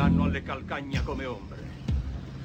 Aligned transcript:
stanno 0.00 0.24
alle 0.24 0.42
calcagna 0.42 1.02
come 1.02 1.26
ombre. 1.26 1.58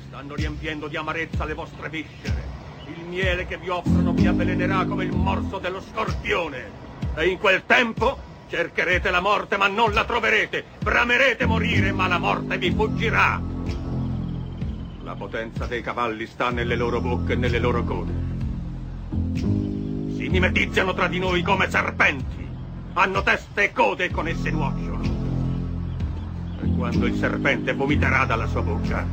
Stanno 0.07 0.35
riempiendo 0.35 0.89
di 0.89 0.97
amarezza 0.97 1.45
le 1.45 1.53
vostre 1.53 1.87
viscere. 1.87 2.43
Il 2.87 3.05
miele 3.05 3.45
che 3.45 3.57
vi 3.57 3.69
offrono 3.69 4.11
vi 4.11 4.27
avvelenerà 4.27 4.83
come 4.83 5.05
il 5.05 5.15
morso 5.15 5.57
dello 5.57 5.79
scorpione. 5.79 6.69
E 7.15 7.27
in 7.27 7.37
quel 7.37 7.65
tempo 7.65 8.19
cercherete 8.49 9.09
la 9.09 9.21
morte 9.21 9.55
ma 9.55 9.69
non 9.69 9.93
la 9.93 10.03
troverete. 10.03 10.65
Bramerete 10.83 11.45
morire 11.45 11.93
ma 11.93 12.07
la 12.07 12.17
morte 12.17 12.57
vi 12.57 12.71
fuggirà. 12.71 13.41
La 15.03 15.15
potenza 15.15 15.65
dei 15.65 15.81
cavalli 15.81 16.25
sta 16.25 16.49
nelle 16.49 16.75
loro 16.75 16.99
bocche 16.99 17.33
e 17.33 17.37
nelle 17.37 17.59
loro 17.59 17.85
code. 17.85 18.13
Si 19.33 20.27
mimetizzano 20.27 20.93
tra 20.93 21.07
di 21.07 21.19
noi 21.19 21.41
come 21.41 21.69
serpenti. 21.69 22.45
Hanno 22.95 23.23
teste 23.23 23.63
e 23.63 23.71
code 23.71 24.03
e 24.03 24.11
con 24.11 24.27
esse 24.27 24.51
nuocciono. 24.51 25.14
Quando 26.85 27.07
il 27.07 27.17
serpente 27.17 27.73
vomiterà 27.73 28.25
dalla 28.25 28.45
sua 28.45 28.61
bocca, 28.61 29.03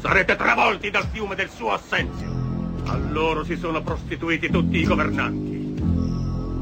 sarete 0.00 0.34
travolti 0.34 0.90
dal 0.90 1.06
fiume 1.12 1.36
del 1.36 1.48
suo 1.48 1.70
assenzio. 1.70 2.28
A 2.86 2.96
loro 2.96 3.44
si 3.44 3.56
sono 3.56 3.80
prostituiti 3.82 4.50
tutti 4.50 4.78
i 4.78 4.84
governanti. 4.84 5.76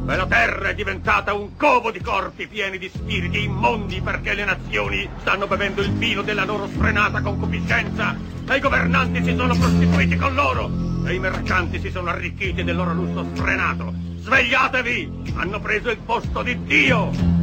E 0.07 0.15
la 0.15 0.27
terra 0.27 0.69
è 0.69 0.75
diventata 0.75 1.33
un 1.33 1.57
covo 1.57 1.91
di 1.91 2.03
corpi 2.03 2.49
pieni 2.49 2.77
di 2.77 2.91
spiriti 2.91 3.45
immondi 3.45 4.03
perché 4.03 4.35
le 4.35 4.45
nazioni 4.45 5.09
stanno 5.21 5.47
bevendo 5.47 5.81
il 5.81 5.93
vino 5.93 6.21
della 6.21 6.45
loro 6.45 6.67
sfrenata 6.67 7.23
concupiscenza 7.23 8.15
e 8.47 8.55
i 8.55 8.61
governanti 8.61 9.25
si 9.25 9.35
sono 9.35 9.57
prostituiti 9.57 10.17
con 10.17 10.35
loro 10.35 10.71
e 11.07 11.15
i 11.15 11.19
mercanti 11.19 11.81
si 11.81 11.91
sono 11.91 12.11
arricchiti 12.11 12.63
del 12.63 12.77
loro 12.77 12.93
lusso 12.93 13.27
sfrenato. 13.35 13.91
Svegliatevi! 14.19 15.33
Hanno 15.35 15.61
preso 15.61 15.89
il 15.89 15.99
posto 16.05 16.43
di 16.43 16.63
Dio! 16.65 17.42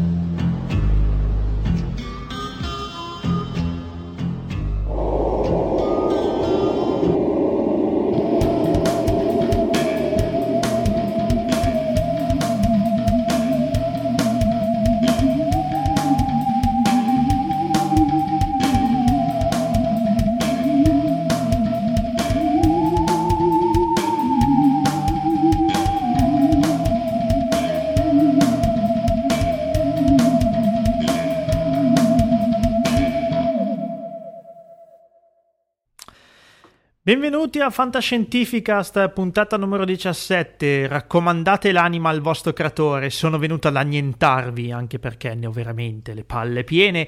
Benvenuti 37.10 37.60
a 37.60 37.72
Fantascientificast, 37.72 39.10
puntata 39.10 39.58
numero 39.58 39.84
17. 39.84 40.86
Raccomandate 40.86 41.72
l'anima 41.72 42.10
al 42.10 42.22
vostro 42.22 42.54
creatore. 42.54 43.10
Sono 43.10 43.40
venuto 43.40 43.68
ad 43.68 43.78
annientarvi, 43.78 44.72
anche 44.72 45.00
perché 45.00 45.34
ne 45.34 45.48
ho 45.48 45.52
veramente 45.52 46.14
le 46.14 46.24
palle 46.24 46.64
piene. 46.64 47.08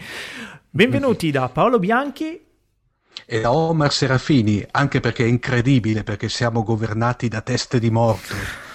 Benvenuti 0.72 1.30
da 1.30 1.50
Paolo 1.50 1.78
Bianchi 1.78 2.44
e 3.28 3.42
da 3.42 3.52
Omar 3.52 3.94
Serafini, 3.94 4.66
anche 4.72 5.00
perché 5.02 5.24
è 5.24 5.28
incredibile, 5.28 6.02
perché 6.02 6.30
siamo 6.30 6.64
governati 6.64 7.28
da 7.28 7.42
teste 7.42 7.78
di 7.78 7.92
morto. 7.92 8.71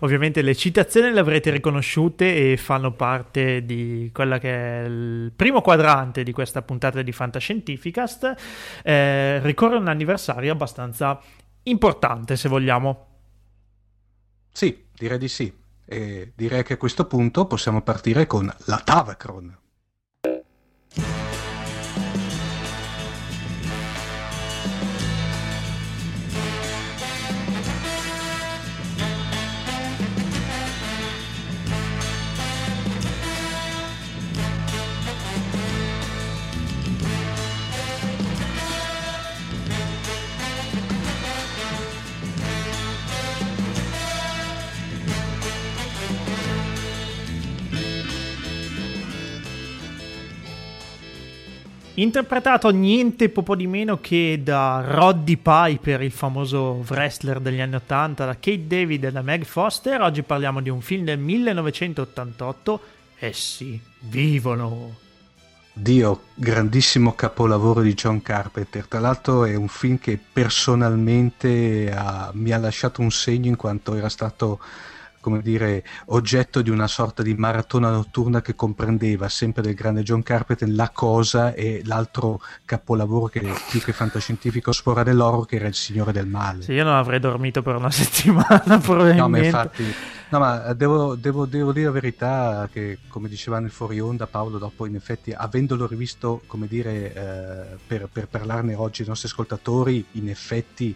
Ovviamente 0.00 0.42
le 0.42 0.54
citazioni 0.54 1.12
le 1.12 1.20
avrete 1.20 1.50
riconosciute 1.50 2.52
e 2.52 2.56
fanno 2.56 2.92
parte 2.92 3.64
di 3.64 4.10
quella 4.12 4.38
che 4.38 4.82
è 4.82 4.84
il 4.86 5.32
primo 5.34 5.60
quadrante 5.60 6.22
di 6.22 6.32
questa 6.32 6.62
puntata 6.62 7.02
di 7.02 7.12
Fantascientificast. 7.12 8.34
Eh, 8.82 9.40
ricorre 9.40 9.76
un 9.76 9.88
anniversario 9.88 10.52
abbastanza 10.52 11.20
importante, 11.64 12.36
se 12.36 12.48
vogliamo. 12.48 13.06
Sì, 14.52 14.86
direi 14.92 15.18
di 15.18 15.28
sì. 15.28 15.52
E 15.84 16.32
direi 16.34 16.62
che 16.64 16.74
a 16.74 16.76
questo 16.76 17.06
punto 17.06 17.46
possiamo 17.46 17.82
partire 17.82 18.26
con 18.26 18.52
la 18.66 18.78
Tavacron. 18.78 19.56
Interpretato 52.02 52.70
niente 52.70 53.28
po' 53.28 53.56
di 53.56 53.66
meno 53.66 54.00
che 54.00 54.40
da 54.42 54.82
Roddy 54.86 55.36
Piper, 55.36 56.02
il 56.02 56.12
famoso 56.12 56.84
wrestler 56.88 57.40
degli 57.40 57.60
anni 57.60 57.74
80, 57.76 58.24
da 58.24 58.34
Kate 58.34 58.66
David 58.66 59.04
e 59.04 59.12
da 59.12 59.22
Meg 59.22 59.44
Foster. 59.44 60.00
Oggi 60.00 60.22
parliamo 60.22 60.60
di 60.60 60.68
un 60.68 60.80
film 60.80 61.04
del 61.04 61.18
1988. 61.18 62.80
Essi 63.18 63.80
vivono. 64.00 65.06
Dio, 65.72 66.22
grandissimo 66.34 67.14
capolavoro 67.14 67.82
di 67.82 67.94
John 67.94 68.22
Carpenter. 68.22 68.86
Tra 68.86 69.00
l'altro 69.00 69.44
è 69.44 69.54
un 69.54 69.68
film 69.68 69.98
che 69.98 70.18
personalmente 70.32 71.92
ha, 71.92 72.30
mi 72.34 72.52
ha 72.52 72.58
lasciato 72.58 73.00
un 73.00 73.10
segno 73.10 73.48
in 73.48 73.56
quanto 73.56 73.94
era 73.94 74.08
stato 74.08 74.60
come 75.20 75.42
dire, 75.42 75.84
oggetto 76.06 76.62
di 76.62 76.70
una 76.70 76.86
sorta 76.86 77.22
di 77.22 77.34
maratona 77.34 77.90
notturna 77.90 78.40
che 78.40 78.54
comprendeva 78.54 79.28
sempre 79.28 79.62
del 79.62 79.74
grande 79.74 80.02
John 80.02 80.22
Carpenter 80.22 80.68
La 80.70 80.90
Cosa 80.90 81.54
e 81.54 81.82
l'altro 81.84 82.40
capolavoro 82.64 83.26
che 83.26 83.40
più 83.68 83.80
che 83.80 83.92
fantascientifico 83.92 84.72
sfora 84.72 85.02
dell'oro 85.02 85.42
che 85.42 85.56
era 85.56 85.66
Il 85.66 85.74
Signore 85.74 86.12
del 86.12 86.26
Male. 86.26 86.62
Sì, 86.62 86.72
io 86.72 86.84
non 86.84 86.94
avrei 86.94 87.20
dormito 87.20 87.62
per 87.62 87.76
una 87.76 87.90
settimana 87.92 88.78
probabilmente. 88.78 89.20
No, 89.20 89.28
ma 89.28 89.38
infatti... 89.38 89.94
No, 90.30 90.40
ma 90.40 90.74
devo, 90.74 91.14
devo, 91.14 91.46
devo, 91.46 91.72
dire 91.72 91.86
la 91.86 91.90
verità 91.90 92.68
che, 92.70 92.98
come 93.08 93.30
diceva 93.30 93.60
nel 93.60 93.70
fuori 93.70 93.98
onda 93.98 94.26
Paolo, 94.26 94.58
dopo 94.58 94.84
in 94.84 94.94
effetti, 94.94 95.32
avendolo 95.32 95.86
rivisto, 95.86 96.42
come 96.46 96.66
dire, 96.66 97.14
eh, 97.14 97.76
per, 97.86 98.10
per 98.12 98.28
parlarne 98.28 98.74
oggi 98.74 99.00
ai 99.02 99.08
nostri 99.08 99.28
ascoltatori, 99.28 100.04
in 100.12 100.28
effetti 100.28 100.94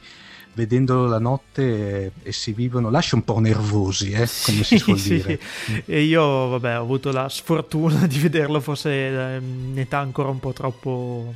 vedendolo 0.55 1.07
la 1.07 1.19
notte 1.19 2.13
e 2.23 2.33
si 2.33 2.53
vivono, 2.53 2.91
lascia 2.91 3.17
un 3.17 3.25
po' 3.25 3.39
nervosi, 3.39 4.13
eh, 4.13 4.29
come 4.45 4.63
si 4.63 4.79
suol 4.79 4.99
sì, 4.99 5.15
dire. 5.15 5.41
E 5.87 6.03
io, 6.03 6.49
vabbè, 6.49 6.79
ho 6.79 6.83
avuto 6.83 7.11
la 7.13 7.29
sfortuna 7.29 8.07
di 8.09 8.19
vederlo 8.19 8.61
forse 8.61 8.91
eh, 8.91 9.37
in 9.39 9.79
età 9.79 9.99
ancora 9.99 10.29
un 10.29 10.41
po' 10.41 10.53
troppo 10.53 11.35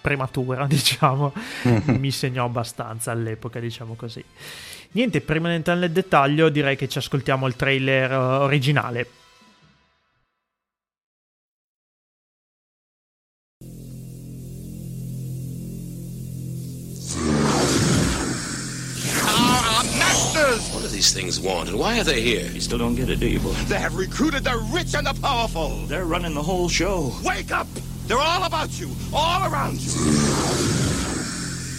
prematura, 0.00 0.66
diciamo. 0.68 1.32
Mi 1.84 2.10
segnò 2.10 2.44
abbastanza 2.44 3.10
all'epoca, 3.12 3.60
diciamo 3.60 3.94
così. 3.94 4.24
Niente, 4.92 5.20
prima 5.20 5.48
di 5.48 5.56
entrare 5.56 5.80
nel 5.80 5.90
dettaglio, 5.90 6.48
direi 6.48 6.76
che 6.76 6.88
ci 6.88 6.98
ascoltiamo 6.98 7.46
il 7.46 7.56
trailer 7.56 8.10
uh, 8.10 8.42
originale. 8.42 9.06
These 20.98 21.12
things 21.12 21.38
want, 21.38 21.68
and 21.68 21.78
why 21.78 22.00
are 22.00 22.02
they 22.02 22.20
here? 22.20 22.50
You 22.50 22.60
still 22.60 22.76
don't 22.76 22.96
get 22.96 23.08
it, 23.08 23.20
do 23.20 23.28
you, 23.28 23.38
boy? 23.38 23.52
They 23.68 23.78
have 23.78 23.94
recruited 23.94 24.42
the 24.42 24.58
rich 24.74 24.96
and 24.96 25.06
the 25.06 25.14
powerful. 25.22 25.68
They're 25.86 26.06
running 26.06 26.34
the 26.34 26.42
whole 26.42 26.68
show. 26.68 27.12
Wake 27.22 27.52
up! 27.52 27.68
They're 28.08 28.18
all 28.18 28.42
about 28.42 28.80
you, 28.80 28.90
all 29.14 29.48
around 29.48 29.78
you. 29.78 29.92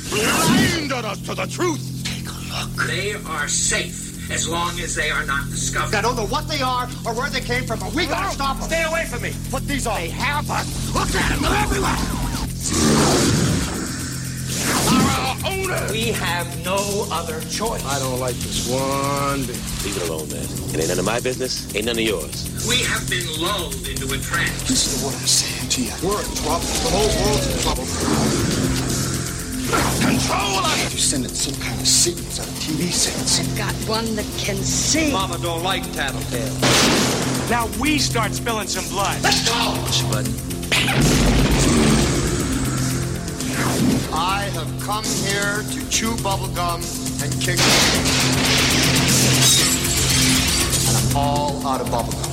Blinded 0.09 1.03
us 1.03 1.19
to 1.23 1.35
the 1.35 1.47
truth. 1.47 1.83
Take 2.05 2.29
a 2.29 2.38
look. 2.47 2.88
They 2.88 3.15
are 3.29 3.49
safe 3.49 4.31
as 4.31 4.47
long 4.47 4.79
as 4.79 4.95
they 4.95 5.11
are 5.11 5.25
not 5.25 5.49
discovered. 5.49 5.95
I 5.95 6.01
don't 6.01 6.15
know 6.15 6.27
what 6.27 6.47
they 6.47 6.61
are 6.61 6.88
or 7.05 7.13
where 7.13 7.29
they 7.29 7.41
came 7.41 7.65
from, 7.65 7.79
but 7.79 7.94
we 7.94 8.05
gotta 8.05 8.33
stop 8.33 8.57
them. 8.57 8.69
Stay 8.69 8.83
away 8.83 9.05
from 9.05 9.21
me. 9.21 9.33
Put 9.51 9.67
these 9.67 9.85
on. 9.85 9.99
They 9.99 10.07
have 10.11 10.49
us. 10.49 10.95
Look 10.95 11.13
at 11.13 11.29
them. 11.29 11.41
They're 11.41 11.59
everywhere. 11.59 12.98
Our 14.89 15.38
owner. 15.45 15.91
We 15.91 16.12
have 16.12 16.47
no 16.65 17.07
other 17.12 17.41
choice. 17.41 17.86
I 17.86 18.00
don't 18.00 18.19
like 18.19 18.36
this 18.36 18.69
one 18.69 19.45
bit. 19.45 19.59
Leave 19.86 19.97
it 19.97 20.09
alone, 20.09 20.30
man. 20.30 20.44
It 20.74 20.80
ain't 20.80 20.89
none 20.89 21.00
of 21.00 21.06
my 21.06 21.19
business. 21.19 21.74
Ain't 21.75 21.86
none 21.86 21.97
of 21.97 22.03
yours. 22.03 22.50
We 22.68 22.83
have 22.83 23.07
been 23.09 23.27
lulled 23.39 23.75
into 23.88 24.06
a 24.13 24.18
trance. 24.18 24.69
Listen 24.69 25.00
to 25.00 25.06
what 25.06 25.15
I'm 25.15 25.27
saying 25.27 25.69
to 25.69 25.81
you. 25.83 25.94
We're 26.01 26.21
in 26.21 26.36
trouble. 26.41 26.65
The 26.65 26.89
whole 26.89 27.12
world's 27.21 27.47
in 27.53 27.59
trouble. 27.62 27.86
Control 30.01 30.65
us. 30.65 30.92
You're 30.92 31.00
sending 31.00 31.33
some 31.33 31.62
kind 31.62 31.80
of 31.80 31.88
signals 31.88 32.39
out 32.39 32.47
of 32.47 32.53
TV 32.56 32.92
sets. 32.92 33.39
I've 33.39 33.57
got 33.57 33.74
one 33.88 34.15
that 34.15 34.25
can 34.38 34.56
see. 34.57 35.12
Mama 35.12 35.38
don't 35.38 35.62
like 35.63 35.83
tattletales. 35.94 37.50
Now 37.50 37.68
we 37.80 38.00
start 38.00 38.33
spilling 38.33 38.68
some 38.68 38.88
blood. 38.89 39.21
Let's 39.21 39.47
go. 39.47 39.75
Push 39.85 40.01
button. 40.03 41.38
I 44.11 44.50
have 44.53 44.81
come 44.81 45.03
here 45.03 45.63
to 45.71 45.89
chew 45.89 46.15
bubblegum 46.17 46.81
and 47.23 47.31
kick 47.41 47.59
And 50.88 50.97
I'm 50.97 51.17
all 51.17 51.67
out 51.67 51.81
of 51.81 51.88
bubblegum. 51.88 52.29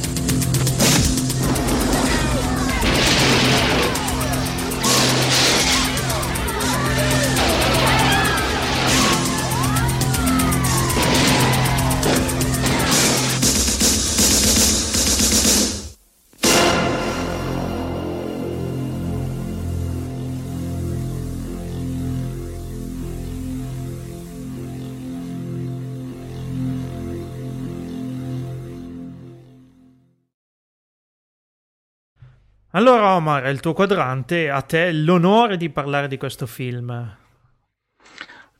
Allora 32.76 33.14
Omar, 33.14 33.44
è 33.44 33.49
il 33.49 33.61
tuo 33.61 33.73
quadrante, 33.73 34.50
a 34.50 34.61
te 34.61 34.93
l'onore 34.93 35.56
di 35.56 35.70
parlare 35.70 36.08
di 36.08 36.19
questo 36.19 36.46
film. 36.46 37.17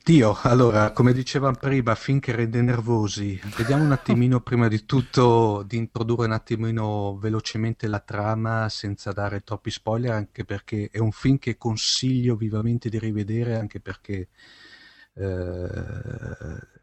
Dio, 0.03 0.39
allora, 0.41 0.93
come 0.93 1.13
dicevamo 1.13 1.57
prima, 1.57 1.95
finché 1.95 2.35
rende 2.35 2.63
nervosi, 2.63 3.39
vediamo 3.59 3.85
un 3.85 3.93
attimino 3.93 4.41
prima 4.41 4.69
di 4.69 4.87
tutto 4.87 5.63
di 5.67 5.77
introdurre 5.77 6.25
un 6.25 6.33
attimino 6.33 7.19
velocemente 7.19 7.89
la 7.89 8.01
trama 8.01 8.71
senza 8.71 9.13
dare 9.13 9.43
troppi 9.43 9.71
spoiler, 9.71 10.13
anche 10.13 10.47
perché 10.47 10.89
è 10.91 10.99
un 10.99 11.13
film 11.13 11.37
che 11.37 11.59
consiglio 11.59 12.37
vivamente 12.37 12.89
di 12.89 12.99
rivedere, 12.99 13.59
anche 13.59 13.81
perché 13.81 14.29
eh, 15.13 15.69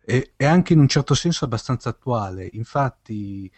è, 0.06 0.32
è 0.36 0.46
anche 0.46 0.74
in 0.74 0.80
un 0.80 0.88
certo 0.88 1.16
senso 1.16 1.46
abbastanza 1.46 1.90
attuale. 1.90 2.48
Infatti 2.52 3.52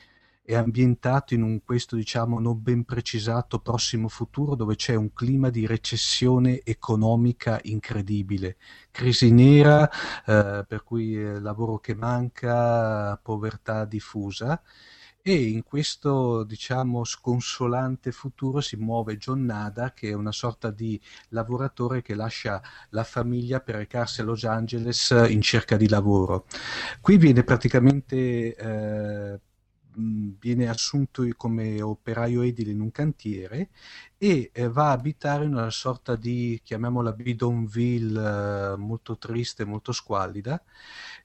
è 0.46 0.54
ambientato 0.54 1.34
in 1.34 1.42
un 1.42 1.64
questo 1.64 1.96
diciamo 1.96 2.40
non 2.40 2.62
ben 2.62 2.86
precisato 2.86 3.60
prossimo 3.60 4.08
futuro 4.08 4.54
dove 4.54 4.76
c'è 4.76 4.94
un 4.94 5.12
clima 5.12 5.50
di 5.50 5.66
recessione 5.66 6.62
economica 6.64 7.60
incredibile, 7.64 8.58
crisi 8.92 9.32
nera, 9.32 9.90
eh, 9.90 10.64
per 10.68 10.84
cui 10.84 11.16
eh, 11.16 11.40
lavoro 11.40 11.80
che 11.80 11.96
manca, 11.96 13.18
povertà 13.18 13.86
diffusa 13.86 14.62
e 15.28 15.34
in 15.34 15.64
questo 15.64 16.44
diciamo 16.44 17.04
sconsolante 17.04 18.12
futuro 18.12 18.62
si 18.62 18.76
muove 18.76 19.18
John 19.18 19.46
Nada 19.46 19.94
che 19.94 20.10
è 20.10 20.14
una 20.14 20.32
sorta 20.32 20.70
di 20.70 21.02
lavoratore 21.30 22.04
che 22.04 22.14
lascia 22.14 22.62
la 22.90 23.04
famiglia 23.04 23.62
per 23.62 23.78
recarsi 23.78 24.22
a 24.22 24.26
Los 24.26 24.44
Angeles 24.44 25.10
in 25.28 25.42
cerca 25.42 25.76
di 25.78 25.90
lavoro. 25.90 26.46
Qui 27.02 27.18
viene 27.18 27.44
praticamente 27.44 28.56
eh, 28.56 29.40
viene 29.96 30.68
assunto 30.70 31.26
come 31.36 31.82
operaio 31.82 32.42
edile 32.42 32.72
in 32.72 32.82
un 32.82 32.92
cantiere 32.92 33.70
e 34.18 34.50
eh, 34.54 34.70
va 34.70 34.90
a 34.90 34.92
abitare 34.92 35.46
in 35.46 35.54
una 35.54 35.70
sorta 35.70 36.16
di, 36.16 36.60
chiamiamola 36.64 37.12
bidonville, 37.14 38.74
eh, 38.74 38.78
molto 38.78 39.18
triste, 39.18 39.66
molto 39.66 39.92
squallida, 39.92 40.62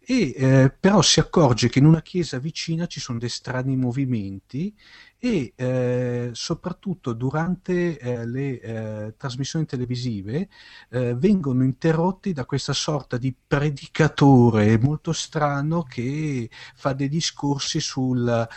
e 0.00 0.34
eh, 0.36 0.74
però 0.78 1.02
si 1.02 1.20
accorge 1.20 1.68
che 1.68 1.78
in 1.78 1.86
una 1.86 2.02
chiesa 2.02 2.38
vicina 2.38 2.86
ci 2.86 3.00
sono 3.00 3.18
dei 3.18 3.28
strani 3.28 3.76
movimenti 3.76 4.74
e 5.22 5.52
eh, 5.54 6.30
soprattutto 6.32 7.12
durante 7.12 7.98
eh, 7.98 8.26
le 8.26 8.60
eh, 8.60 9.14
trasmissioni 9.18 9.66
televisive 9.66 10.48
eh, 10.88 11.14
vengono 11.14 11.62
interrotti 11.62 12.32
da 12.32 12.46
questa 12.46 12.72
sorta 12.72 13.18
di 13.18 13.34
predicatore 13.46 14.78
molto 14.78 15.12
strano 15.12 15.82
che 15.82 16.48
fa 16.74 16.94
dei 16.94 17.10
discorsi 17.10 17.80
sul 17.80 18.48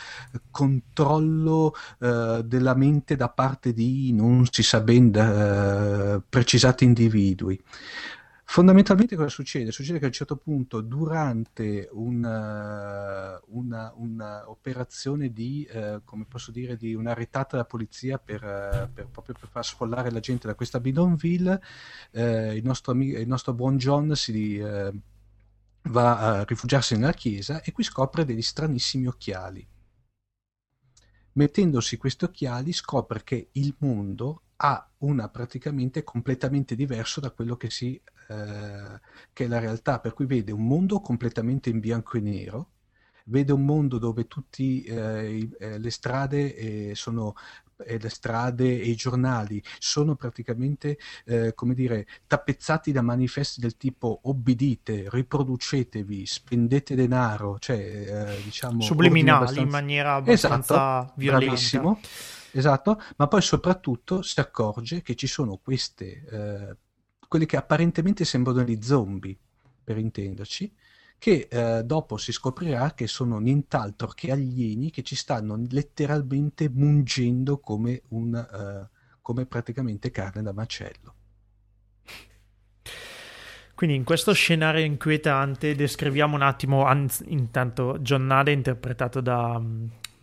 controllo 0.49 1.73
eh, 1.99 2.41
della 2.45 2.75
mente 2.75 3.17
da 3.17 3.27
parte 3.27 3.73
di 3.73 4.13
non 4.13 4.47
si 4.49 4.63
sa 4.63 4.79
ben 4.79 5.11
da, 5.11 6.15
eh, 6.15 6.21
precisati 6.29 6.85
individui. 6.85 7.61
Fondamentalmente 8.45 9.15
cosa 9.15 9.29
succede? 9.29 9.71
Succede 9.71 9.97
che 9.97 10.05
a 10.05 10.09
un 10.09 10.13
certo 10.13 10.35
punto, 10.35 10.81
durante 10.81 11.89
una, 11.93 13.39
una, 13.47 13.91
una 13.95 14.49
operazione 14.49 15.31
di, 15.31 15.63
eh, 15.63 16.01
come 16.03 16.25
posso 16.25 16.51
dire, 16.51 16.77
di 16.77 16.93
una 16.93 17.13
retata 17.13 17.51
della 17.51 17.65
polizia 17.65 18.19
per, 18.19 18.43
eh, 18.43 18.89
per, 18.93 19.07
proprio 19.07 19.35
per 19.39 19.49
far 19.49 19.65
sfollare 19.65 20.11
la 20.11 20.19
gente 20.19 20.45
da 20.45 20.55
questa 20.55 20.79
bidonville, 20.79 21.61
eh, 22.11 22.55
il, 22.55 22.63
nostro 22.63 22.91
amico, 22.91 23.17
il 23.17 23.27
nostro 23.27 23.53
buon 23.53 23.77
John 23.77 24.15
si 24.15 24.57
eh, 24.57 24.93
va 25.83 26.17
a 26.17 26.43
rifugiarsi 26.43 26.95
nella 26.95 27.13
chiesa 27.13 27.61
e 27.61 27.71
qui 27.71 27.83
scopre 27.83 28.25
degli 28.25 28.41
stranissimi 28.41 29.07
occhiali. 29.07 29.67
Mettendosi 31.33 31.97
questi 31.97 32.25
occhiali 32.25 32.71
scopre 32.71 33.23
che 33.23 33.49
il 33.53 33.73
mondo 33.79 34.43
ha 34.57 34.87
una 34.99 35.27
praticamente 35.29 36.03
completamente 36.03 36.75
diverso 36.75 37.19
da 37.19 37.31
quello 37.31 37.57
che 37.57 37.69
si 37.69 37.99
eh, 38.27 38.99
che 39.31 39.45
è 39.45 39.47
la 39.47 39.59
realtà, 39.59 39.99
per 39.99 40.13
cui 40.13 40.25
vede 40.25 40.51
un 40.51 40.65
mondo 40.65 40.99
completamente 40.99 41.69
in 41.69 41.79
bianco 41.79 42.17
e 42.17 42.21
nero, 42.21 42.69
vede 43.25 43.53
un 43.53 43.63
mondo 43.63 43.97
dove 43.97 44.27
tutte 44.27 44.63
eh, 44.63 45.49
eh, 45.57 45.79
le 45.79 45.89
strade 45.89 46.55
eh, 46.55 46.91
sono 46.95 47.35
e 47.85 47.97
le 47.99 48.09
strade 48.09 48.65
e 48.65 48.87
i 48.87 48.95
giornali 48.95 49.61
sono 49.79 50.15
praticamente, 50.15 50.97
eh, 51.25 51.53
come 51.53 51.73
dire, 51.73 52.07
tappezzati 52.27 52.91
da 52.91 53.01
manifesti 53.01 53.59
del 53.59 53.77
tipo 53.77 54.21
obbedite, 54.23 55.05
riproducetevi, 55.09 56.25
spendete 56.25 56.95
denaro, 56.95 57.57
cioè 57.59 57.77
eh, 57.77 58.41
diciamo... 58.43 58.81
Subliminali 58.81 59.43
abbastanza... 59.43 59.61
in 59.61 59.69
maniera 59.69 60.13
abbastanza 60.15 60.73
esatto, 60.73 61.13
violenta. 61.17 61.45
Bravissimo, 61.45 61.99
esatto, 62.51 63.01
ma 63.17 63.27
poi 63.27 63.41
soprattutto 63.41 64.21
si 64.21 64.39
accorge 64.39 65.01
che 65.01 65.15
ci 65.15 65.27
sono 65.27 65.59
queste 65.61 66.23
eh, 66.29 66.77
quelli 67.33 67.47
che 67.47 67.57
apparentemente 67.57 68.25
sembrano 68.25 68.61
gli 68.61 68.77
zombie, 68.79 69.35
per 69.83 69.97
intenderci, 69.97 70.71
che 71.17 71.47
eh, 71.49 71.81
dopo 71.83 72.17
si 72.17 72.31
scoprirà 72.31 72.93
che 72.93 73.07
sono 73.07 73.39
nient'altro 73.39 74.09
che 74.09 74.29
alieni 74.29 74.91
che 74.91 75.01
ci 75.01 75.15
stanno 75.15 75.59
letteralmente 75.71 76.69
mungendo 76.69 77.57
come, 77.57 78.03
un, 78.09 78.35
uh, 78.35 78.87
come 79.19 79.47
praticamente 79.47 80.11
carne 80.11 80.43
da 80.43 80.53
macello. 80.53 81.15
Quindi 83.73 83.95
in 83.95 84.03
questo 84.03 84.31
scenario 84.33 84.85
inquietante 84.85 85.73
descriviamo 85.73 86.35
un 86.35 86.43
attimo, 86.43 86.85
anzi, 86.85 87.23
intanto 87.29 87.97
John 87.97 88.27
Nade 88.27 88.51
interpretato 88.51 89.21
da 89.21 89.59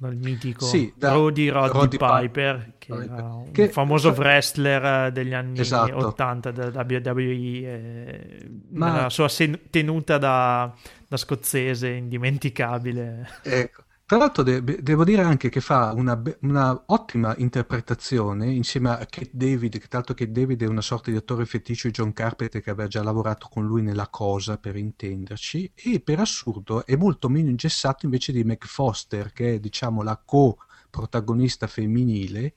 il 0.08 0.16
mitico 0.16 0.64
sì, 0.64 0.92
Roddy 0.98 1.48
Roddy, 1.48 1.72
Roddy 1.72 1.96
Piper, 1.98 2.72
che 2.78 2.94
Piper. 2.94 3.10
era 3.12 3.34
un 3.34 3.50
che 3.52 3.68
famoso 3.68 4.12
fa... 4.14 4.20
wrestler 4.20 5.06
eh, 5.06 5.12
degli 5.12 5.34
anni 5.34 5.60
esatto. 5.60 5.96
80 6.06 6.50
della 6.50 6.86
WWE, 6.88 8.48
Ma... 8.70 9.02
la 9.02 9.10
sua 9.10 9.28
tenuta 9.70 10.18
da, 10.18 10.72
da 11.06 11.16
scozzese 11.16 11.88
indimenticabile. 11.88 13.28
Ecco. 13.42 13.82
Tra 14.10 14.18
l'altro 14.18 14.42
de- 14.42 14.82
devo 14.82 15.04
dire 15.04 15.22
anche 15.22 15.50
che 15.50 15.60
fa 15.60 15.92
una, 15.94 16.20
una, 16.40 16.82
ottima 16.86 17.32
interpretazione 17.36 18.50
insieme 18.50 18.90
a 18.90 19.06
Kate 19.06 19.30
David, 19.30 19.74
che 19.74 19.86
tra 19.86 19.98
l'altro 19.98 20.14
Kate 20.14 20.32
David 20.32 20.64
è 20.64 20.66
una 20.66 20.80
sorta 20.80 21.12
di 21.12 21.16
attore 21.16 21.46
feticcio 21.46 21.86
di 21.86 21.94
John 21.94 22.12
Carpenter 22.12 22.60
che 22.60 22.70
aveva 22.70 22.88
già 22.88 23.04
lavorato 23.04 23.46
con 23.48 23.64
lui 23.64 23.82
nella 23.82 24.08
cosa, 24.08 24.58
per 24.58 24.74
intenderci, 24.74 25.70
e 25.76 26.00
per 26.00 26.18
assurdo 26.18 26.84
è 26.84 26.96
molto 26.96 27.28
meno 27.28 27.50
ingessato 27.50 28.04
invece 28.04 28.32
di 28.32 28.42
Meg 28.42 28.64
Foster, 28.64 29.32
che 29.32 29.54
è 29.54 29.60
diciamo 29.60 30.02
la 30.02 30.20
co-protagonista 30.20 31.68
femminile, 31.68 32.54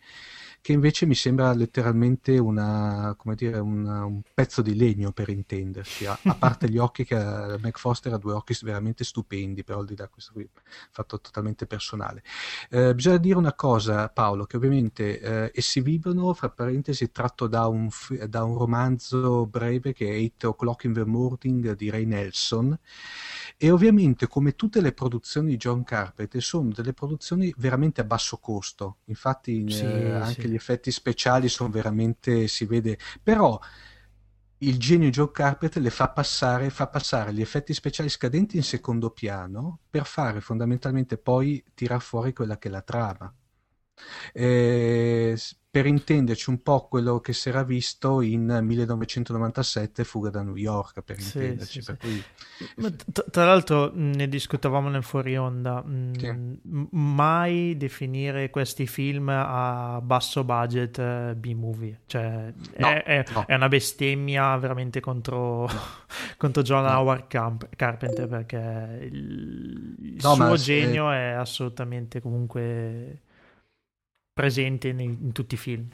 che 0.63 0.71
invece 0.71 1.05
mi 1.05 1.13
sembra 1.13 1.51
letteralmente 1.51 2.37
una, 2.37 3.17
dire, 3.35 3.59
una, 3.59 4.05
un 4.05 4.21
pezzo 4.33 4.61
di 4.61 4.77
legno 4.77 5.11
per 5.11 5.27
intendersi, 5.27 6.05
a, 6.05 6.17
a 6.23 6.35
parte 6.35 6.69
gli 6.69 6.77
occhi 6.77 7.03
che 7.03 7.15
uh, 7.15 7.57
Mac 7.59 7.77
Foster 7.77 8.13
ha 8.13 8.17
due 8.17 8.31
occhi 8.31 8.55
veramente 8.61 9.03
stupendi, 9.03 9.65
però 9.65 9.79
al 9.79 9.85
di 9.85 9.97
là 9.97 10.07
questo 10.07 10.31
qui 10.31 10.49
fatto 10.89 11.19
totalmente 11.19 11.65
personale. 11.65 12.23
Eh, 12.69 12.95
bisogna 12.95 13.17
dire 13.17 13.37
una 13.37 13.51
cosa 13.51 14.07
Paolo, 14.07 14.45
che 14.45 14.55
ovviamente 14.55 15.19
eh, 15.19 15.51
essi 15.53 15.81
vivono, 15.81 16.33
fra 16.33 16.47
parentesi, 16.47 17.11
tratto 17.11 17.47
da 17.47 17.67
un, 17.67 17.89
da 18.29 18.45
un 18.45 18.57
romanzo 18.57 19.45
breve 19.45 19.91
che 19.91 20.07
è 20.07 20.11
Eight 20.11 20.45
O'Clock 20.45 20.85
in 20.85 20.93
the 20.93 21.03
Morning 21.03 21.75
di 21.75 21.89
Ray 21.89 22.05
Nelson, 22.05 22.79
e 23.57 23.69
ovviamente 23.69 24.27
come 24.27 24.55
tutte 24.55 24.79
le 24.79 24.93
produzioni 24.93 25.49
di 25.49 25.57
John 25.57 25.83
Carpenter 25.83 26.41
sono 26.41 26.69
delle 26.73 26.93
produzioni 26.93 27.53
veramente 27.57 27.99
a 27.99 28.05
basso 28.05 28.37
costo, 28.37 28.99
infatti 29.05 29.69
sì, 29.69 29.83
eh, 29.83 30.11
anche 30.11 30.41
sì. 30.43 30.47
gli 30.47 30.52
effetti 30.55 30.91
speciali 30.91 31.49
sono 31.49 31.69
veramente, 31.69 32.47
si 32.47 32.65
vede, 32.65 32.97
però 33.21 33.59
il 34.59 34.77
genio 34.79 35.09
John 35.09 35.31
Carpenter 35.31 35.81
le 35.81 35.89
fa 35.89 36.09
passare, 36.09 36.69
fa 36.69 36.87
passare 36.87 37.33
gli 37.33 37.41
effetti 37.41 37.73
speciali 37.73 38.09
scadenti 38.09 38.55
in 38.55 38.63
secondo 38.63 39.09
piano 39.09 39.79
per 39.89 40.05
fare 40.05 40.39
fondamentalmente 40.39 41.17
poi 41.17 41.63
tirar 41.73 42.01
fuori 42.01 42.33
quella 42.33 42.57
che 42.57 42.69
è 42.69 42.71
la 42.71 42.81
trama. 42.81 43.33
Eh, 44.33 45.31
eh, 45.33 45.37
per 45.69 45.85
intenderci 45.87 46.49
un 46.51 46.61
po' 46.61 46.87
quello 46.87 47.19
che 47.19 47.33
si 47.33 47.49
era 47.49 47.63
visto 47.63 48.21
in 48.21 48.59
1997 48.61 50.03
Fuga 50.03 50.29
da 50.29 50.43
New 50.43 50.55
York 50.55 51.01
per 51.01 51.17
Sì, 51.17 51.19
intenderci 51.19 51.81
sì, 51.81 51.81
per 51.81 51.97
sì. 51.97 51.97
cui 51.97 52.25
t- 53.11 53.29
tra 53.29 53.45
l'altro 53.45 53.91
ne 53.93 54.27
discutevamo 54.27 54.89
nel 54.89 55.03
fuori 55.03 55.37
onda, 55.37 55.81
m- 55.83 56.87
mai 56.91 57.77
definire 57.77 58.49
questi 58.49 58.87
film 58.87 59.29
a 59.29 59.99
basso 60.01 60.43
budget 60.43 60.97
eh, 60.97 61.35
B-movie, 61.37 62.01
cioè 62.07 62.51
No, 62.77 62.87
è, 62.87 63.03
è- 63.03 63.25
no. 63.29 63.45
è 63.45 63.53
una 63.55 63.67
bestemmia 63.67 64.55
veramente 64.57 64.99
contro, 64.99 65.67
contro 66.37 66.61
John 66.63 66.85
Howard 66.85 67.27
Camp- 67.27 67.69
Carpenter 67.75 68.27
perché 68.27 69.07
il, 69.11 69.95
il 70.15 70.21
No, 70.23 70.35
suo 70.35 70.55
ma- 70.55 70.57
genio 70.57 71.11
è 71.11 71.29
assolutamente 71.31 72.21
comunque 72.21 73.21
presente 74.33 74.89
in, 74.89 74.99
in 74.99 75.31
tutti 75.31 75.55
i 75.55 75.57
film. 75.57 75.87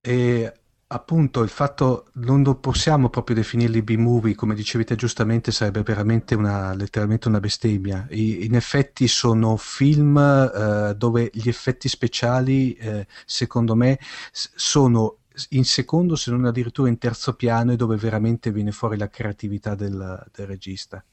E 0.00 0.52
appunto 0.86 1.42
il 1.42 1.48
fatto 1.48 2.08
non 2.14 2.42
lo 2.42 2.56
possiamo 2.56 3.08
proprio 3.08 3.36
definirli 3.36 3.82
B-movie, 3.82 4.34
come 4.34 4.54
dicevi 4.54 4.84
te 4.84 4.94
giustamente, 4.96 5.50
sarebbe 5.50 5.82
veramente 5.82 6.34
una, 6.34 6.74
letteralmente 6.74 7.28
una 7.28 7.40
bestemmia. 7.40 8.06
I- 8.10 8.44
in 8.44 8.54
effetti 8.54 9.08
sono 9.08 9.56
film 9.56 10.16
eh, 10.18 10.94
dove 10.96 11.30
gli 11.32 11.48
effetti 11.48 11.88
speciali, 11.88 12.74
eh, 12.74 13.06
secondo 13.24 13.74
me, 13.74 13.98
sono 14.32 15.18
in 15.50 15.64
secondo, 15.64 16.14
se 16.16 16.30
non 16.30 16.44
addirittura 16.44 16.88
in 16.88 16.98
terzo 16.98 17.34
piano, 17.34 17.72
e 17.72 17.76
dove 17.76 17.96
veramente 17.96 18.52
viene 18.52 18.70
fuori 18.70 18.96
la 18.96 19.08
creatività 19.08 19.74
del, 19.74 20.24
del 20.32 20.46
regista. 20.46 21.04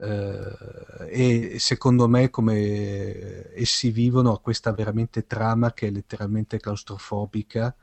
Eh, 0.00 1.54
e 1.54 1.58
secondo 1.58 2.08
me, 2.08 2.30
come 2.30 3.52
essi 3.54 3.90
vivono, 3.90 4.32
a 4.32 4.40
questa 4.40 4.72
veramente 4.72 5.26
trama 5.26 5.72
che 5.72 5.88
è 5.88 5.90
letteralmente 5.90 6.58
claustrofobica 6.58 7.74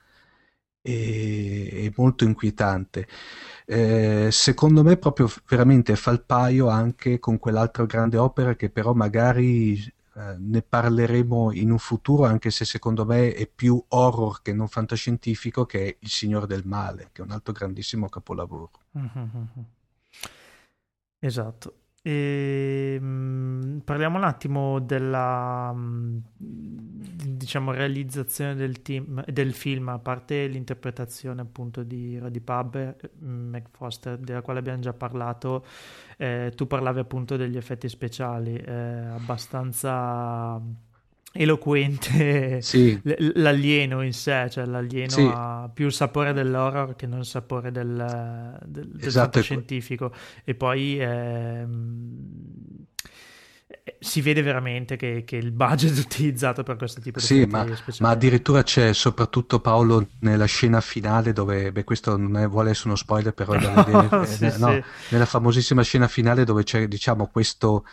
e, 0.81 1.91
molto 1.97 2.23
inquietante. 2.23 3.07
Eh, 3.65 4.29
secondo 4.31 4.83
me, 4.83 4.97
proprio 4.97 5.29
veramente 5.47 5.95
fa 5.95 6.11
il 6.11 6.23
paio 6.23 6.67
anche 6.69 7.19
con 7.19 7.39
quell'altra 7.39 7.85
grande 7.85 8.17
opera 8.17 8.55
che 8.55 8.69
però 8.69 8.93
magari 8.93 9.73
eh, 10.17 10.35
ne 10.37 10.61
parleremo 10.61 11.51
in 11.53 11.71
un 11.71 11.79
futuro, 11.79 12.25
anche 12.25 12.51
se 12.51 12.65
secondo 12.65 13.05
me 13.05 13.33
è 13.33 13.47
più 13.47 13.83
horror 13.89 14.41
che 14.41 14.53
non 14.53 14.67
fantascientifico, 14.67 15.65
che 15.65 15.87
è 15.87 15.95
Il 15.99 16.09
Signore 16.09 16.47
del 16.47 16.63
Male, 16.65 17.09
che 17.11 17.21
è 17.21 17.25
un 17.25 17.31
altro 17.31 17.51
grandissimo 17.53 18.07
capolavoro. 18.07 18.71
Mhm. 18.91 19.65
Esatto. 21.19 21.84
E, 22.07 22.99
mm, 23.01 23.79
parliamo 23.79 24.17
un 24.17 24.25
attimo 24.25 24.79
della 24.79 25.73
mm, 25.73 26.17
diciamo 26.37 27.71
realizzazione 27.71 28.53
del, 28.53 28.83
team, 28.83 29.25
del 29.25 29.53
film, 29.53 29.89
a 29.89 29.97
parte 29.97 30.45
l'interpretazione 30.45 31.41
appunto 31.41 31.81
di 31.81 32.19
Roddy 32.19 32.41
Pub, 32.41 32.95
McFoster, 33.21 34.19
della 34.19 34.43
quale 34.43 34.59
abbiamo 34.59 34.81
già 34.81 34.93
parlato. 34.93 35.65
eh, 36.17 36.51
tu 36.55 36.67
parlavi 36.67 36.99
appunto 36.99 37.37
degli 37.37 37.57
effetti 37.57 37.89
speciali, 37.89 38.55
eh, 38.55 38.71
abbastanza 38.71 40.61
eloquente 41.35 42.65
Sì, 42.65 43.01
l- 43.03 43.31
l'alieno 43.41 44.01
in 44.01 44.13
sé, 44.13 44.49
cioè 44.49 44.65
l'alieno 44.65 45.21
Sì. 45.21 45.25
ha 45.27 45.69
più 45.73 45.85
il 45.87 45.93
sapore 45.93 46.33
dell'horror 46.33 46.95
che 46.95 47.07
non 47.07 47.19
il 47.19 47.25
sapore 47.25 47.71
del, 47.71 48.57
del, 48.65 48.87
del 48.89 49.09
Esatto, 49.09 49.13
fantascientifico. 49.13 50.13
E 50.43 50.55
poi 50.55 50.97
ehm, 50.99 52.85
eh, 53.83 53.97
si 53.99 54.21
vede 54.21 54.41
veramente 54.41 54.95
che, 54.95 55.23
che 55.25 55.35
il 55.37 55.51
budget 55.51 55.97
utilizzato 55.97 56.63
per 56.63 56.75
questo 56.77 57.01
tipo 57.01 57.19
di 57.19 57.27
Sì, 57.27 57.45
ma, 57.45 57.65
ma 57.97 58.09
addirittura 58.09 58.61
c'è 58.63 58.93
soprattutto 58.93 59.61
Paolo 59.61 60.09
nella 60.19 60.43
scena 60.45 60.81
finale 60.81 61.31
dove, 61.31 61.71
beh, 61.71 61.85
questo 61.85 62.17
non 62.17 62.35
è- 62.37 62.47
vuole 62.47 62.71
essere 62.71 62.87
uno 62.89 62.97
spoiler, 62.97 63.33
però 63.33 63.55
vedere, 63.55 64.13
eh, 64.19 64.37
Sì, 64.51 64.51
no, 64.57 64.81
nella 65.07 65.25
famosissima 65.25 65.81
scena 65.81 66.07
finale 66.09 66.43
dove 66.43 66.63
c'è, 66.63 66.87
diciamo, 66.89 67.27
questo, 67.29 67.85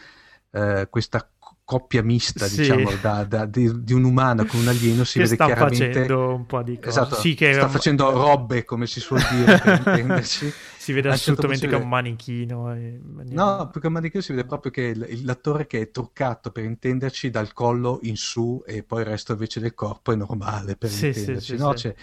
eh, 0.50 0.88
questa 0.90 1.28
coppia 1.64 2.02
mista, 2.02 2.46
Sì. 2.46 2.58
diciamo, 2.58 2.90
da- 3.00 3.24
da- 3.24 3.46
di, 3.46 3.82
di 3.82 3.92
un 3.92 4.04
umano 4.04 4.44
con 4.44 4.60
un 4.60 4.68
alieno, 4.68 5.04
si 5.04 5.14
che 5.18 5.24
vede 5.24 5.34
sta 5.36 5.46
chiaramente... 5.46 5.92
facendo 5.92 6.34
un 6.34 6.46
po' 6.46 6.62
di 6.62 6.76
cose. 6.76 6.88
Esatto, 6.88 7.14
Sì, 7.14 7.34
che 7.34 7.52
sta 7.54 7.68
facendo 7.68 8.10
robe, 8.10 8.64
come 8.64 8.86
si 8.86 9.00
suol 9.00 9.20
dire, 9.30 9.58
per 9.58 9.78
intenderci. 9.86 10.52
si 10.76 10.92
vede 10.92 11.08
certo 11.10 11.22
assolutamente 11.32 11.68
che 11.68 11.74
è 11.76 11.78
un 11.78 11.88
manichino. 11.88 12.74
e- 12.74 13.00
No, 13.30 13.68
più 13.70 13.80
che 13.80 13.86
un 13.86 13.92
manichino 13.94 14.22
si 14.22 14.32
vede 14.32 14.46
proprio 14.46 14.72
che 14.72 14.82
il- 14.82 15.24
l'attore 15.24 15.66
che 15.66 15.80
è 15.80 15.90
truccato 15.90 16.50
per 16.50 16.64
intenderci 16.64 17.30
dal 17.30 17.52
collo 17.52 18.00
in 18.02 18.16
su 18.16 18.62
e 18.66 18.82
poi 18.82 19.00
il 19.00 19.06
resto 19.06 19.32
invece 19.32 19.60
del 19.60 19.74
corpo 19.74 20.12
è 20.12 20.16
normale 20.16 20.76
per 20.76 20.90
Sì, 20.90 21.06
intenderci. 21.06 21.56
sì, 21.56 21.56
no? 21.56 21.74
Cioè, 21.74 21.94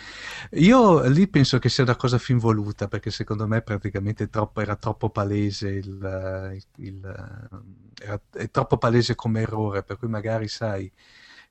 io 0.51 1.01
lì 1.07 1.27
penso 1.27 1.59
che 1.59 1.69
sia 1.69 1.83
una 1.83 1.95
cosa 1.95 2.17
fin 2.17 2.37
voluta 2.37 2.87
perché 2.87 3.11
secondo 3.11 3.45
me 3.47 3.61
praticamente 3.61 4.29
troppo- 4.29 4.61
era 4.61 4.75
troppo 4.77 5.09
palese 5.09 5.67
il, 5.69 6.53
il- 6.77 6.85
il- 6.85 7.47
era- 8.01 8.19
è 8.33 8.49
troppo 8.49 8.77
palese 8.77 9.15
come 9.15 9.41
errore 9.41 9.83
per 9.83 9.97
cui 9.97 10.07
magari 10.07 10.47
sai 10.47 10.91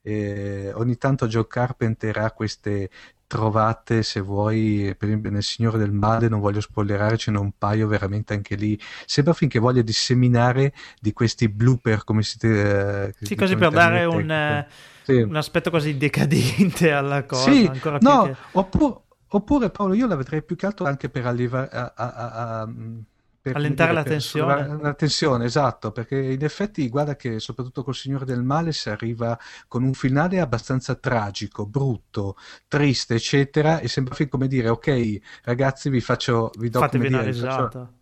eh, 0.02 0.72
ogni 0.74 0.96
tanto 0.96 1.26
Joe 1.26 1.46
Carpenter 1.46 2.16
ha 2.18 2.30
queste 2.32 2.90
trovate 3.26 4.02
se 4.02 4.20
vuoi 4.20 4.94
per 4.96 5.08
esempio 5.08 5.30
nel 5.30 5.42
Signore 5.42 5.76
del 5.78 5.92
Male 5.92 6.28
non 6.28 6.40
voglio 6.40 6.60
spoilerare 6.60 7.18
ce 7.18 7.30
n'è 7.30 7.38
un 7.38 7.52
paio 7.58 7.86
veramente 7.86 8.32
anche 8.32 8.54
lì 8.54 8.78
sembra 9.04 9.34
finché 9.34 9.58
voglia 9.58 9.82
disseminare 9.82 10.72
di 11.00 11.12
questi 11.12 11.48
blooper 11.48 12.04
come 12.04 12.22
si 12.22 12.38
eh, 12.42 13.12
Sì, 13.20 13.34
così 13.34 13.56
per 13.56 13.70
dare 13.72 14.04
un, 14.04 14.30
eh. 14.30 14.66
Sì. 15.02 15.28
un 15.28 15.36
aspetto 15.36 15.70
così 15.70 15.96
decadente 15.96 16.90
alla 16.92 17.24
cosa, 17.24 17.50
Sì, 17.50 17.68
ancora 17.70 18.00
più 18.00 18.06
no, 18.06 18.18
che... 18.18 18.36
oppure, 18.52 19.00
oppure 19.28 19.70
Paolo, 19.70 19.94
io 19.94 20.06
la 20.06 20.16
vedrei 20.16 20.42
più 20.42 20.56
che 20.56 20.66
altro 20.66 20.86
anche 20.86 21.08
per 21.08 21.26
allevare, 21.26 21.68
a, 21.70 21.92
a- 21.94 22.60
a- 22.60 22.66
mh, 22.66 23.04
per, 23.40 23.56
Allentare 23.56 23.90
dire, 23.90 24.02
la 24.02 24.08
tensione. 24.08 24.76
la 24.80 24.94
tensione, 24.94 25.44
esatto, 25.44 25.92
perché 25.92 26.16
in 26.18 26.42
effetti 26.44 26.88
guarda 26.88 27.16
che 27.16 27.38
soprattutto 27.40 27.82
col 27.84 27.94
Signore 27.94 28.24
del 28.24 28.42
Male 28.42 28.72
si 28.72 28.88
arriva 28.90 29.38
con 29.66 29.82
un 29.84 29.94
finale 29.94 30.40
abbastanza 30.40 30.94
tragico, 30.96 31.66
brutto, 31.66 32.36
triste, 32.66 33.14
eccetera, 33.14 33.78
e 33.80 33.88
sembra 33.88 34.14
fin 34.14 34.28
come 34.28 34.48
dire, 34.48 34.68
ok, 34.68 35.18
ragazzi, 35.44 35.88
vi 35.90 36.00
faccio, 36.00 36.50
vi 36.58 36.68
do 36.70 36.78
Fatevi 36.80 37.06
una 37.06 37.22
dire, 37.22 37.32
faccio- 37.32 37.72
risata. 37.72 37.92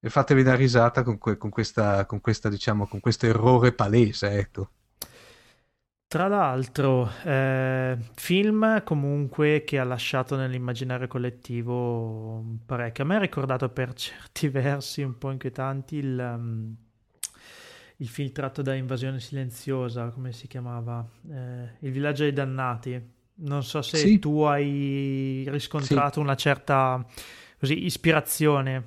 e 0.00 0.10
fatevi 0.10 0.40
una 0.42 0.54
risata 0.54 1.02
con, 1.02 1.18
que- 1.18 1.36
con 1.36 1.50
questa, 1.50 2.04
con 2.06 2.20
questa, 2.20 2.48
diciamo, 2.48 2.86
con 2.86 3.00
questo 3.00 3.26
errore 3.26 3.72
palese, 3.72 4.30
ecco. 4.38 4.70
Tra 6.12 6.28
l'altro, 6.28 7.10
eh, 7.24 7.96
film 8.16 8.82
comunque 8.84 9.64
che 9.64 9.78
ha 9.78 9.84
lasciato 9.84 10.36
nell'immaginario 10.36 11.06
collettivo 11.06 12.44
parecchio. 12.66 13.04
A 13.04 13.06
me 13.06 13.16
ha 13.16 13.18
ricordato 13.18 13.70
per 13.70 13.94
certi 13.96 14.50
versi 14.50 15.00
un 15.00 15.16
po' 15.16 15.30
inquietanti 15.30 15.96
il, 15.96 16.18
um, 16.18 16.76
il 17.96 18.08
film 18.08 18.30
tratto 18.30 18.60
da 18.60 18.74
Invasione 18.74 19.20
Silenziosa, 19.20 20.10
come 20.10 20.32
si 20.32 20.48
chiamava? 20.48 21.02
Eh, 21.30 21.76
il 21.78 21.90
villaggio 21.90 22.24
dei 22.24 22.34
dannati. 22.34 23.02
Non 23.36 23.64
so 23.64 23.80
se 23.80 23.96
Sì. 23.96 24.18
tu 24.18 24.42
hai 24.42 25.46
riscontrato 25.48 26.20
una 26.20 26.34
certa 26.34 27.02
così, 27.58 27.86
ispirazione. 27.86 28.86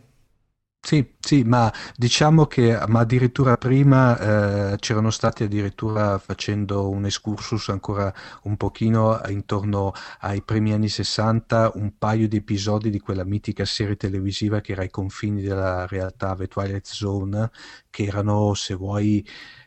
Sì, 0.88 1.16
sì, 1.20 1.42
ma 1.44 1.72
diciamo 1.96 2.46
che 2.46 2.78
ma 2.88 3.00
addirittura 3.00 3.58
prima 3.58 4.74
eh, 4.74 4.76
c'erano 4.78 5.10
stati 5.10 5.42
addirittura 5.44 6.20
facendo 6.20 6.90
un 6.92 7.06
excursus 7.06 7.70
ancora 7.70 8.14
un 8.44 8.56
pochino 8.56 9.20
intorno 9.30 9.94
ai 10.20 10.44
primi 10.44 10.74
anni 10.74 10.88
60, 10.88 11.72
un 11.74 11.98
paio 11.98 12.28
di 12.28 12.38
episodi 12.38 12.92
di 12.92 13.00
quella 13.00 13.24
mitica 13.26 13.66
serie 13.66 13.96
televisiva 13.96 14.62
che 14.62 14.74
era 14.74 14.84
ai 14.84 14.92
confini 14.92 15.42
della 15.42 15.88
realtà, 15.88 16.36
The 16.36 16.48
Twilight 16.48 16.86
Zone, 16.86 17.50
che 17.90 18.04
erano, 18.04 18.54
se 18.54 18.76
vuoi, 18.76 19.26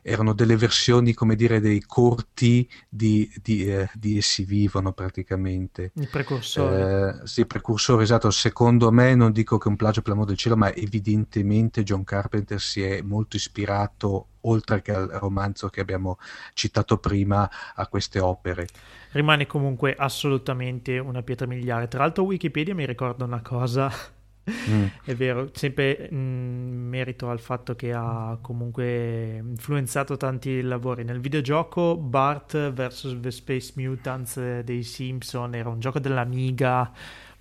erano 0.09 0.33
delle 0.33 0.57
versioni, 0.57 1.13
come 1.13 1.37
dire, 1.37 1.61
dei 1.61 1.81
corti 1.83 2.69
di, 2.89 3.31
di, 3.43 3.67
eh, 3.67 3.89
di 3.95 4.19
Essi 4.19 4.45
Vivono 4.45 4.93
praticamente. 4.93 5.93
Il 5.95 6.09
precursore. 6.09 7.21
Eh, 7.23 7.27
sì, 7.27 7.47
precursore, 7.47 8.03
esatto. 8.03 8.31
Secondo 8.31 8.91
me, 8.91 9.15
non 9.15 9.33
dico 9.33 9.59
che 9.59 9.69
un 9.69 9.77
plagio 9.77 10.01
per 10.01 10.13
l'amor 10.13 10.27
del 10.27 10.37
cielo, 10.37 10.57
ma 10.57 10.75
evidentemente 10.75 11.83
John 11.83 12.05
Carpenter 12.05 12.61
si 12.61 12.83
è 12.83 13.03
molto 13.03 13.37
ispirato, 13.37 14.27
oltre 14.43 14.83
che 14.83 14.93
al 14.93 15.09
romanzo 15.09 15.69
che 15.69 15.81
abbiamo 15.81 16.19
citato 16.55 16.99
prima, 16.99 17.49
a 17.75 17.87
queste 17.87 18.19
opere. 18.19 18.67
Rimane 19.13 19.47
comunque 19.47 19.95
assolutamente 19.97 20.99
una 20.99 21.23
pietra 21.23 21.47
miliare. 21.47 21.89
Tra 21.89 22.01
l'altro, 22.01 22.25
Wikipedia 22.25 22.75
mi 22.75 22.87
ricorda 22.87 23.25
una 23.25 23.43
cosa. 23.43 24.17
Mm. 24.49 24.87
È 25.05 25.15
vero, 25.15 25.51
sempre 25.53 26.09
in 26.11 26.87
merito 26.89 27.29
al 27.31 27.41
fatto 27.41 27.75
che 27.75 27.93
ha 27.93 28.39
comunque 28.41 29.37
influenzato 29.37 30.17
tanti 30.17 30.63
lavori. 30.63 31.05
Nel 31.05 31.21
videogioco 31.21 31.97
Bart 31.97 32.73
vs 32.73 33.19
The 33.21 33.31
Space 33.31 33.73
Mutants 33.77 34.37
eh, 34.37 34.63
dei 34.65 34.83
Simpson 34.83 35.55
era 35.55 35.69
un 35.69 35.81
gioco 35.81 35.99
dell'Amiga 35.99 36.91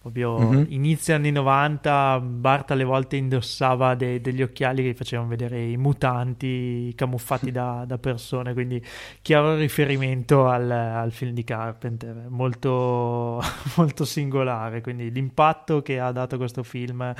Ovvio, 0.07 0.39
mm-hmm. 0.39 0.63
inizio 0.69 1.15
anni 1.15 1.31
90, 1.31 2.21
Bart 2.21 2.71
alle 2.71 2.85
volte 2.85 3.17
indossava 3.17 3.93
de- 3.95 4.21
degli 4.21 4.41
occhiali 4.41 4.81
che 4.83 4.93
facevano 4.93 5.27
vedere 5.27 5.61
i 5.61 5.75
mutanti 5.75 6.93
camuffati 6.95 7.51
da, 7.51 7.83
da 7.85 7.97
persone, 7.97 8.53
quindi 8.53 8.81
chiaro 9.21 9.55
riferimento 9.55 10.47
al, 10.47 10.71
al 10.71 11.11
film 11.11 11.33
di 11.33 11.43
Carpenter, 11.43 12.27
molto, 12.29 13.41
molto 13.75 14.05
singolare, 14.05 14.81
quindi 14.81 15.11
l'impatto 15.11 15.81
che 15.81 15.99
ha 15.99 16.11
dato 16.11 16.37
questo 16.37 16.63
film 16.63 17.13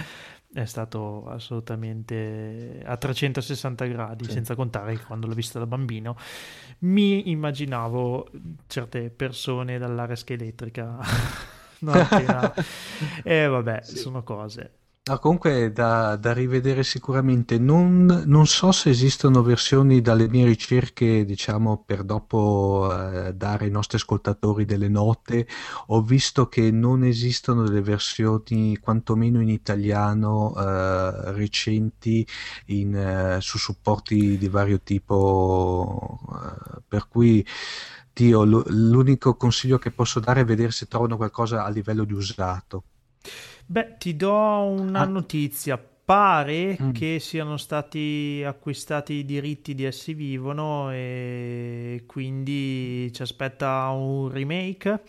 è 0.54 0.66
stato 0.66 1.26
assolutamente 1.28 2.82
a 2.86 2.96
360 2.96 3.86
gradi, 3.86 4.24
sì. 4.26 4.32
senza 4.32 4.56
contare 4.56 4.96
che 4.96 5.04
quando 5.04 5.28
l'ho 5.28 5.34
visto 5.34 5.60
da 5.60 5.66
bambino 5.68 6.16
mi 6.80 7.30
immaginavo 7.32 8.30
certe 8.68 9.10
persone 9.10 9.78
dall'aresca 9.78 10.34
elettrica. 10.34 10.98
e 11.80 12.64
eh, 13.44 13.48
vabbè, 13.48 13.82
sì. 13.84 13.98
sono 13.98 14.24
cose. 14.24 14.72
No, 15.08 15.20
comunque 15.20 15.72
da, 15.72 16.18
da, 16.18 16.34
rivedere 16.34 16.84
sicuramente. 16.84 17.58
Non, 17.58 18.24
non, 18.26 18.46
so 18.46 18.74
se 18.74 18.90
esistono 18.90 19.42
versioni 19.42 20.02
dalle 20.02 20.28
mie 20.28 20.44
ricerche, 20.46 21.24
diciamo, 21.24 21.82
per 21.86 22.04
dopo 22.04 22.90
eh, 22.92 23.34
dare 23.34 23.66
ai 23.66 23.72
nostri 23.72 23.96
ascoltatori 23.96 24.66
delle 24.66 24.90
note. 24.90 25.48
Ho 25.88 26.02
visto 26.02 26.50
che 26.50 26.72
non 26.72 27.06
esistono 27.06 27.64
delle 27.64 27.80
versioni, 27.80 28.78
quantomeno 28.80 29.40
in 29.42 29.48
italiano, 29.48 30.54
eh, 30.58 31.32
recenti 31.32 32.28
in, 32.66 32.94
eh, 32.94 33.38
su 33.40 33.58
supporti 33.58 34.38
di 34.38 34.50
vario 34.50 34.82
tipo. 34.82 36.20
Eh, 36.34 36.82
per 36.86 37.08
cui. 37.08 37.46
Dio, 38.18 38.44
l'unico 38.44 39.36
consiglio 39.36 39.78
che 39.78 39.92
posso 39.92 40.20
dare 40.20 40.42
è 40.42 40.44
vedere 40.44 40.72
se 40.72 40.88
trovano 40.88 41.18
qualcosa 41.18 41.64
a 41.64 41.70
livello 41.70 42.04
di 42.04 42.14
usato. 42.14 42.84
Beh, 43.64 43.98
ti 44.00 44.16
do 44.16 44.34
una 44.34 45.02
ah. 45.02 45.06
notizia 45.06 45.78
pare 46.08 46.78
mm. 46.82 46.92
che 46.92 47.18
siano 47.20 47.58
stati 47.58 48.42
acquistati 48.48 49.16
i 49.16 49.26
diritti 49.26 49.76
di 49.76 49.84
Essi 49.84 50.14
Vivono 50.14 50.90
e 50.90 52.04
quindi 52.08 53.12
ci 53.12 53.24
aspetta 53.24 53.90
un 53.90 54.30
remake 54.32 55.02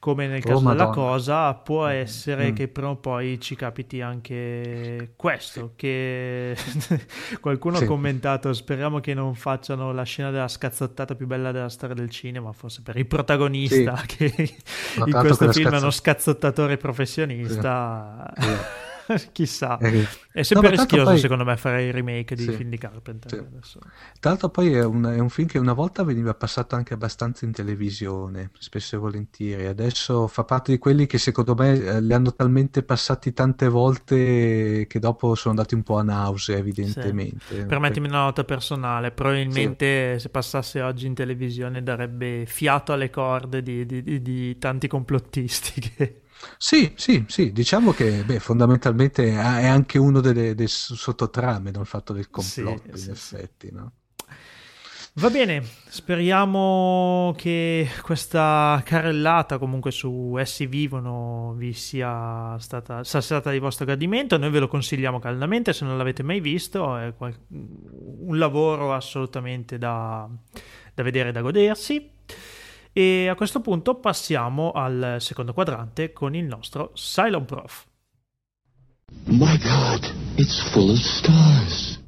come 0.00 0.26
nel 0.26 0.42
oh, 0.44 0.48
caso 0.48 0.66
oh, 0.66 0.70
della 0.70 0.88
cosa 0.88 1.54
può 1.54 1.86
mm. 1.86 1.90
essere 1.90 2.50
mm. 2.50 2.54
che 2.56 2.66
prima 2.66 2.88
o 2.88 2.96
poi 2.96 3.38
ci 3.38 3.54
capiti 3.54 4.00
anche 4.00 5.12
questo 5.14 5.74
che 5.76 6.56
qualcuno 7.40 7.76
sì. 7.76 7.84
ha 7.84 7.86
commentato 7.86 8.52
speriamo 8.52 8.98
che 8.98 9.14
non 9.14 9.36
facciano 9.36 9.92
la 9.92 10.02
scena 10.02 10.32
della 10.32 10.48
scazzottata 10.48 11.14
più 11.14 11.28
bella 11.28 11.52
della 11.52 11.68
storia 11.68 11.94
del 11.94 12.10
cinema 12.10 12.50
forse 12.50 12.82
per 12.82 12.96
il 12.96 13.06
protagonista 13.06 13.96
sì. 13.98 14.16
che 14.16 14.52
in 14.96 15.12
questo 15.12 15.52
film 15.52 15.70
è 15.70 15.78
uno 15.78 15.92
scazzottatore 15.92 16.76
professionista 16.76 18.34
sì. 18.36 18.88
Chissà, 19.32 19.78
eh, 19.78 20.06
è 20.32 20.42
sempre 20.42 20.70
no, 20.70 20.76
rischioso 20.76 21.10
poi... 21.10 21.18
secondo 21.18 21.44
me 21.44 21.56
fare 21.56 21.84
i 21.84 21.90
remake 21.90 22.34
di 22.34 22.44
sì, 22.44 22.52
film 22.52 22.70
di 22.70 22.78
Carpenter. 22.78 23.48
Sì. 23.62 23.78
Tra 24.20 24.30
l'altro 24.30 24.48
poi 24.50 24.72
è 24.72 24.84
un, 24.84 25.04
è 25.04 25.18
un, 25.18 25.28
film 25.28 25.48
che 25.48 25.58
una 25.58 25.72
volta 25.72 26.04
veniva 26.04 26.34
passato 26.34 26.76
anche 26.76 26.94
abbastanza 26.94 27.44
in 27.44 27.52
televisione, 27.52 28.50
spesso 28.58 28.96
e 28.96 28.98
volentieri, 28.98 29.66
adesso 29.66 30.26
fa 30.26 30.44
parte 30.44 30.72
di 30.72 30.78
quelli 30.78 31.06
che 31.06 31.18
secondo 31.18 31.54
me 31.54 31.72
eh, 31.72 32.00
li 32.00 32.12
hanno 32.12 32.32
talmente 32.34 32.82
passati 32.82 33.32
tante 33.32 33.68
volte 33.68 34.86
che 34.86 34.98
dopo 34.98 35.34
sono 35.34 35.54
andati 35.54 35.74
un 35.74 35.82
po' 35.82 35.98
a 35.98 36.02
nausea 36.02 36.56
evidentemente. 36.56 37.44
Sì. 37.46 37.64
Permettimi 37.66 38.08
una 38.08 38.22
nota 38.22 38.44
personale, 38.44 39.10
probabilmente 39.10 40.18
se 40.18 40.28
passasse 40.28 40.80
oggi 40.80 41.06
in 41.06 41.14
televisione 41.14 41.82
darebbe 41.82 42.44
fiato 42.46 42.92
alle 42.92 43.10
corde 43.10 43.62
di, 43.62 43.84
di, 43.86 44.02
di, 44.02 44.22
di 44.22 44.58
tanti 44.58 44.86
complottisti 44.88 45.80
che 45.96 46.20
sì, 46.56 46.92
sì, 46.96 47.24
sì, 47.28 47.52
diciamo 47.52 47.92
che 47.92 48.22
beh, 48.24 48.40
fondamentalmente 48.40 49.28
è 49.28 49.66
anche 49.66 49.98
uno 49.98 50.20
delle, 50.20 50.54
dei 50.54 50.68
sottotrame, 50.68 51.70
no? 51.70 51.80
il 51.80 51.86
fatto 51.86 52.12
del 52.12 52.30
complotto, 52.30 52.96
sì, 52.96 53.08
in 53.08 53.16
sì, 53.16 53.34
effetti. 53.36 53.66
Sì. 53.68 53.74
No? 53.74 53.92
Va 55.14 55.28
bene, 55.28 55.62
speriamo 55.88 57.34
che 57.36 57.88
questa 58.00 58.80
carrellata 58.84 59.58
comunque 59.58 59.90
su 59.90 60.36
Essi 60.38 60.66
Vivono 60.66 61.52
vi 61.56 61.72
sia 61.72 62.56
stata, 62.58 63.02
sia 63.02 63.20
stata 63.20 63.50
di 63.50 63.58
vostro 63.58 63.84
gradimento, 63.84 64.38
noi 64.38 64.50
ve 64.50 64.60
lo 64.60 64.68
consigliamo 64.68 65.18
caldamente 65.18 65.72
se 65.72 65.84
non 65.84 65.98
l'avete 65.98 66.22
mai 66.22 66.40
visto, 66.40 66.96
è 66.96 67.12
un 67.18 68.38
lavoro 68.38 68.94
assolutamente 68.94 69.78
da, 69.78 70.28
da 70.94 71.02
vedere 71.02 71.30
e 71.30 71.32
da 71.32 71.40
godersi. 71.40 72.10
E 72.92 73.28
a 73.28 73.34
questo 73.36 73.60
punto 73.60 73.94
passiamo 73.94 74.72
al 74.72 75.16
secondo 75.20 75.52
quadrante 75.52 76.12
con 76.12 76.34
il 76.34 76.44
nostro 76.44 76.92
Cylon 76.94 77.44
Prof. 77.44 77.86
My 79.26 79.56
God, 79.58 80.12
it's 80.36 80.60
full 80.70 80.90
of 80.90 80.98
stars. 80.98 81.98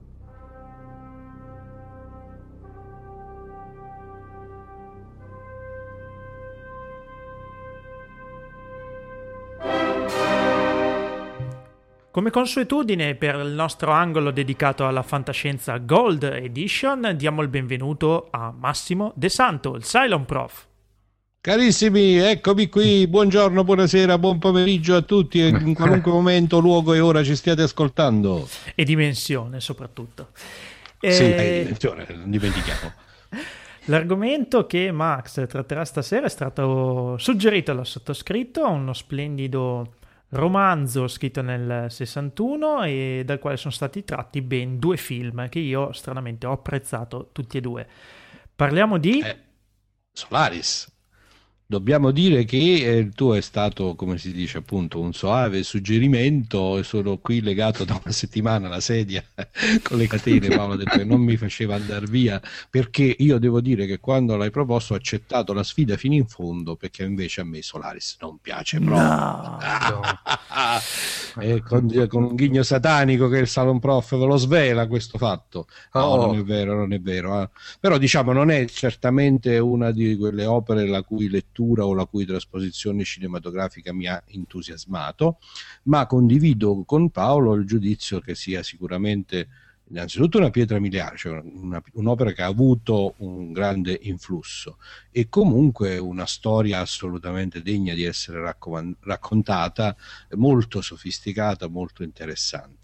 Come 12.11 12.31
consuetudine 12.31 13.15
per 13.15 13.37
il 13.37 13.53
nostro 13.53 13.91
angolo 13.91 14.33
dedicato 14.33 14.87
alla 14.87 15.03
fantascienza 15.03 15.79
Gold 15.79 16.25
Edition 16.25 17.15
diamo 17.17 17.41
il 17.41 17.49
benvenuto 17.49 18.29
a 18.31 18.53
Massimo 18.53 19.13
De 19.17 19.31
Santo, 19.31 19.75
il 19.77 19.83
Cylon 19.83 20.27
Prof. 20.27 20.69
Carissimi, 21.43 22.19
eccomi 22.19 22.69
qui, 22.69 23.09
buongiorno, 23.09 23.65
buonasera, 23.65 24.17
buon 24.17 24.39
pomeriggio 24.39 24.95
a 24.95 25.03
tutti, 25.03 25.41
in 25.41 25.75
qualunque 25.75 26.13
momento, 26.13 26.61
luogo 26.61 26.95
e 26.95 27.01
ora 27.01 27.25
ci 27.25 27.35
stiate 27.35 27.63
ascoltando. 27.63 28.49
E 28.77 28.85
dimensione 28.85 29.59
soprattutto. 29.59 30.29
E... 31.01 31.11
Sì, 31.11 31.25
eh, 31.25 31.63
dimensione, 31.65 32.07
non 32.11 32.31
dimentichiamo. 32.31 32.93
L'argomento 33.87 34.69
che 34.69 34.93
Max 34.93 35.45
tratterà 35.49 35.85
stasera 35.85 36.27
è 36.27 36.31
stato 36.31 37.17
suggerito 37.19 37.75
dal 37.75 37.89
sottoscritto, 37.89 38.65
uno 38.69 38.93
splendido 38.93 39.97
romanzo 40.29 41.09
scritto 41.09 41.43
nel 41.43 41.91
61 41.91 42.85
e 42.85 43.23
dal 43.27 43.41
quale 43.41 43.57
sono 43.57 43.73
stati 43.73 44.05
tratti 44.05 44.43
ben 44.43 44.79
due 44.79 44.97
film 44.97 45.49
che 45.49 45.59
io 45.59 45.91
stranamente 45.91 46.47
ho 46.47 46.53
apprezzato 46.53 47.31
tutti 47.33 47.57
e 47.57 47.61
due. 47.61 47.85
Parliamo 48.55 48.97
di... 48.97 49.19
Eh, 49.19 49.37
Solaris 50.13 51.01
dobbiamo 51.73 52.11
dire 52.11 52.45
che 52.45 52.99
eh, 52.99 53.09
tuo 53.15 53.35
è 53.35 53.41
stato, 53.41 53.95
come 53.95 54.19
si 54.19 54.31
dice 54.31 54.59
appunto, 54.59 55.01
un 55.01 55.15
soave 55.15 55.63
suggerimento. 55.63 56.83
Sono 56.83 57.17
qui 57.17 57.41
legato 57.41 57.85
da 57.85 57.99
una 58.03 58.13
settimana 58.13 58.67
alla 58.67 58.81
sedia 58.81 59.25
con 59.83 59.97
le 59.97 60.07
catene. 60.07 60.49
Paolo 60.55 60.75
ha 60.75 60.77
detto 60.77 60.99
che 60.99 61.05
non 61.05 61.23
mi 61.23 61.39
faceva 61.39 61.77
andare 61.77 62.05
via 62.07 62.43
perché 62.69 63.17
io 63.19 63.39
devo 63.39 63.63
dire 63.63 63.87
che 63.87 64.01
quando 64.01 64.37
l'hai 64.37 64.51
proposto 64.51 64.93
ho 64.93 64.97
accettato 64.97 65.55
la 65.55 65.63
sfida 65.63 65.97
fino 65.97 66.13
in 66.13 66.27
fondo 66.27 66.77
perché 66.77 67.05
invece 67.05 67.41
a 67.41 67.45
me 67.45 67.63
Solaris 67.63 68.19
non 68.21 68.37
piace 68.39 68.79
proprio. 68.79 69.09
No, 69.09 69.59
no. 69.89 71.61
con, 71.67 72.07
con, 72.07 72.23
un 72.25 72.35
ghigno 72.35 72.63
satanico 72.63 73.29
che 73.29 73.39
il 73.39 73.49
Salon 73.49 73.79
Prof 73.79 74.19
ve 74.19 74.27
lo 74.27 74.37
svela 74.37 74.87
questo 74.87 75.17
fatto. 75.17 75.67
No, 75.95 76.03
oh. 76.03 76.27
non 76.27 76.39
è 76.39 76.43
vero, 76.43 76.75
non 76.75 76.93
è 76.93 77.01
vero. 77.01 77.41
Eh. 77.41 77.49
Però 77.81 77.97
diciamo 77.97 78.33
non 78.33 78.51
è 78.51 78.67
certamente 78.67 79.59
una 79.59 79.91
di 79.91 80.17
quelle 80.19 80.45
opere 80.45 80.87
la 80.87 81.01
cui 81.03 81.31
lettura 81.31 81.61
lettura 81.63 81.87
o 81.87 81.95
la 81.95 82.07
cui 82.07 82.27
trasposizione 82.27 83.05
cinematografica 83.05 83.93
mi 83.93 84.07
ha 84.07 84.23
entusiasmato, 84.27 85.39
ma 85.85 86.07
condivido 86.07 86.83
con 86.85 87.11
Paolo 87.11 87.55
il 87.55 87.65
giudizio 87.65 88.21
che 88.21 88.35
sia 88.35 88.63
sicuramente 88.63 89.49
innanzitutto 89.89 90.39
una 90.39 90.51
pietra 90.51 90.79
miliare, 90.81 91.17
cioè 91.17 91.41
una, 91.45 91.83
un'opera 91.95 92.33
che 92.33 92.43
ha 92.43 92.47
avuto 92.47 93.15
un 93.19 93.53
grande 93.53 93.99
influsso 94.03 94.79
e 95.11 95.29
comunque 95.29 95.99
una 95.99 96.27
storia 96.27 96.81
assolutamente 96.81 97.63
degna 97.63 97.93
di 97.93 98.05
essere 98.05 98.41
raccontata, 99.01 99.95
molto 100.37 100.81
sofisticata, 100.81 101.69
molto 101.69 102.03
interessante. 102.03 102.82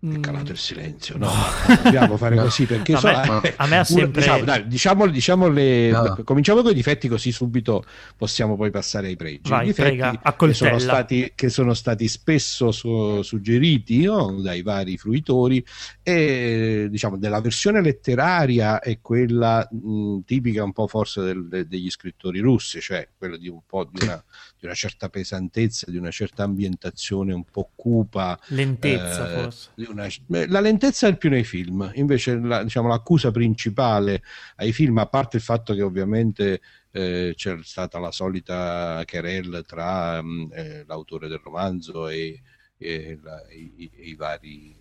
È 0.00 0.06
mm. 0.06 0.20
calato 0.20 0.52
il 0.52 0.58
silenzio, 0.58 1.18
no? 1.18 1.28
Dobbiamo 1.82 2.16
fare 2.16 2.36
così 2.36 2.66
perché 2.66 2.92
no, 2.92 2.98
so, 3.00 3.08
a, 3.08 3.40
me, 3.42 3.54
a 3.56 3.66
me 3.66 3.78
ha 3.78 3.84
sempre. 3.84 4.20
Diciamo, 4.20 4.44
dai, 4.44 4.66
diciamo, 4.68 5.06
diciamo 5.08 5.48
le, 5.48 5.90
no. 5.90 6.20
Cominciamo 6.22 6.62
con 6.62 6.70
i 6.70 6.74
difetti, 6.74 7.08
così 7.08 7.32
subito 7.32 7.82
possiamo 8.16 8.54
poi 8.54 8.70
passare 8.70 9.08
ai 9.08 9.16
pregi. 9.16 9.50
Vai, 9.50 9.64
I 9.64 9.66
difetti 9.66 9.96
prega, 9.96 10.34
che, 10.36 10.54
sono 10.54 10.78
stati, 10.78 11.32
che 11.34 11.48
sono 11.48 11.74
stati 11.74 12.06
spesso 12.06 12.70
su, 12.70 13.22
suggeriti 13.22 14.04
no? 14.04 14.40
dai 14.40 14.62
vari 14.62 14.96
fruitori, 14.96 15.64
e 16.04 16.86
diciamo 16.88 17.16
della 17.16 17.40
versione 17.40 17.82
letteraria 17.82 18.78
è 18.78 19.00
quella 19.00 19.68
mh, 19.68 20.20
tipica 20.24 20.62
un 20.62 20.72
po' 20.72 20.86
forse 20.86 21.22
del, 21.22 21.48
de, 21.48 21.66
degli 21.66 21.90
scrittori 21.90 22.38
russi, 22.38 22.80
cioè 22.80 23.08
quella 23.18 23.36
di 23.36 23.48
un 23.48 23.62
po' 23.66 23.82
di 23.90 24.04
una 24.04 24.22
di 24.58 24.66
una 24.66 24.74
certa 24.74 25.08
pesantezza, 25.08 25.90
di 25.90 25.96
una 25.96 26.10
certa 26.10 26.42
ambientazione 26.42 27.32
un 27.32 27.44
po' 27.44 27.70
cupa. 27.74 28.38
Lentezza, 28.48 29.30
eh, 29.30 29.42
forse. 29.42 29.70
una... 29.86 30.06
La 30.48 30.60
lentezza 30.60 31.06
è 31.06 31.16
più 31.16 31.30
nei 31.30 31.44
film, 31.44 31.90
invece 31.94 32.36
la, 32.38 32.62
diciamo, 32.62 32.88
l'accusa 32.88 33.30
principale 33.30 34.22
ai 34.56 34.72
film, 34.72 34.98
a 34.98 35.06
parte 35.06 35.36
il 35.36 35.42
fatto 35.42 35.74
che 35.74 35.82
ovviamente 35.82 36.60
eh, 36.90 37.34
c'è 37.36 37.58
stata 37.62 37.98
la 37.98 38.10
solita 38.10 39.02
querelle 39.06 39.62
tra 39.62 40.22
mm, 40.22 40.52
eh, 40.52 40.84
l'autore 40.86 41.28
del 41.28 41.40
romanzo 41.42 42.08
e, 42.08 42.40
e, 42.76 43.18
la, 43.22 43.40
i, 43.50 43.90
i, 43.96 44.14
vari 44.14 44.74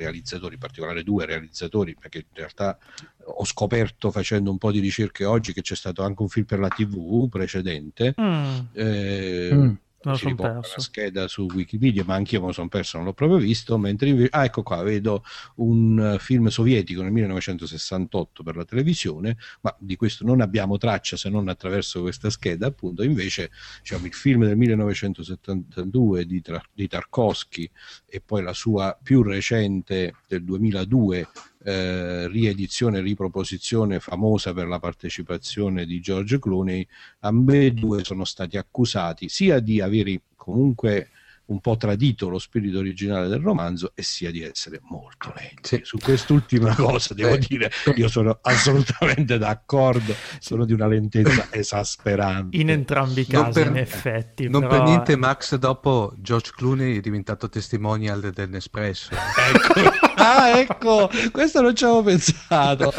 realizzatori, 0.00 0.54
in 0.54 0.60
particolare 0.60 1.02
due 1.02 1.26
realizzatori, 1.26 1.96
perché 1.98 2.18
in 2.18 2.34
realtà 2.34 2.78
ho 3.24 3.44
scoperto 3.44 4.10
facendo 4.10 4.50
un 4.50 4.58
po' 4.58 4.72
di 4.72 4.80
ricerche 4.80 5.24
oggi 5.24 5.52
che 5.52 5.62
c'è 5.62 5.76
stato 5.76 6.02
anche 6.02 6.22
un 6.22 6.28
film 6.28 6.46
per 6.46 6.58
la 6.58 6.68
TV 6.68 7.28
precedente. 7.28 8.14
Mm. 8.20 8.58
Eh, 8.72 9.50
mm 9.52 9.74
non 10.02 10.16
si 10.16 10.26
riporta 10.26 10.54
la 10.54 10.80
scheda 10.80 11.28
su 11.28 11.46
Wikipedia, 11.52 12.04
ma 12.04 12.14
anch'io 12.14 12.40
me 12.40 12.46
lo 12.46 12.52
sono 12.52 12.68
perso, 12.68 12.96
non 12.96 13.06
l'ho 13.06 13.12
proprio 13.12 13.38
visto, 13.38 13.76
mentre 13.76 14.08
invece, 14.08 14.28
ah 14.32 14.44
ecco 14.44 14.62
qua, 14.62 14.82
vedo 14.82 15.24
un 15.56 16.16
film 16.18 16.48
sovietico 16.48 17.02
nel 17.02 17.12
1968 17.12 18.42
per 18.42 18.56
la 18.56 18.64
televisione, 18.64 19.36
ma 19.60 19.74
di 19.78 19.96
questo 19.96 20.24
non 20.24 20.40
abbiamo 20.40 20.78
traccia 20.78 21.16
se 21.16 21.28
non 21.28 21.48
attraverso 21.48 22.00
questa 22.00 22.30
scheda, 22.30 22.66
appunto, 22.66 23.02
invece 23.02 23.50
diciamo, 23.80 24.06
il 24.06 24.14
film 24.14 24.46
del 24.46 24.56
1972 24.56 26.26
di, 26.26 26.42
di 26.72 26.88
Tarkovsky 26.88 27.70
e 28.06 28.20
poi 28.20 28.42
la 28.42 28.54
sua 28.54 28.98
più 29.00 29.22
recente 29.22 30.14
del 30.26 30.44
2002 30.44 31.28
eh, 31.62 32.26
riedizione, 32.28 33.00
riproposizione 33.00 34.00
famosa 34.00 34.52
per 34.52 34.66
la 34.66 34.78
partecipazione 34.78 35.84
di 35.84 36.00
George 36.00 36.38
Clooney, 36.38 36.86
ambedue 37.20 38.04
sono 38.04 38.24
stati 38.24 38.56
accusati 38.56 39.28
sia 39.28 39.60
di 39.60 39.80
avere 39.80 40.20
comunque 40.36 41.08
un 41.50 41.60
po' 41.60 41.76
tradito 41.76 42.28
lo 42.28 42.38
spirito 42.38 42.78
originale 42.78 43.28
del 43.28 43.40
romanzo 43.40 43.92
e 43.94 44.02
sia 44.02 44.30
di 44.30 44.42
essere 44.42 44.80
molto 44.84 45.32
lenti. 45.36 45.62
Sì. 45.62 45.80
Su 45.82 45.98
quest'ultima 45.98 46.74
cosa 46.74 47.12
devo 47.12 47.36
dire, 47.36 47.70
io 47.96 48.08
sono 48.08 48.38
assolutamente 48.42 49.36
d'accordo, 49.36 50.14
sono 50.38 50.64
di 50.64 50.72
una 50.72 50.86
lentezza 50.86 51.48
esasperante. 51.50 52.56
In 52.56 52.70
entrambi 52.70 53.22
i 53.22 53.26
casi, 53.26 53.60
per, 53.60 53.66
in 53.66 53.76
effetti. 53.76 54.48
Non 54.48 54.62
però... 54.62 54.76
per 54.76 54.82
niente 54.84 55.16
Max 55.16 55.56
dopo 55.56 56.14
George 56.18 56.52
Clooney 56.54 56.98
è 56.98 57.00
diventato 57.00 57.48
testimonial 57.48 58.30
del 58.32 58.48
Nespresso. 58.48 59.10
ecco. 59.12 60.09
Ah, 60.20 60.58
ecco, 60.58 61.10
questo 61.32 61.60
non 61.60 61.74
ci 61.74 61.84
avevo 61.84 62.02
pensato. 62.02 62.92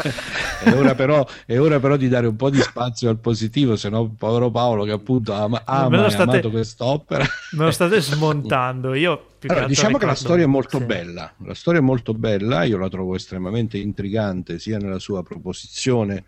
È 0.62 0.72
ora, 0.72 0.94
però, 0.94 1.26
è 1.46 1.58
ora 1.58 1.80
però 1.80 1.96
di 1.96 2.08
dare 2.08 2.26
un 2.26 2.36
po' 2.36 2.50
di 2.50 2.60
spazio 2.60 3.08
al 3.08 3.18
positivo, 3.18 3.76
se 3.76 3.88
no 3.88 4.14
povero 4.16 4.50
Paolo 4.50 4.84
che 4.84 4.92
appunto 4.92 5.32
ama, 5.32 5.62
ama 5.64 6.08
state, 6.10 6.22
amato 6.30 6.50
quest'opera. 6.50 7.24
Me 7.52 7.64
lo 7.64 7.70
state 7.70 8.00
smontando. 8.00 8.94
Io 8.94 9.30
allora, 9.48 9.66
diciamo 9.66 9.88
ricordo... 9.88 10.06
che 10.06 10.12
la 10.12 10.18
storia 10.18 10.44
è 10.44 10.48
molto 10.48 10.78
sì. 10.78 10.84
bella. 10.84 11.32
La 11.44 11.54
storia 11.54 11.80
è 11.80 11.82
molto 11.82 12.14
bella, 12.14 12.64
io 12.64 12.78
la 12.78 12.88
trovo 12.88 13.14
estremamente 13.14 13.78
intrigante 13.78 14.58
sia 14.58 14.78
nella 14.78 14.98
sua 14.98 15.22
proposizione 15.22 16.24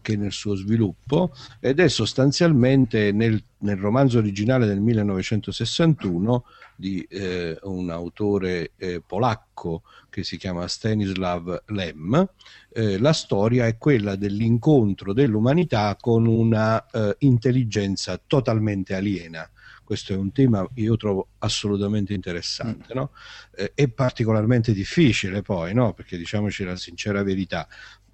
che 0.00 0.16
nel 0.16 0.32
suo 0.32 0.54
sviluppo 0.54 1.32
ed 1.60 1.80
è 1.80 1.88
sostanzialmente 1.88 3.12
nel, 3.12 3.42
nel 3.58 3.76
romanzo 3.76 4.18
originale 4.18 4.66
del 4.66 4.80
1961 4.80 6.44
di 6.78 7.02
eh, 7.10 7.58
un 7.62 7.90
autore 7.90 8.70
eh, 8.76 9.02
polacco 9.04 9.82
che 10.08 10.22
si 10.22 10.36
chiama 10.36 10.68
Stanislav 10.68 11.64
Lem. 11.66 12.28
Eh, 12.72 12.98
la 12.98 13.12
storia 13.12 13.66
è 13.66 13.76
quella 13.76 14.14
dell'incontro 14.14 15.12
dell'umanità 15.12 15.96
con 16.00 16.26
una 16.26 16.86
eh, 16.86 17.16
intelligenza 17.18 18.20
totalmente 18.24 18.94
aliena 18.94 19.50
questo 19.88 20.12
è 20.12 20.16
un 20.16 20.32
tema 20.32 20.68
che 20.74 20.82
io 20.82 20.98
trovo 20.98 21.28
assolutamente 21.38 22.12
interessante, 22.12 22.92
mm. 22.92 22.96
no? 22.98 23.12
eh, 23.56 23.72
è 23.74 23.88
particolarmente 23.88 24.74
difficile 24.74 25.40
poi, 25.40 25.72
no? 25.72 25.94
perché 25.94 26.18
diciamoci 26.18 26.62
la 26.62 26.76
sincera 26.76 27.22
verità, 27.22 27.66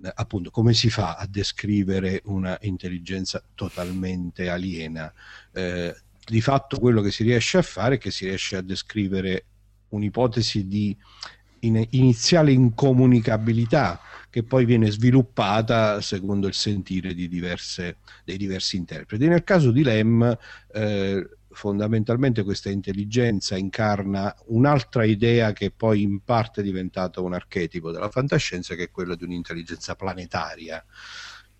eh, 0.05 0.12
appunto 0.14 0.53
come 0.53 0.72
si 0.72 0.88
fa 0.88 1.16
a 1.16 1.27
descrivere 1.27 2.22
una 2.27 2.57
intelligenza 2.61 3.42
totalmente 3.57 4.48
aliena? 4.50 5.12
Eh, 5.50 5.96
di 6.26 6.40
fatto 6.40 6.78
quello 6.78 7.00
che 7.00 7.10
si 7.10 7.22
riesce 7.22 7.58
a 7.58 7.62
fare 7.62 7.96
è 7.96 7.98
che 7.98 8.10
si 8.10 8.24
riesce 8.26 8.56
a 8.56 8.62
descrivere 8.62 9.44
un'ipotesi 9.88 10.66
di 10.66 10.96
in- 11.60 11.87
iniziale 11.90 12.52
incomunicabilità 12.52 14.00
che 14.30 14.42
poi 14.42 14.64
viene 14.64 14.90
sviluppata 14.90 16.00
secondo 16.00 16.48
il 16.48 16.54
sentire 16.54 17.14
diverse, 17.14 17.98
dei 18.24 18.37
diversi 18.37 18.76
interpreti. 18.76 19.28
Nel 19.28 19.44
caso 19.44 19.70
di 19.70 19.82
Lem 19.82 20.37
eh, 20.72 21.28
fondamentalmente 21.50 22.42
questa 22.42 22.68
intelligenza 22.68 23.56
incarna 23.56 24.34
un'altra 24.46 25.04
idea 25.04 25.52
che 25.52 25.70
poi 25.70 26.02
in 26.02 26.20
parte 26.24 26.60
è 26.60 26.64
diventata 26.64 27.20
un 27.20 27.32
archetipo 27.32 27.92
della 27.92 28.10
fantascienza, 28.10 28.74
che 28.74 28.84
è 28.84 28.90
quella 28.90 29.14
di 29.14 29.22
un'intelligenza 29.22 29.94
planetaria, 29.94 30.84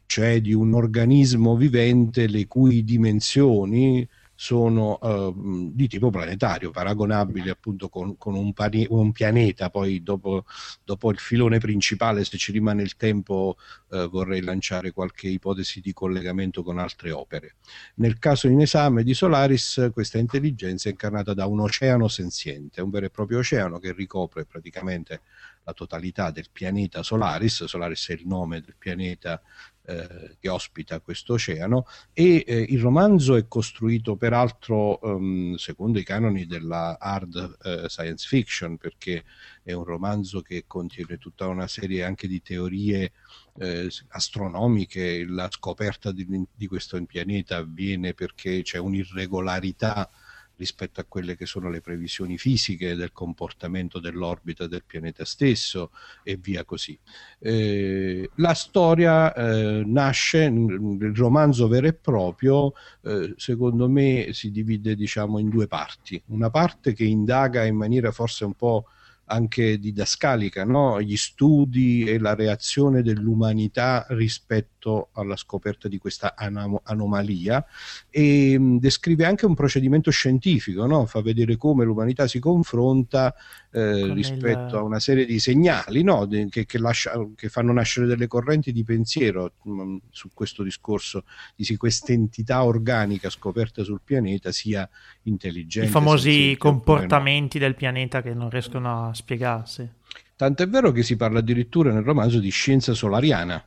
cioè 0.07 0.41
di 0.41 0.53
un 0.53 0.75
organismo 0.75 1.57
vivente 1.57 2.27
le 2.27 2.47
cui 2.47 2.83
dimensioni 2.83 4.07
sono 4.35 4.99
uh, 5.01 5.71
di 5.73 5.87
tipo 5.89 6.11
planetario, 6.11 6.71
paragonabili 6.71 7.49
appunto 7.49 7.89
con, 7.89 8.17
con 8.17 8.35
un, 8.35 8.53
pani- 8.53 8.87
un, 8.91 9.13
pianeta. 9.13 9.71
Poi 9.71 10.03
dopo, 10.03 10.45
dopo, 10.85 11.11
il 11.11 11.19
filone 11.19 11.59
principale, 11.59 12.25
se 12.25 12.37
ci 12.37 12.53
rimane 12.53 12.83
il 12.83 12.97
tempo, 12.97 13.57
uh, 13.89 14.09
vorrei 14.09 14.43
lanciare 14.43 14.93
qualche 14.93 15.29
ipotesi 15.29 15.81
di 15.81 15.93
collegamento 15.93 16.63
con 16.63 16.79
altre 16.79 17.13
opere. 17.13 17.57
Nel 17.97 18.19
caso 18.19 18.49
in 18.49 18.61
esame 18.61 19.05
di 19.05 19.15
Solaris, 19.15 19.91
questa 19.93 20.19
intelligenza 20.19 20.89
è 20.89 20.93
incarnata 20.93 21.35
da 21.35 21.47
un 21.47 21.61
oceano 21.61 22.09
senziente, 22.09 22.81
un 22.81 22.91
vero 22.91 23.07
e 23.07 23.11
proprio 23.11 23.39
oceano 23.39 23.79
che 23.79 23.93
ricopre 23.93 24.45
praticamente 24.45 25.21
la 25.65 25.73
totalità 25.73 26.31
del 26.31 26.49
pianeta 26.53 27.03
Solaris. 27.03 27.65
Solaris 27.65 28.09
è 28.11 28.13
il 28.13 28.27
nome 28.27 28.61
del 28.61 28.75
pianeta 28.77 29.41
eh, 29.87 30.37
che 30.41 30.49
ospita 30.49 31.01
questo 31.01 31.35
oceano 31.35 31.87
e 32.13 32.43
eh, 32.47 32.67
il 32.69 32.81
romanzo 32.81 33.37
è 33.37 33.47
costruito 33.47 34.17
peraltro 34.17 34.99
um, 35.03 35.55
secondo 35.57 35.99
i 35.99 36.05
canoni 36.05 36.47
della 36.47 36.99
hard 36.99 37.57
eh, 37.63 37.89
science 37.89 38.27
fiction 38.27 38.79
perché 38.79 39.25
è 39.63 39.73
un 39.73 39.85
romanzo 39.85 40.41
che 40.41 40.65
contiene 40.67 41.19
tutta 41.19 41.47
una 41.49 41.67
serie 41.67 42.03
anche 42.03 42.27
di 42.27 42.41
teorie 42.41 43.13
eh, 43.59 43.91
astronomiche. 44.09 45.25
La 45.27 45.49
scoperta 45.51 46.13
di, 46.13 46.27
di 46.55 46.67
questo 46.67 47.03
pianeta 47.05 47.57
avviene 47.57 48.15
perché 48.15 48.63
c'è 48.63 48.79
un'irregolarità 48.79 50.11
rispetto 50.57 51.01
a 51.01 51.05
quelle 51.05 51.37
che 51.37 51.47
sono 51.47 51.71
le 51.71 51.81
previsioni 51.81 52.39
fisiche 52.39 52.95
del 52.95 53.13
comportamento 53.13 53.99
dell'orbita 53.99 54.67
del 54.67 54.85
pianeta 54.85 55.25
stesso 55.25 55.91
e 56.23 56.37
via 56.37 56.65
così. 56.65 56.99
Eh, 57.39 58.31
la 58.37 58.55
storia 58.55 59.33
eh, 59.35 59.83
nasce, 59.85 60.45
il 60.45 61.13
romanzo 61.15 61.69
vero 61.69 61.87
e 61.87 61.95
proprio, 61.95 62.73
eh, 63.03 63.35
secondo 63.37 63.89
me 63.89 64.29
si 64.33 64.51
divide 64.51 64.95
diciamo 64.95 65.39
in 65.39 65.49
due 65.49 65.67
parti, 65.67 66.21
una 66.27 66.51
parte 66.51 66.93
che 66.93 67.05
indaga 67.05 67.65
in 67.65 67.77
maniera 67.77 68.13
forse 68.13 68.45
un 68.45 68.55
po' 68.55 68.87
anche 69.27 69.79
didascalica, 69.79 70.65
no? 70.65 71.01
gli 71.01 71.17
studi 71.17 72.05
e 72.05 72.19
la 72.19 72.35
reazione 72.35 73.03
dell'umanità 73.03 74.07
rispetto 74.11 74.74
alla 75.13 75.37
scoperta 75.37 75.89
di 75.89 75.99
questa 75.99 76.35
anom- 76.37 76.81
anomalia 76.85 77.65
e 78.11 78.59
mh, 78.59 78.79
descrive 78.79 79.25
anche 79.25 79.47
un 79.47 79.55
procedimento 79.55 80.11
scientifico, 80.11 80.87
no? 80.87 81.07
fa 81.07 81.23
vedere 81.23 81.57
come 81.57 81.85
l'umanità 81.85 82.27
si 82.27 82.39
confronta 82.39 83.35
eh, 83.71 84.13
rispetto 84.13 84.75
il... 84.75 84.77
a 84.77 84.83
una 84.83 85.01
serie 85.01 85.27
di 85.27 85.39
segnali 85.39 86.03
no? 86.03 86.27
De- 86.27 86.49
che, 86.49 86.67
che, 86.67 86.79
lascia, 86.79 87.13
che, 87.35 87.49
fanno 87.49 87.73
nascere 87.73 88.07
delle 88.07 88.27
correnti 88.27 88.73
di 88.73 88.85
pensiero 88.85 89.53
mh, 89.63 89.97
su 90.11 90.31
questo 90.33 90.63
discorso 90.63 91.25
di 91.57 91.65
se 91.65 91.77
questa 91.77 92.13
entità 92.13 92.65
organica 92.65 93.31
scoperta 93.31 93.83
sul 93.83 94.01
pianeta 94.05 94.53
sia 94.53 94.89
intelligente. 95.23 95.89
I 95.89 95.93
famosi 95.93 96.57
comportamenti 96.59 97.59
del 97.59 97.75
pianeta 97.75 98.23
che 98.23 98.35
non 98.35 98.51
riescono 98.51 99.09
a 99.09 99.15
spiegarsi. 99.15 99.89
Tant'è 100.37 100.69
vero 100.69 100.91
che 100.91 101.03
si 101.03 101.17
parla 101.17 101.39
addirittura 101.39 101.93
nel 101.93 102.03
romanzo 102.03 102.41
di 102.41 102.51
scienza 102.51 102.93
solariana, 102.93 103.65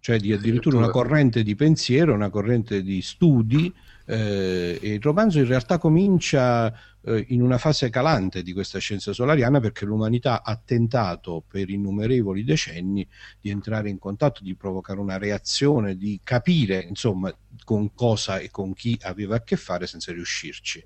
cioè 0.00 0.18
di 0.18 0.32
addirittura 0.32 0.78
una 0.78 0.90
corrente 0.90 1.42
di 1.42 1.54
pensiero, 1.54 2.14
una 2.14 2.30
corrente 2.30 2.82
di 2.82 3.02
studi. 3.02 3.72
Eh, 4.06 4.78
e 4.82 4.94
il 4.94 5.00
romanzo 5.00 5.38
in 5.38 5.46
realtà 5.46 5.78
comincia 5.78 6.74
eh, 7.02 7.26
in 7.28 7.42
una 7.42 7.58
fase 7.58 7.90
calante 7.90 8.42
di 8.42 8.52
questa 8.52 8.78
scienza 8.78 9.12
solariana 9.12 9.60
perché 9.60 9.84
l'umanità 9.84 10.42
ha 10.42 10.60
tentato 10.62 11.44
per 11.46 11.70
innumerevoli 11.70 12.42
decenni 12.42 13.06
di 13.40 13.50
entrare 13.50 13.88
in 13.88 13.98
contatto, 13.98 14.42
di 14.42 14.56
provocare 14.56 14.98
una 14.98 15.18
reazione, 15.18 15.96
di 15.96 16.20
capire 16.24 16.84
insomma 16.88 17.32
con 17.64 17.94
cosa 17.94 18.38
e 18.38 18.50
con 18.50 18.72
chi 18.74 18.98
aveva 19.02 19.36
a 19.36 19.42
che 19.42 19.56
fare 19.56 19.86
senza 19.86 20.12
riuscirci 20.12 20.84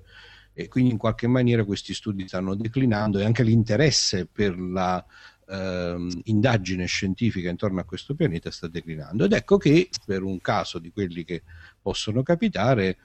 e 0.57 0.69
quindi 0.69 0.91
in 0.91 0.97
qualche 0.97 1.27
maniera 1.27 1.65
questi 1.65 1.93
studi 1.93 2.29
stanno 2.29 2.55
declinando 2.55 3.19
e 3.19 3.25
anche 3.25 3.43
l'interesse 3.43 4.25
per 4.25 4.57
la 4.57 5.03
ehm, 5.47 6.21
indagine 6.25 6.85
scientifica 6.85 7.49
intorno 7.49 7.79
a 7.79 7.85
questo 7.85 8.15
pianeta 8.15 8.51
sta 8.51 8.67
declinando 8.67 9.25
ed 9.25 9.33
ecco 9.33 9.57
che 9.57 9.89
per 10.05 10.23
un 10.23 10.39
caso 10.41 10.79
di 10.79 10.91
quelli 10.91 11.23
che 11.23 11.43
possono 11.81 12.23
capitare 12.23 12.97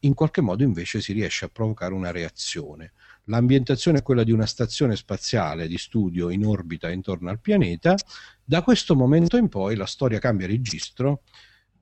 in 0.00 0.14
qualche 0.14 0.40
modo 0.40 0.62
invece 0.62 1.00
si 1.00 1.12
riesce 1.12 1.44
a 1.44 1.48
provocare 1.48 1.92
una 1.92 2.10
reazione. 2.10 2.92
L'ambientazione 3.24 3.98
è 3.98 4.02
quella 4.02 4.24
di 4.24 4.32
una 4.32 4.46
stazione 4.46 4.96
spaziale 4.96 5.68
di 5.68 5.76
studio 5.76 6.30
in 6.30 6.46
orbita 6.46 6.90
intorno 6.90 7.28
al 7.28 7.40
pianeta. 7.40 7.94
Da 8.42 8.62
questo 8.62 8.94
momento 8.94 9.36
in 9.36 9.48
poi 9.48 9.76
la 9.76 9.86
storia 9.86 10.18
cambia 10.18 10.46
registro 10.46 11.22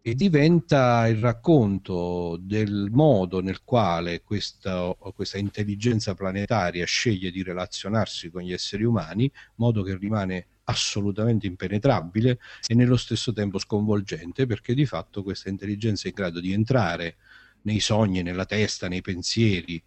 e 0.06 0.14
diventa 0.14 1.08
il 1.08 1.16
racconto 1.16 2.36
del 2.38 2.90
modo 2.92 3.40
nel 3.40 3.64
quale 3.64 4.20
questa, 4.22 4.94
questa, 5.14 5.38
intelligenza 5.38 6.12
planetaria 6.12 6.84
sceglie 6.84 7.30
di 7.30 7.42
relazionarsi 7.42 8.28
con 8.28 8.42
gli 8.42 8.52
esseri 8.52 8.84
umani, 8.84 9.32
modo 9.54 9.82
che 9.82 9.96
rimane 9.96 10.46
assolutamente 10.64 11.46
impenetrabile 11.46 12.38
e 12.66 12.74
nello 12.74 12.98
stesso 12.98 13.32
tempo 13.32 13.56
sconvolgente, 13.56 14.44
perché 14.44 14.74
di 14.74 14.84
fatto 14.84 15.22
questa 15.22 15.48
intelligenza 15.48 16.04
è 16.04 16.08
in 16.08 16.14
grado 16.14 16.38
di 16.38 16.52
entrare 16.52 17.16
nei 17.62 17.80
sogni, 17.80 18.20
nella 18.20 18.44
testa, 18.44 18.88
nei 18.88 19.00
pensieri 19.00 19.82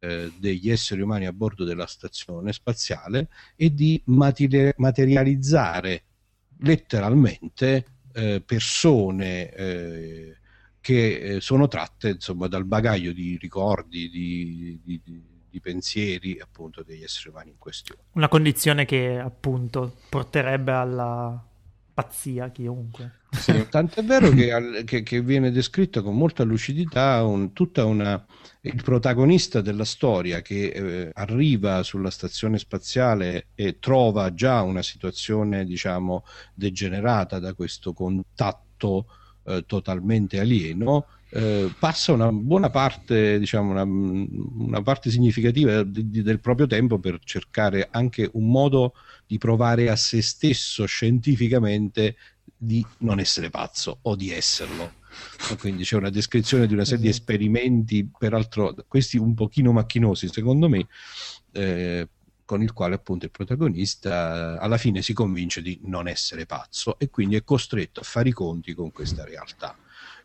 eh, 0.00 0.32
degli 0.40 0.70
esseri 0.70 1.02
umani 1.02 1.26
a 1.26 1.32
bordo 1.32 1.62
della 1.62 1.86
stazione 1.86 2.52
spaziale 2.52 3.28
e 3.54 3.72
di 3.72 4.02
materializzare 4.06 6.02
letteralmente 6.58 7.84
eh, 8.14 8.42
persone 8.44 9.50
eh, 9.50 10.36
che 10.80 11.14
eh, 11.36 11.40
sono 11.40 11.68
tratte 11.68 12.10
insomma, 12.10 12.48
dal 12.48 12.64
bagaglio 12.64 13.12
di 13.12 13.38
ricordi, 13.40 14.10
di, 14.10 14.80
di, 14.82 15.00
di, 15.04 15.60
pensieri 15.60 16.40
appunto 16.40 16.82
degli 16.82 17.04
esseri 17.04 17.28
umani 17.28 17.50
in 17.50 17.58
questione. 17.58 18.02
Una 18.12 18.28
condizione 18.28 18.84
che 18.84 19.18
appunto 19.18 19.98
porterebbe 20.08 20.72
alla 20.72 21.46
pazzia 21.92 22.50
chiunque. 22.50 23.20
Sì, 23.30 23.66
tant'è 23.70 24.02
vero 24.04 24.30
che, 24.30 24.82
che, 24.84 25.02
che, 25.02 25.22
viene 25.22 25.50
descritto 25.50 26.02
con 26.02 26.16
molta 26.16 26.44
lucidità 26.44 27.24
un, 27.24 27.52
tutta 27.52 27.84
una, 27.84 28.24
il 28.62 28.82
protagonista 28.82 29.60
della 29.60 29.84
storia 29.84 30.42
che 30.42 30.66
eh, 30.66 31.10
arriva 31.12 31.82
sulla 31.82 32.10
stazione 32.10 32.58
spaziale 32.58 33.48
e 33.54 33.78
trova 33.78 34.34
già 34.34 34.62
una 34.62 34.82
situazione 34.82 35.64
diciamo 35.64 36.24
degenerata 36.54 37.38
da 37.38 37.54
questo 37.54 37.92
contatto 37.92 39.06
eh, 39.44 39.64
totalmente 39.66 40.38
alieno 40.38 41.06
eh, 41.34 41.72
passa 41.78 42.12
una 42.12 42.30
buona 42.30 42.68
parte, 42.68 43.38
diciamo, 43.38 43.70
una, 43.70 43.84
una 43.84 44.82
parte 44.82 45.10
significativa 45.10 45.82
di, 45.82 46.10
di, 46.10 46.22
del 46.22 46.40
proprio 46.40 46.66
tempo 46.66 46.98
per 46.98 47.20
cercare 47.24 47.88
anche 47.90 48.28
un 48.34 48.50
modo 48.50 48.94
di 49.26 49.38
provare 49.38 49.88
a 49.88 49.96
se 49.96 50.20
stesso 50.20 50.84
scientificamente 50.84 52.16
di 52.54 52.84
non 52.98 53.18
essere 53.18 53.48
pazzo 53.48 54.00
o 54.02 54.14
di 54.14 54.30
esserlo. 54.30 55.00
Quindi 55.58 55.84
c'è 55.84 55.96
una 55.96 56.10
descrizione 56.10 56.66
di 56.66 56.74
una 56.74 56.84
serie 56.84 57.04
di 57.04 57.08
esperimenti, 57.08 58.06
peraltro 58.16 58.74
questi 58.86 59.16
un 59.16 59.34
pochino 59.34 59.72
macchinosi 59.72 60.28
secondo 60.28 60.68
me, 60.68 60.86
eh, 61.52 62.08
con 62.44 62.62
il 62.62 62.74
quale 62.74 62.94
appunto 62.94 63.24
il 63.24 63.30
protagonista 63.30 64.58
alla 64.58 64.76
fine 64.76 65.00
si 65.00 65.14
convince 65.14 65.62
di 65.62 65.80
non 65.84 66.08
essere 66.08 66.44
pazzo 66.44 66.98
e 66.98 67.08
quindi 67.08 67.36
è 67.36 67.44
costretto 67.44 68.00
a 68.00 68.04
fare 68.04 68.28
i 68.28 68.32
conti 68.32 68.74
con 68.74 68.92
questa 68.92 69.24
realtà. 69.24 69.74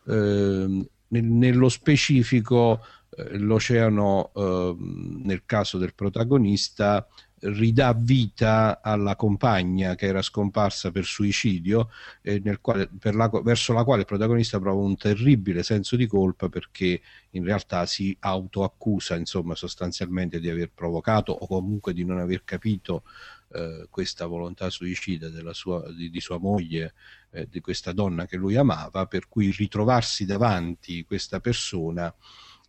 Eh, 0.06 0.88
nello 1.08 1.68
specifico 1.68 2.84
eh, 3.10 3.38
l'oceano, 3.38 4.30
eh, 4.34 4.76
nel 5.24 5.42
caso 5.44 5.78
del 5.78 5.94
protagonista, 5.94 7.06
ridà 7.40 7.92
vita 7.92 8.80
alla 8.82 9.14
compagna 9.14 9.94
che 9.94 10.06
era 10.06 10.22
scomparsa 10.22 10.90
per 10.90 11.04
suicidio, 11.04 11.90
eh, 12.22 12.40
quale, 12.60 12.88
per 12.88 13.14
la, 13.14 13.30
verso 13.42 13.72
la 13.72 13.84
quale 13.84 14.00
il 14.00 14.06
protagonista 14.06 14.58
prova 14.58 14.82
un 14.82 14.96
terribile 14.96 15.62
senso 15.62 15.96
di 15.96 16.06
colpa 16.06 16.48
perché 16.48 17.00
in 17.30 17.44
realtà 17.44 17.86
si 17.86 18.16
autoaccusa 18.18 19.16
insomma, 19.16 19.54
sostanzialmente 19.54 20.40
di 20.40 20.48
aver 20.50 20.70
provocato 20.72 21.32
o 21.32 21.46
comunque 21.46 21.92
di 21.92 22.04
non 22.04 22.18
aver 22.18 22.42
capito 22.44 23.04
eh, 23.50 23.86
questa 23.88 24.26
volontà 24.26 24.68
suicida 24.70 25.28
sua, 25.52 25.90
di, 25.92 26.10
di, 26.10 26.20
sua 26.20 26.38
moglie, 26.38 26.94
eh, 27.30 27.48
di 27.50 27.60
questa 27.60 27.92
donna 27.92 28.26
che 28.26 28.36
lui 28.36 28.56
amava, 28.56 29.06
per 29.06 29.28
cui 29.28 29.50
ritrovarsi 29.50 30.24
davanti 30.24 31.04
questa 31.04 31.40
persona 31.40 32.14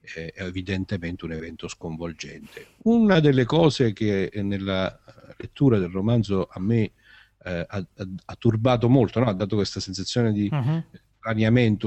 è 0.02 0.34
evidentemente 0.36 1.26
un 1.26 1.34
evento 1.34 1.67
sconvolgente. 1.67 2.67
Una 2.84 3.19
delle 3.19 3.45
cose 3.45 3.93
che 3.93 4.32
nella 4.36 5.00
lettura 5.38 5.78
del 5.78 5.89
romanzo 5.89 6.48
a 6.50 6.60
me 6.60 6.91
eh, 7.43 7.65
ha, 7.67 7.86
ha, 8.26 8.36
turbato 8.36 8.89
molto, 8.89 9.19
no? 9.19 9.28
ha 9.28 9.34
dato 9.34 9.56
questa 9.56 9.80
sensazione 9.80 10.32
di 10.32 10.50
uh-huh. 10.52 10.84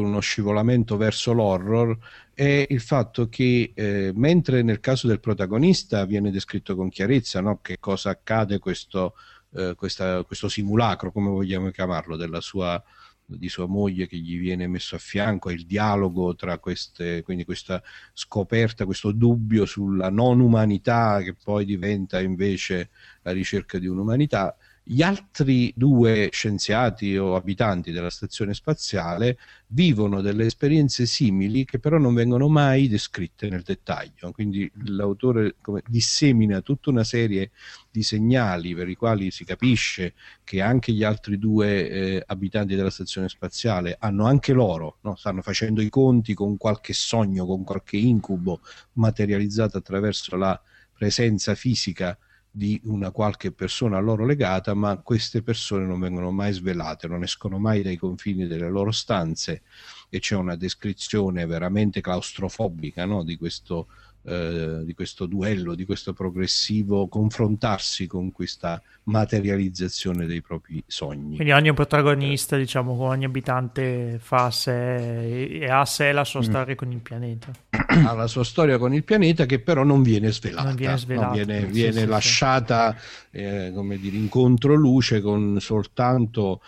uno 0.00 0.20
scivolamento 0.20 0.96
verso 0.96 1.32
l'horror, 1.32 1.96
è 2.34 2.66
il 2.68 2.80
fatto 2.80 3.28
che 3.28 3.72
eh, 3.74 4.12
mentre 4.14 4.62
nel 4.62 4.80
caso 4.80 5.06
del 5.06 5.20
protagonista 5.20 6.04
viene 6.04 6.30
descritto 6.30 6.74
con 6.74 6.88
chiarezza 6.88 7.40
no? 7.40 7.60
che 7.60 7.78
cosa 7.78 8.10
accade 8.10 8.58
questo, 8.58 9.14
eh, 9.54 9.74
questa, 9.76 10.22
questo 10.24 10.48
simulacro, 10.48 11.12
come 11.12 11.30
vogliamo 11.30 11.70
chiamarlo, 11.70 12.16
della 12.16 12.40
sua 12.40 12.82
di 13.24 13.48
sua 13.48 13.66
moglie 13.66 14.06
che 14.06 14.16
gli 14.18 14.38
viene 14.38 14.66
messo 14.66 14.94
a 14.96 14.98
fianco 14.98 15.48
e 15.48 15.54
il 15.54 15.66
dialogo 15.66 16.34
tra 16.34 16.58
queste, 16.58 17.22
quindi 17.22 17.44
questa 17.44 17.82
scoperta, 18.12 18.84
questo 18.84 19.12
dubbio 19.12 19.64
sulla 19.64 20.10
non 20.10 20.40
umanità 20.40 21.20
che 21.22 21.34
poi 21.34 21.64
diventa 21.64 22.20
invece 22.20 22.90
la 23.22 23.32
ricerca 23.32 23.78
di 23.78 23.86
un'umanità 23.86 24.56
gli 24.84 25.00
altri 25.00 25.72
due 25.76 26.28
scienziati 26.32 27.16
o 27.16 27.36
abitanti 27.36 27.92
della 27.92 28.10
stazione 28.10 28.52
spaziale 28.52 29.38
vivono 29.68 30.20
delle 30.20 30.46
esperienze 30.46 31.06
simili 31.06 31.64
che 31.64 31.78
però 31.78 31.98
non 31.98 32.14
vengono 32.14 32.48
mai 32.48 32.88
descritte 32.88 33.48
nel 33.48 33.62
dettaglio. 33.62 34.32
Quindi 34.32 34.70
l'autore 34.86 35.54
come, 35.62 35.82
dissemina 35.86 36.60
tutta 36.62 36.90
una 36.90 37.04
serie 37.04 37.52
di 37.92 38.02
segnali 38.02 38.74
per 38.74 38.88
i 38.88 38.96
quali 38.96 39.30
si 39.30 39.44
capisce 39.44 40.14
che 40.42 40.60
anche 40.60 40.92
gli 40.92 41.04
altri 41.04 41.38
due 41.38 41.88
eh, 41.88 42.22
abitanti 42.26 42.74
della 42.74 42.90
stazione 42.90 43.28
spaziale 43.28 43.96
hanno 44.00 44.26
anche 44.26 44.52
loro, 44.52 44.98
no? 45.02 45.14
stanno 45.14 45.42
facendo 45.42 45.80
i 45.80 45.88
conti 45.88 46.34
con 46.34 46.56
qualche 46.56 46.92
sogno, 46.92 47.46
con 47.46 47.62
qualche 47.62 47.98
incubo 47.98 48.60
materializzato 48.94 49.78
attraverso 49.78 50.36
la 50.36 50.60
presenza 50.92 51.54
fisica 51.54 52.18
di 52.54 52.78
una 52.84 53.10
qualche 53.10 53.50
persona 53.50 53.96
a 53.96 54.00
loro 54.00 54.26
legata, 54.26 54.74
ma 54.74 54.98
queste 54.98 55.42
persone 55.42 55.86
non 55.86 55.98
vengono 55.98 56.30
mai 56.30 56.52
svelate, 56.52 57.08
non 57.08 57.22
escono 57.22 57.58
mai 57.58 57.82
dai 57.82 57.96
confini 57.96 58.46
delle 58.46 58.68
loro 58.68 58.90
stanze 58.90 59.62
e 60.10 60.18
c'è 60.18 60.36
una 60.36 60.54
descrizione 60.54 61.46
veramente 61.46 62.02
claustrofobica 62.02 63.06
no? 63.06 63.24
di 63.24 63.36
questo 63.36 63.88
eh, 64.24 64.82
di 64.84 64.94
questo 64.94 65.26
duello, 65.26 65.74
di 65.74 65.84
questo 65.84 66.12
progressivo 66.12 67.08
confrontarsi 67.08 68.06
con 68.06 68.30
questa 68.30 68.80
materializzazione 69.04 70.26
dei 70.26 70.40
propri 70.40 70.82
sogni. 70.86 71.36
Quindi 71.36 71.52
ogni 71.52 71.72
protagonista, 71.74 72.56
diciamo, 72.56 72.92
ogni 73.00 73.24
abitante 73.24 74.18
fa 74.20 74.44
a 74.44 74.50
sé 74.50 75.46
e 75.46 75.68
ha 75.68 75.84
sé 75.84 76.12
la 76.12 76.24
sua 76.24 76.40
mm. 76.40 76.44
storia 76.44 76.74
con 76.76 76.92
il 76.92 77.00
pianeta. 77.00 77.50
Ha 77.70 78.12
la 78.12 78.28
sua 78.28 78.44
storia 78.44 78.78
con 78.78 78.94
il 78.94 79.02
pianeta 79.02 79.44
che 79.44 79.58
però 79.58 79.82
non 79.82 80.02
viene 80.02 80.30
svelata, 80.32 80.68
non 80.68 80.76
viene, 80.76 80.98
svelata. 80.98 81.26
No, 81.26 81.32
viene, 81.32 81.66
viene 81.66 82.00
sì, 82.00 82.06
lasciata 82.06 82.96
sì. 82.96 83.38
Eh, 83.38 83.72
come 83.74 83.98
dire, 83.98 84.16
in 84.16 84.28
controluce 84.28 85.20
con 85.20 85.58
soltanto 85.60 86.60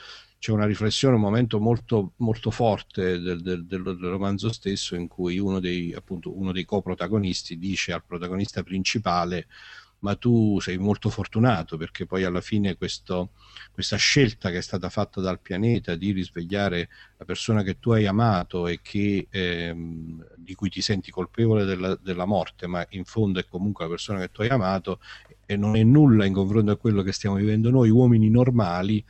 c'è 0.45 0.53
una 0.53 0.67
riflessione, 0.67 1.15
un 1.15 1.23
momento 1.23 1.59
molto, 1.59 2.13
molto 2.17 2.51
forte 2.51 3.19
del, 3.19 3.41
del, 3.41 3.65
del, 3.65 3.97
romanzo 3.97 4.53
stesso 4.53 4.95
in 4.95 5.09
cui 5.09 5.39
uno 5.39 5.59
dei, 5.59 5.95
appunto, 5.95 6.37
uno 6.37 6.53
dei 6.53 6.67
coprotagonisti 6.67 7.57
dice 7.57 7.95
al 7.95 8.05
protagonista 8.05 8.63
principale 8.63 9.47
ma 10.01 10.17
tu 10.17 10.61
sei 10.61 10.77
molto 10.77 11.09
fortunato 11.09 11.79
perché 11.79 12.05
poi 12.05 12.25
alla 12.25 12.43
fine 12.43 12.77
questo, 12.77 13.31
questa 13.73 13.97
scelta 13.97 14.51
che 14.51 14.59
è 14.59 14.61
stata 14.61 14.91
fatta 14.91 15.23
dal 15.23 15.41
pianeta 15.41 15.95
di 15.95 16.13
risvegliare 16.13 16.91
la 17.17 17.25
persona 17.25 17.63
che 17.63 17.79
tu 17.79 17.93
hai 17.93 18.05
amato 18.05 18.67
e 18.67 18.81
che, 18.83 19.27
ehm, 19.31 20.27
di 20.37 20.55
cui 20.55 20.69
ti 20.69 20.83
senti 20.83 21.11
colpevole 21.11 21.65
della, 21.65 21.99
della, 22.03 22.27
morte, 22.27 22.67
ma 22.67 22.85
in 22.91 23.05
fondo 23.05 23.41
è 23.41 23.47
comunque 23.49 23.85
la 23.85 23.91
persona 23.91 24.21
che 24.21 24.31
tu 24.31 24.43
hai 24.43 24.49
amato 24.49 25.01
e 25.47 25.57
non 25.57 25.75
è 25.75 25.83
nulla 25.83 26.27
in 26.27 26.35
confronto 26.35 26.71
a 26.71 26.77
quello 26.77 27.01
che 27.01 27.13
stiamo 27.13 27.37
vivendo 27.37 27.71
noi 27.71 27.89
uomini 27.89 28.29
normali, 28.29 29.03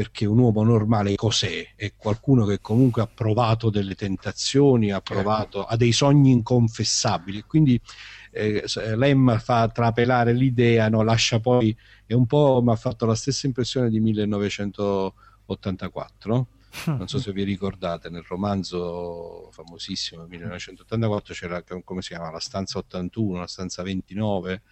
perché 0.00 0.24
un 0.24 0.38
uomo 0.38 0.62
normale 0.62 1.14
cos'è? 1.14 1.74
È 1.76 1.92
qualcuno 1.94 2.46
che 2.46 2.62
comunque 2.62 3.02
ha 3.02 3.06
provato 3.06 3.68
delle 3.68 3.94
tentazioni, 3.94 4.90
ha 4.90 5.02
provato, 5.02 5.66
ha 5.66 5.76
dei 5.76 5.92
sogni 5.92 6.30
inconfessabili, 6.30 7.42
quindi 7.42 7.78
eh, 8.30 8.64
Lem 8.96 9.38
fa 9.38 9.68
trapelare 9.68 10.32
l'idea, 10.32 10.88
no? 10.88 11.02
lascia 11.02 11.38
poi, 11.38 11.76
è 12.06 12.14
un 12.14 12.24
po' 12.24 12.62
mi 12.64 12.72
ha 12.72 12.76
fatto 12.76 13.04
la 13.04 13.14
stessa 13.14 13.46
impressione 13.46 13.90
di 13.90 14.00
1984, 14.00 16.46
non 16.86 17.06
so 17.06 17.18
se 17.18 17.32
vi 17.32 17.42
ricordate, 17.42 18.08
nel 18.08 18.24
romanzo 18.26 19.50
famosissimo 19.52 20.24
1984 20.24 21.34
c'era, 21.34 21.62
come 21.84 22.00
si 22.00 22.08
chiama, 22.08 22.30
la 22.30 22.40
stanza 22.40 22.78
81, 22.78 23.40
la 23.40 23.46
stanza 23.46 23.82
29, 23.82 24.62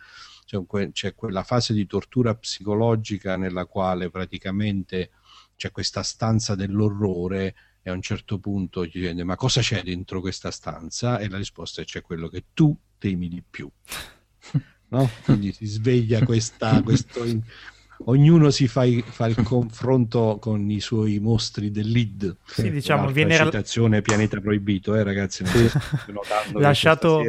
c'è, 0.46 0.64
que- 0.64 0.90
c'è 0.92 1.14
quella 1.14 1.42
fase 1.42 1.74
di 1.74 1.86
tortura 1.86 2.34
psicologica 2.34 3.36
nella 3.36 3.66
quale 3.66 4.08
praticamente 4.08 5.10
c'è 5.58 5.72
questa 5.72 6.04
stanza 6.04 6.54
dell'orrore 6.54 7.54
e 7.82 7.90
a 7.90 7.92
un 7.92 8.00
certo 8.00 8.38
punto 8.38 8.86
gli 8.86 8.92
chiede 8.92 9.24
ma 9.24 9.34
cosa 9.34 9.60
c'è 9.60 9.82
dentro 9.82 10.20
questa 10.20 10.52
stanza 10.52 11.18
e 11.18 11.28
la 11.28 11.36
risposta 11.36 11.82
è 11.82 11.84
c'è 11.84 12.00
quello 12.00 12.28
che 12.28 12.44
tu 12.54 12.74
temi 12.96 13.28
di 13.28 13.42
più. 13.48 13.68
No? 14.90 15.06
Quindi 15.22 15.52
si 15.52 15.66
sveglia 15.66 16.24
questa, 16.24 16.80
questo, 16.82 17.22
in... 17.22 17.42
ognuno 18.04 18.48
si 18.48 18.68
fa, 18.68 18.84
i, 18.84 19.04
fa, 19.06 19.26
il 19.26 19.42
confronto 19.42 20.38
con 20.40 20.70
i 20.70 20.80
suoi 20.80 21.18
mostri 21.18 21.70
del 21.70 21.90
lead. 21.90 22.34
Sì, 22.46 22.70
diciamo, 22.70 23.10
viene 23.10 23.36
citazione 23.36 24.00
Pianeta 24.00 24.40
Proibito, 24.40 24.94
eh 24.94 25.02
ragazzi, 25.02 25.44
lasciato 26.54 27.20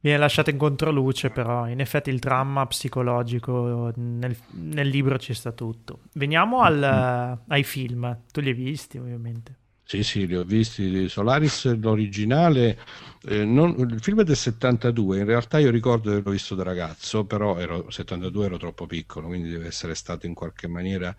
viene 0.00 0.18
lasciato 0.18 0.50
in 0.50 0.56
controluce, 0.56 1.30
però 1.30 1.68
in 1.68 1.80
effetti 1.80 2.10
il 2.10 2.18
dramma 2.18 2.66
psicologico 2.66 3.92
nel, 3.96 4.36
nel 4.52 4.88
libro 4.88 5.18
ci 5.18 5.34
sta 5.34 5.52
tutto. 5.52 6.00
Veniamo 6.14 6.62
al, 6.62 6.78
mm-hmm. 6.78 7.44
ai 7.48 7.64
film, 7.64 8.18
tu 8.32 8.40
li 8.40 8.48
hai 8.48 8.54
visti 8.54 8.98
ovviamente. 8.98 9.58
Sì, 9.90 10.04
sì, 10.04 10.24
li 10.24 10.36
ho 10.36 10.44
visti. 10.44 11.08
Solaris, 11.08 11.76
l'originale, 11.80 12.78
eh, 13.24 13.44
non, 13.44 13.74
il 13.76 14.00
film 14.00 14.20
è 14.20 14.24
del 14.24 14.36
72, 14.36 15.18
in 15.18 15.24
realtà 15.24 15.58
io 15.58 15.68
ricordo 15.72 16.02
di 16.02 16.10
averlo 16.10 16.30
visto 16.30 16.54
da 16.54 16.62
ragazzo, 16.62 17.24
però 17.24 17.58
ero 17.58 17.90
72 17.90 18.44
ero 18.44 18.56
troppo 18.56 18.86
piccolo, 18.86 19.26
quindi 19.26 19.48
deve 19.48 19.66
essere 19.66 19.96
stato 19.96 20.26
in 20.26 20.34
qualche 20.34 20.68
maniera 20.68 21.12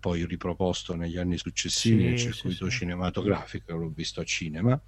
poi 0.00 0.24
riproposto 0.24 0.94
negli 0.94 1.18
anni 1.18 1.36
successivi 1.36 2.00
sì, 2.00 2.08
nel 2.08 2.18
circuito 2.18 2.64
sì, 2.64 2.70
sì. 2.70 2.78
cinematografico, 2.78 3.76
l'ho 3.76 3.92
visto 3.94 4.22
a 4.22 4.24
cinema. 4.24 4.80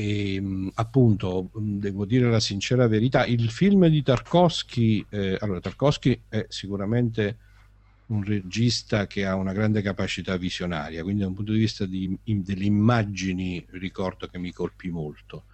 E 0.00 0.70
appunto, 0.74 1.50
devo 1.56 2.04
dire 2.04 2.30
la 2.30 2.38
sincera 2.38 2.86
verità, 2.86 3.26
il 3.26 3.50
film 3.50 3.88
di 3.88 4.00
Tarkovsky, 4.00 5.04
eh, 5.08 5.36
allora 5.40 5.58
Tarkovsky 5.58 6.22
è 6.28 6.46
sicuramente 6.48 7.38
un 8.06 8.22
regista 8.22 9.08
che 9.08 9.26
ha 9.26 9.34
una 9.34 9.52
grande 9.52 9.82
capacità 9.82 10.36
visionaria, 10.36 11.02
quindi 11.02 11.22
da 11.22 11.26
un 11.26 11.34
punto 11.34 11.50
di 11.50 11.58
vista 11.58 11.84
di, 11.84 12.16
in, 12.26 12.44
delle 12.44 12.64
immagini 12.64 13.66
ricordo 13.70 14.28
che 14.28 14.38
mi 14.38 14.52
colpì 14.52 14.88
molto. 14.88 15.46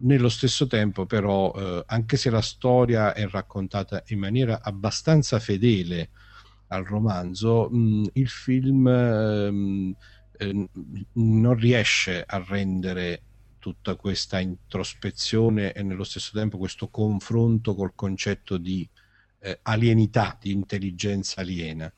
Nello 0.00 0.28
stesso 0.28 0.66
tempo 0.66 1.06
però, 1.06 1.54
eh, 1.56 1.82
anche 1.86 2.18
se 2.18 2.28
la 2.28 2.42
storia 2.42 3.14
è 3.14 3.26
raccontata 3.26 4.02
in 4.08 4.18
maniera 4.18 4.60
abbastanza 4.60 5.38
fedele 5.38 6.10
al 6.66 6.84
romanzo, 6.84 7.70
mh, 7.70 8.10
il 8.12 8.28
film 8.28 8.86
eh, 8.86 9.94
eh, 10.36 10.68
non 11.12 11.54
riesce 11.54 12.22
a 12.26 12.44
rendere 12.46 13.22
tutta 13.66 13.96
questa 13.96 14.38
introspezione 14.38 15.72
e 15.72 15.82
nello 15.82 16.04
stesso 16.04 16.30
tempo 16.32 16.56
questo 16.56 16.86
confronto 16.86 17.74
col 17.74 17.96
concetto 17.96 18.58
di 18.58 18.88
eh, 19.40 19.58
alienità, 19.62 20.38
di 20.40 20.52
intelligenza 20.52 21.40
aliena. 21.40 21.92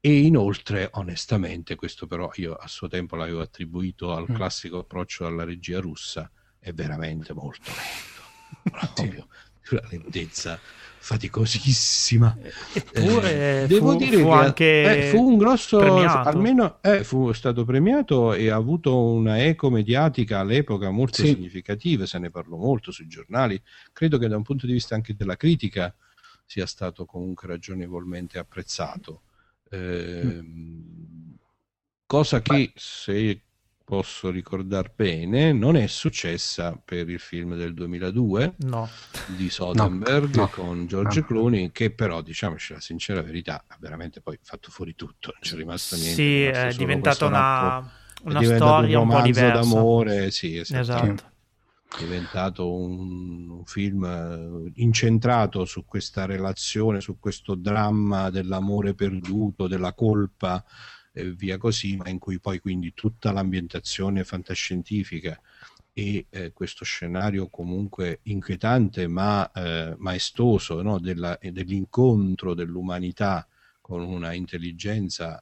E 0.00 0.18
inoltre, 0.18 0.88
onestamente, 0.94 1.76
questo 1.76 2.08
però 2.08 2.32
io 2.34 2.54
a 2.54 2.66
suo 2.66 2.88
tempo 2.88 3.14
l'avevo 3.14 3.42
attribuito 3.42 4.12
al 4.12 4.26
mm. 4.28 4.34
classico 4.34 4.78
approccio 4.78 5.24
alla 5.24 5.44
regia 5.44 5.78
russa, 5.78 6.28
è 6.58 6.72
veramente 6.72 7.32
molto 7.32 7.70
lento. 7.70 8.74
Proprio 8.92 9.28
una 9.70 9.88
lentezza 9.90 10.58
faticosissima. 11.04 12.34
Eppure 12.72 13.64
eh, 13.64 13.66
devo 13.66 13.90
fu, 13.90 13.98
dire 13.98 14.16
fu 14.16 14.24
che 14.24 14.32
anche 14.32 15.06
eh, 15.06 15.10
fu 15.10 15.28
un 15.28 15.36
grosso 15.36 15.76
premiato. 15.76 16.28
almeno 16.30 16.78
eh, 16.80 17.04
fu 17.04 17.30
stato 17.32 17.66
premiato 17.66 18.32
e 18.32 18.48
ha 18.48 18.56
avuto 18.56 18.96
una 18.96 19.44
eco 19.44 19.68
mediatica 19.68 20.38
all'epoca 20.38 20.88
molto 20.88 21.22
sì. 21.22 21.26
significativa, 21.26 22.06
se 22.06 22.18
ne 22.18 22.30
parlò 22.30 22.56
molto 22.56 22.90
sui 22.90 23.06
giornali. 23.06 23.60
Credo 23.92 24.16
che 24.16 24.28
da 24.28 24.38
un 24.38 24.44
punto 24.44 24.64
di 24.64 24.72
vista 24.72 24.94
anche 24.94 25.14
della 25.14 25.36
critica 25.36 25.94
sia 26.46 26.64
stato 26.64 27.04
comunque 27.04 27.48
ragionevolmente 27.48 28.38
apprezzato. 28.38 29.24
Eh, 29.68 30.42
cosa 32.06 32.40
che 32.40 32.72
se 32.76 33.42
posso 33.84 34.30
ricordare 34.30 34.90
bene 34.96 35.52
non 35.52 35.76
è 35.76 35.86
successa 35.86 36.80
per 36.82 37.08
il 37.10 37.18
film 37.18 37.54
del 37.54 37.74
2002 37.74 38.54
no. 38.60 38.88
di 39.36 39.50
Soderbergh 39.50 40.34
no, 40.36 40.42
no. 40.42 40.48
con 40.48 40.86
George 40.86 41.22
Clooney 41.24 41.70
che 41.70 41.90
però 41.90 42.22
diciamoci 42.22 42.72
la 42.72 42.80
sincera 42.80 43.20
verità 43.20 43.62
ha 43.66 43.76
veramente 43.78 44.22
poi 44.22 44.38
fatto 44.42 44.70
fuori 44.70 44.94
tutto 44.94 45.32
non 45.32 45.40
c'è 45.42 45.56
rimasto 45.56 45.96
niente 45.96 46.14
sì 46.14 46.44
è 46.44 46.72
diventata 46.74 47.26
una, 47.26 47.92
una 48.22 48.42
storia 48.42 48.98
un, 48.98 49.08
un 49.08 49.14
po' 49.16 49.22
diversa. 49.22 49.60
d'amore 49.60 50.30
sì 50.30 50.56
esatto. 50.56 51.04
è 51.04 51.14
diventato 51.98 52.72
un, 52.74 53.50
un, 53.50 53.64
film 53.66 54.04
eh, 54.04 54.72
incentrato 54.80 55.64
su 55.64 55.84
questa 55.84 56.24
relazione, 56.26 57.00
su 57.00 57.18
questo 57.20 57.54
dramma 57.54 58.30
dell'amore 58.30 58.94
perduto, 58.94 59.68
della 59.68 59.92
colpa 59.94 60.64
e 61.16 61.30
via 61.32 61.56
così, 61.58 61.96
ma 61.96 62.08
in 62.08 62.18
cui 62.18 62.40
poi 62.40 62.58
quindi 62.58 62.92
tutta 62.92 63.30
l'ambientazione 63.30 64.24
fantascientifica 64.24 65.40
e 65.92 66.26
eh, 66.28 66.52
questo 66.52 66.84
scenario 66.84 67.48
comunque 67.48 68.18
inquietante 68.24 69.06
ma 69.06 69.48
eh, 69.52 69.94
maestoso 69.96 70.82
no? 70.82 70.98
Della, 70.98 71.38
dell'incontro 71.40 72.52
dell'umanità 72.54 73.46
con 73.80 74.02
una 74.02 74.32
intelligenza 74.32 75.40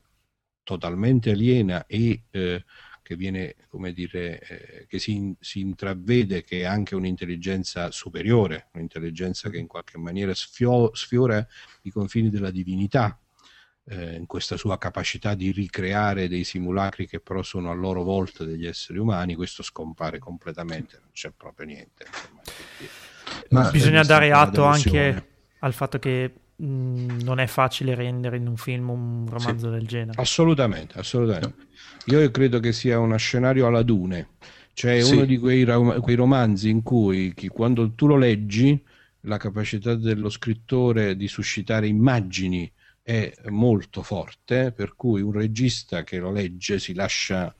totalmente 0.62 1.30
aliena 1.30 1.87
e 1.87 2.24
eh, 2.30 2.64
che 3.02 3.16
viene, 3.16 3.56
come 3.68 3.92
dire, 3.92 4.40
eh, 4.40 4.87
che 4.87 4.98
si, 4.98 5.35
si, 5.40 5.61
intravede 5.61 6.42
che 6.42 6.61
è 6.61 6.64
anche 6.64 6.94
un'intelligenza 6.94 7.90
superiore, 7.90 8.68
un'intelligenza 8.74 9.50
che 9.50 9.58
in 9.58 9.66
qualche 9.66 9.98
maniera 9.98 10.35
sfio, 10.35 10.94
sfiora 10.94 11.44
i 11.82 11.90
confini 11.90 12.30
della 12.30 12.50
divinità, 12.50 13.18
eh, 13.85 14.14
in 14.14 14.27
questa 14.27 14.57
sua 14.57 14.79
capacità 14.79 15.35
di 15.35 15.51
ricreare 15.51 16.29
dei 16.29 16.45
simulacri 16.45 17.07
che 17.07 17.21
però 17.21 17.42
sono 17.42 17.71
a 17.71 17.75
loro 17.75 18.03
volta 18.03 18.45
degli 18.45 18.66
esseri 18.66 18.99
umani, 18.99 19.35
questo 19.35 19.62
scompare 19.62 20.18
completamente, 20.18 20.99
non 21.01 21.11
c'è 21.12 21.33
proprio 21.37 21.66
niente. 21.66 22.07
Insomma, 23.42 23.62
Ma 23.64 23.71
bisogna 23.71 24.03
dare 24.03 24.31
atto 24.33 24.64
anche 24.64 25.29
al 25.59 25.73
fatto 25.73 25.99
che 25.99 26.33
non 26.57 27.40
è 27.40 27.47
facile 27.47 27.95
rendere 27.95 28.37
in 28.37 28.47
un 28.47 28.57
film 28.57 28.90
un 28.90 29.27
romanzo 29.29 29.66
sì, 29.66 29.73
del 29.73 29.87
genere. 29.87 30.21
Assolutamente, 30.21 30.99
assolutamente. 30.99 31.66
Io 32.07 32.31
credo 32.31 32.61
che 32.61 32.73
sia 32.73 32.99
uno 32.99 33.16
scenario 33.16 33.66
alla 33.66 33.83
Dune, 33.83 34.29
cioè 34.73 35.01
sì. 35.03 35.14
uno 35.14 35.25
di 35.25 35.38
quei, 35.38 35.64
quei, 35.64 36.14
romanzi 36.14 36.68
in 36.68 36.83
cui 36.83 37.33
chi, 37.35 37.49
quando 37.49 37.92
tu 37.92 38.07
lo 38.07 38.16
leggi 38.16 38.81
la 39.23 39.37
capacità 39.37 39.95
dello 39.95 40.29
scrittore 40.29 41.16
di 41.16 41.29
suscitare 41.29 41.87
immagini 41.87 42.71
è 43.12 43.51
molto 43.51 44.03
forte, 44.03 44.72
per 44.72 44.94
cui 44.96 45.20
un 45.20 45.33
regista 45.33 46.03
che 46.03 46.18
lo 46.18 46.33
legge 46.33 46.79
si 46.79 46.94
lascia 46.94 47.55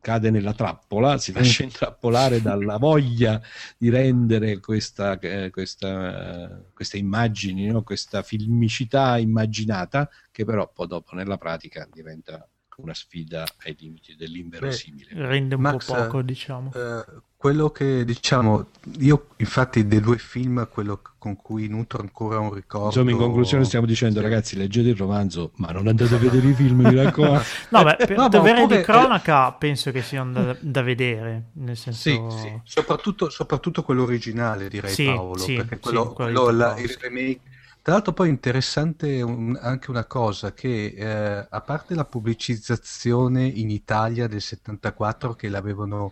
cade 0.00 0.30
nella 0.30 0.52
trappola, 0.52 1.18
si 1.18 1.32
lascia 1.32 1.62
intrappolare 1.62 2.40
dalla 2.40 2.76
voglia 2.76 3.40
di 3.76 3.88
rendere 3.88 4.58
questa, 4.58 5.18
eh, 5.18 5.50
questa, 5.50 6.62
queste 6.72 6.96
immagini, 6.96 7.66
no? 7.66 7.82
questa 7.82 8.22
filmicità 8.22 9.18
immaginata, 9.18 10.08
che 10.30 10.44
però 10.44 10.70
poi 10.72 10.86
dopo 10.86 11.14
nella 11.14 11.38
pratica 11.38 11.88
diventa 11.92 12.48
una 12.76 12.94
sfida 12.94 13.44
ai 13.64 13.76
limiti 13.78 14.16
dell'inverosimile. 14.16 15.14
Beh, 15.14 15.26
rende 15.26 15.54
un 15.54 15.60
Max, 15.60 15.86
po' 15.86 15.94
poco, 15.94 16.22
diciamo. 16.22 16.72
Eh, 16.72 17.04
quello 17.36 17.70
che 17.70 18.04
diciamo, 18.04 18.66
io 18.98 19.28
infatti 19.36 19.86
dei 19.86 20.00
due 20.00 20.16
film, 20.18 20.66
quello 20.70 21.00
con 21.18 21.36
cui 21.36 21.68
nutro 21.68 22.00
ancora 22.00 22.38
un 22.38 22.52
ricordo. 22.52 22.86
Insomma, 22.86 23.10
in 23.10 23.18
conclusione 23.18 23.64
stiamo 23.64 23.86
dicendo, 23.86 24.18
sì. 24.18 24.24
ragazzi, 24.24 24.56
leggete 24.56 24.88
il 24.88 24.96
romanzo, 24.96 25.52
ma 25.56 25.68
non 25.68 25.86
andate 25.86 26.14
a 26.14 26.18
vedere 26.18 26.48
i 26.48 26.54
film, 26.54 26.80
mi 26.80 26.94
raccomando. 26.94 27.42
no, 27.70 27.84
beh, 27.84 27.96
per 27.96 28.16
no, 28.16 28.28
dovere 28.28 28.62
oppure... 28.62 28.78
di 28.78 28.82
cronaca 28.82 29.52
penso 29.52 29.92
che 29.92 30.02
siano 30.02 30.32
da, 30.32 30.56
da 30.58 30.82
vedere, 30.82 31.50
nel 31.54 31.76
senso... 31.76 32.00
Sì, 32.00 32.20
sì. 32.40 32.60
Soprattutto, 32.64 33.28
soprattutto 33.28 33.82
quello 33.82 34.02
originale, 34.02 34.68
direi 34.68 34.92
sì, 34.92 35.04
Paolo, 35.04 35.44
perché 35.44 35.78
quello, 35.78 36.12
quello 36.12 36.50
la, 36.50 36.76
il 36.78 36.96
remake 37.00 37.40
tra 37.86 37.94
l'altro 37.94 38.14
poi 38.14 38.30
interessante 38.30 39.22
un, 39.22 39.56
anche 39.62 39.90
una 39.92 40.06
cosa 40.06 40.52
che 40.52 40.92
eh, 40.96 41.46
a 41.48 41.60
parte 41.60 41.94
la 41.94 42.04
pubblicizzazione 42.04 43.46
in 43.46 43.70
Italia 43.70 44.26
del 44.26 44.40
74 44.40 45.34
che 45.34 45.48
l'avevano 45.48 46.10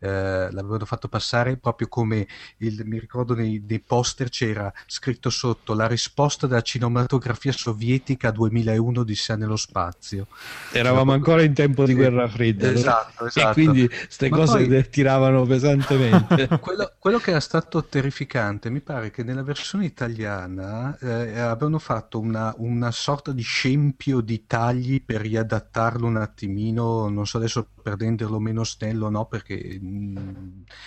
eh, 0.00 0.50
l'avevano 0.50 0.86
fatto 0.86 1.08
passare 1.08 1.56
proprio 1.56 1.88
come 1.88 2.26
il, 2.58 2.82
mi 2.86 2.98
ricordo 2.98 3.34
nei, 3.34 3.62
nei, 3.66 3.80
poster 3.80 4.30
c'era 4.30 4.72
scritto 4.86 5.30
sotto 5.30 5.74
la 5.74 5.86
risposta 5.86 6.46
della 6.46 6.62
cinematografia 6.62 7.52
sovietica 7.52 8.28
a 8.28 8.32
2001 8.32 9.02
di 9.02 9.14
sé 9.14 9.36
nello 9.36 9.56
spazio. 9.56 10.26
Eravamo 10.72 11.12
ancora 11.12 11.42
in 11.42 11.52
tempo 11.52 11.84
di 11.84 11.94
guerra 11.94 12.28
fredda. 12.28 12.70
Esatto, 12.70 13.26
esatto. 13.26 13.50
E 13.50 13.52
quindi 13.52 13.88
queste 13.88 14.28
cose 14.30 14.66
poi, 14.66 14.88
tiravano 14.88 15.44
pesantemente. 15.44 16.48
quello, 16.60 16.92
quello, 16.98 17.18
che 17.18 17.30
era 17.30 17.40
stato 17.40 17.84
terrificante, 17.84 18.70
mi 18.70 18.80
pare 18.80 19.10
che 19.10 19.22
nella 19.22 19.42
versione 19.42 19.84
italiana 19.84 20.96
eh, 20.98 21.38
avevano 21.38 21.78
fatto 21.78 22.18
una, 22.18 22.54
una 22.58 22.90
sorta 22.90 23.32
di 23.32 23.42
scempio 23.42 24.20
di 24.20 24.46
tagli 24.46 25.02
per 25.04 25.20
riadattarlo 25.20 26.06
un 26.06 26.16
attimino, 26.16 27.08
non 27.08 27.26
so 27.26 27.36
adesso 27.36 27.68
per 27.80 27.98
renderlo 27.98 28.38
meno 28.38 28.64
snello 28.64 29.08
no, 29.10 29.26
perché 29.26 29.80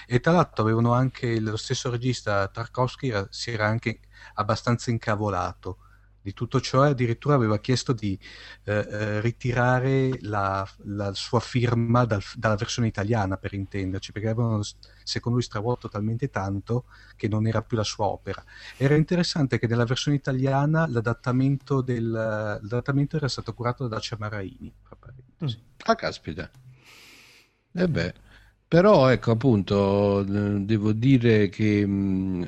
e 0.07 0.19
tra 0.19 0.31
l'altro 0.31 0.63
avevano 0.63 0.93
anche 0.93 1.39
lo 1.39 1.57
stesso 1.57 1.89
regista 1.89 2.47
Tarkovsky 2.47 3.11
si 3.29 3.51
era 3.51 3.67
anche 3.67 3.99
abbastanza 4.35 4.91
incavolato 4.91 5.77
di 6.23 6.33
tutto 6.33 6.61
ciò 6.61 6.83
addirittura 6.83 7.35
aveva 7.35 7.59
chiesto 7.59 7.91
di 7.91 8.17
eh, 8.63 8.73
eh, 8.73 9.19
ritirare 9.19 10.17
la, 10.21 10.67
la, 10.85 11.13
sua 11.13 11.41
firma 11.41 12.05
dal, 12.05 12.23
dalla 12.35 12.55
versione 12.55 12.87
italiana 12.87 13.35
per 13.35 13.53
intenderci 13.53 14.13
perché 14.13 14.29
avevano 14.29 14.61
secondo 15.03 15.37
lui 15.37 15.45
stravolto 15.45 15.89
talmente 15.89 16.29
tanto 16.29 16.85
che 17.17 17.27
non 17.27 17.45
era 17.45 17.61
più 17.61 17.75
la 17.75 17.83
sua 17.83 18.05
opera. 18.05 18.41
Era 18.77 18.95
interessante 18.95 19.59
che 19.59 19.67
nella 19.67 19.83
versione 19.83 20.15
italiana 20.15 20.87
l'adattamento, 20.87 21.81
del, 21.81 22.09
l'adattamento 22.09 23.17
era 23.17 23.27
stato 23.27 23.53
curato 23.53 23.87
da 23.87 23.95
Dacia 23.95 24.15
Maraini 24.17 24.73
mm. 25.43 25.47
ah 25.83 25.95
caspita 25.95 26.49
eh 27.74 27.88
beh 27.88 28.13
però 28.74 29.09
ecco 29.09 29.30
appunto 29.30 30.24
devo 30.24 30.93
dire 30.93 31.47
che 31.49 31.88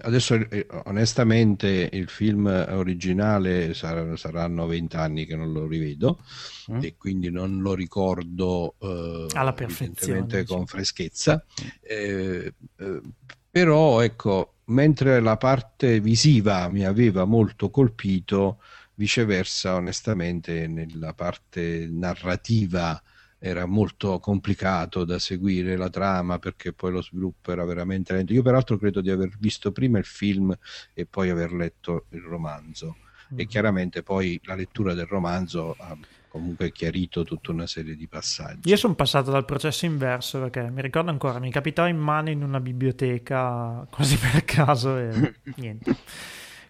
adesso 0.01 0.33
eh, 0.33 0.65
onestamente 0.85 1.87
il 1.91 2.09
film 2.09 2.47
originale 2.47 3.75
sar- 3.75 4.17
saranno 4.17 4.65
vent'anni 4.65 5.27
che 5.27 5.35
non 5.35 5.51
lo 5.51 5.67
rivedo 5.67 6.23
mm. 6.71 6.79
e 6.81 6.95
quindi 6.97 7.29
non 7.29 7.61
lo 7.61 7.75
ricordo 7.75 8.73
eh, 8.79 9.27
alla 9.35 9.53
perfezione 9.53 10.43
con 10.45 10.65
freschezza. 10.65 11.45
Eh, 11.79 12.51
eh, 12.75 13.01
però 13.47 13.99
ecco 13.99 14.55
mentre 14.65 15.19
la 15.19 15.37
parte 15.37 15.99
visiva 15.99 16.67
mi 16.69 16.85
aveva 16.85 17.25
molto 17.25 17.69
colpito 17.69 18.63
viceversa 18.95 19.75
onestamente 19.75 20.65
nella 20.65 21.13
parte 21.13 21.87
narrativa 21.87 22.99
era 23.47 23.67
molto 23.67 24.17
complicato 24.17 25.03
da 25.05 25.19
seguire 25.19 25.77
la 25.77 25.91
trama 25.91 26.39
perché 26.39 26.73
poi 26.73 26.91
lo 26.91 27.03
sviluppo 27.03 27.51
era 27.51 27.63
veramente 27.63 28.11
lento. 28.11 28.33
Io 28.33 28.41
peraltro 28.41 28.75
credo 28.77 29.01
di 29.01 29.11
aver 29.11 29.29
visto 29.37 29.71
prima 29.71 29.99
il 29.99 30.05
film 30.05 30.51
e 30.95 31.05
poi 31.05 31.29
aver 31.29 31.53
letto 31.53 32.05
il 32.09 32.21
romanzo 32.21 32.95
mm. 33.31 33.39
e 33.39 33.45
chiaramente 33.45 34.01
poi 34.01 34.39
la 34.45 34.55
lettura 34.55 34.95
del 34.95 35.05
romanzo 35.05 35.75
ha 35.77 35.95
comunque 36.27 36.71
chiarito 36.71 37.23
tutta 37.23 37.51
una 37.51 37.67
serie 37.67 37.95
di 37.95 38.07
passaggi. 38.07 38.67
Io 38.67 38.77
sono 38.77 38.95
passato 38.95 39.29
dal 39.29 39.45
processo 39.45 39.85
inverso 39.85 40.39
perché 40.39 40.67
mi 40.71 40.81
ricordo 40.81 41.11
ancora, 41.11 41.37
mi 41.37 41.51
capitava 41.51 41.87
in 41.87 41.97
mano 41.97 42.31
in 42.31 42.41
una 42.41 42.59
biblioteca 42.59 43.85
quasi 43.91 44.17
per 44.17 44.43
caso 44.43 44.97
e 44.97 45.35
niente. 45.57 45.95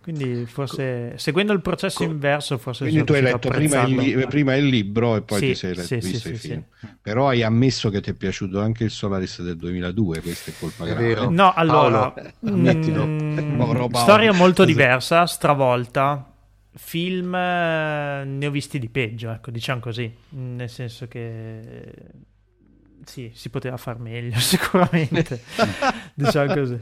Quindi 0.06 0.46
forse 0.46 1.18
seguendo 1.18 1.52
il 1.52 1.62
processo 1.62 2.04
Co- 2.04 2.12
inverso, 2.12 2.60
forse 2.60 2.84
Quindi 2.84 3.04
tu 3.06 3.14
hai 3.14 3.24
letto 3.24 3.50
prima 3.50 3.88
il, 3.88 4.28
prima 4.28 4.54
il, 4.54 4.68
libro 4.68 5.16
e 5.16 5.24
poi 5.24 5.40
sì, 5.40 5.48
ti 5.48 5.56
sei 5.56 5.74
letto, 5.74 6.00
sì, 6.00 6.20
sì, 6.20 6.28
il 6.28 6.38
film. 6.38 6.64
Però 7.02 7.30
hai 7.30 7.42
ammesso 7.42 7.90
che 7.90 8.02
ti 8.02 8.12
è 8.12 8.14
piaciuto 8.14 8.62
anche 8.62 8.84
il 8.84 8.92
Solaris 8.92 9.42
del 9.42 9.58
2002, 9.58 10.22
questa 10.22 10.52
è 10.52 10.54
colpa 10.60 10.86
grave. 10.86 11.28
No, 11.30 11.54
allora, 11.56 12.14
mm, 12.48 13.90
storia 13.94 14.32
molto 14.32 14.64
diversa, 14.64 15.26
stravolta. 15.26 16.32
Film 16.76 17.34
eh, 17.34 18.26
ne 18.26 18.46
ho 18.46 18.52
visti 18.52 18.78
di 18.78 18.90
peggio, 18.90 19.32
ecco, 19.32 19.50
diciamo 19.50 19.80
così, 19.80 20.16
nel 20.30 20.70
senso 20.70 21.08
che 21.08 21.92
sì, 23.06 23.32
si 23.34 23.50
poteva 23.50 23.78
far 23.78 23.98
meglio 23.98 24.38
sicuramente, 24.40 25.42
diciamo 26.14 26.54
così. 26.54 26.80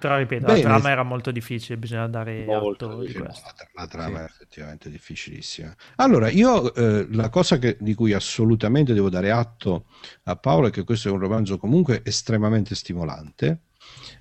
Però 0.00 0.16
ripeto, 0.16 0.46
Bene. 0.46 0.62
la 0.62 0.68
trama 0.68 0.90
era 0.90 1.02
molto 1.02 1.30
difficile, 1.30 1.76
bisogna 1.76 2.08
dare 2.08 2.44
molto 2.46 2.86
atto 2.86 3.00
di 3.04 3.12
questo. 3.12 3.52
La, 3.74 3.86
trama 3.86 4.16
sì. 4.16 4.22
è 4.22 4.24
effettivamente 4.24 4.90
difficilissima. 4.90 5.74
Allora, 5.96 6.30
io 6.30 6.74
eh, 6.74 7.06
la 7.10 7.28
cosa 7.28 7.58
che, 7.58 7.76
di 7.78 7.92
cui 7.92 8.14
assolutamente 8.14 8.94
devo 8.94 9.10
dare 9.10 9.30
atto 9.30 9.84
a 10.24 10.36
Paolo 10.36 10.68
è 10.68 10.70
che 10.70 10.84
questo 10.84 11.08
è 11.08 11.10
un 11.12 11.18
romanzo 11.18 11.58
comunque 11.58 12.00
estremamente 12.02 12.74
stimolante 12.74 13.60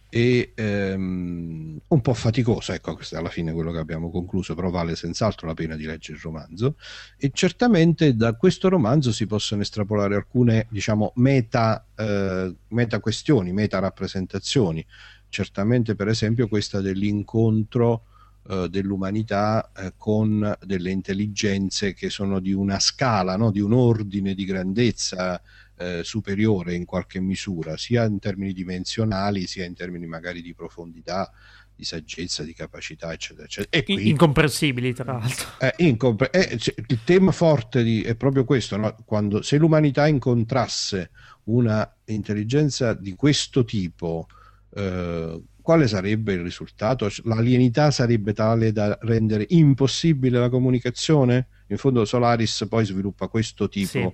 e 0.10 0.54
ehm, 0.56 1.80
un 1.88 2.02
po' 2.02 2.14
faticoso, 2.14 2.74
ecco, 2.74 2.96
questo 2.96 3.16
è 3.16 3.20
alla 3.20 3.30
fine 3.30 3.54
quello 3.54 3.72
che 3.72 3.78
abbiamo 3.78 4.10
concluso, 4.10 4.56
però 4.56 4.72
vale 4.72 4.96
senz'altro 4.96 5.48
la 5.48 5.54
pena 5.54 5.76
di 5.76 5.86
leggere 5.86 6.18
il 6.18 6.24
romanzo 6.24 6.76
e 7.16 7.30
certamente 7.32 8.16
da 8.16 8.34
questo 8.34 8.70
romanzo 8.70 9.12
si 9.12 9.28
possono 9.28 9.62
estrapolare 9.62 10.16
alcune, 10.16 10.66
diciamo, 10.72 11.14
meta, 11.18 11.86
eh, 11.96 12.54
meta 12.70 13.00
questioni, 13.00 13.54
meta 13.54 13.78
rappresentazioni 13.80 14.86
certamente 15.30 15.96
per 15.96 16.08
esempio 16.08 16.48
questa 16.48 16.82
dell'incontro 16.82 18.04
eh, 18.48 18.68
dell'umanità 18.70 19.72
eh, 19.76 19.94
con 19.96 20.58
delle 20.66 20.90
intelligenze 20.90 21.94
che 21.94 22.10
sono 22.10 22.40
di 22.40 22.52
una 22.52 22.80
scala, 22.80 23.36
no? 23.38 23.52
di 23.52 23.60
un 23.60 23.74
ordine 23.74 24.34
di 24.34 24.44
grandezza 24.44 25.42
eh, 25.78 26.02
superiore 26.04 26.74
in 26.74 26.86
qualche 26.86 27.20
misura, 27.20 27.78
sia 27.78 28.06
in 28.06 28.18
termini 28.18 28.54
dimensionali, 28.54 29.46
sia 29.46 29.66
in 29.66 29.76
termini 29.76 30.08
magari 30.08 30.42
di 30.42 30.54
profondità, 30.54 31.32
di 31.76 31.86
saggezza, 31.86 32.44
di 32.44 32.54
capacità, 32.54 33.14
eccetera, 33.14 33.46
eccetera. 33.46 33.78
E 33.78 33.84
qui, 33.84 34.10
incomprensibili, 34.10 34.94
tra 34.94 35.14
l'altro. 35.14 35.48
Eh, 35.60 35.74
incompre- 35.78 36.32
eh, 36.32 36.58
cioè, 36.58 36.74
il 36.76 37.00
tema 37.06 37.32
forte 37.32 37.84
di, 37.84 38.02
è 38.02 38.16
proprio 38.16 38.44
questo, 38.46 38.76
no? 38.76 38.96
Quando, 39.06 39.42
se 39.42 39.58
l'umanità 39.58 40.08
incontrasse 40.08 41.12
una 41.46 41.90
intelligenza 42.06 42.94
di 42.94 43.14
questo 43.14 43.64
tipo, 43.64 44.28
eh, 44.76 45.42
quale 45.62 45.88
sarebbe 45.88 46.34
il 46.34 46.42
risultato? 46.42 47.08
L'alienità 47.24 47.92
sarebbe 47.92 48.34
tale 48.34 48.72
da 48.72 48.98
rendere 49.02 49.46
impossibile 49.50 50.40
la 50.40 50.50
comunicazione? 50.50 51.48
In 51.68 51.78
fondo 51.78 52.06
Solaris 52.06 52.66
poi 52.68 52.86
sviluppa 52.86 53.28
questo 53.28 53.70
tipo 53.70 53.88
sì. 53.88 54.12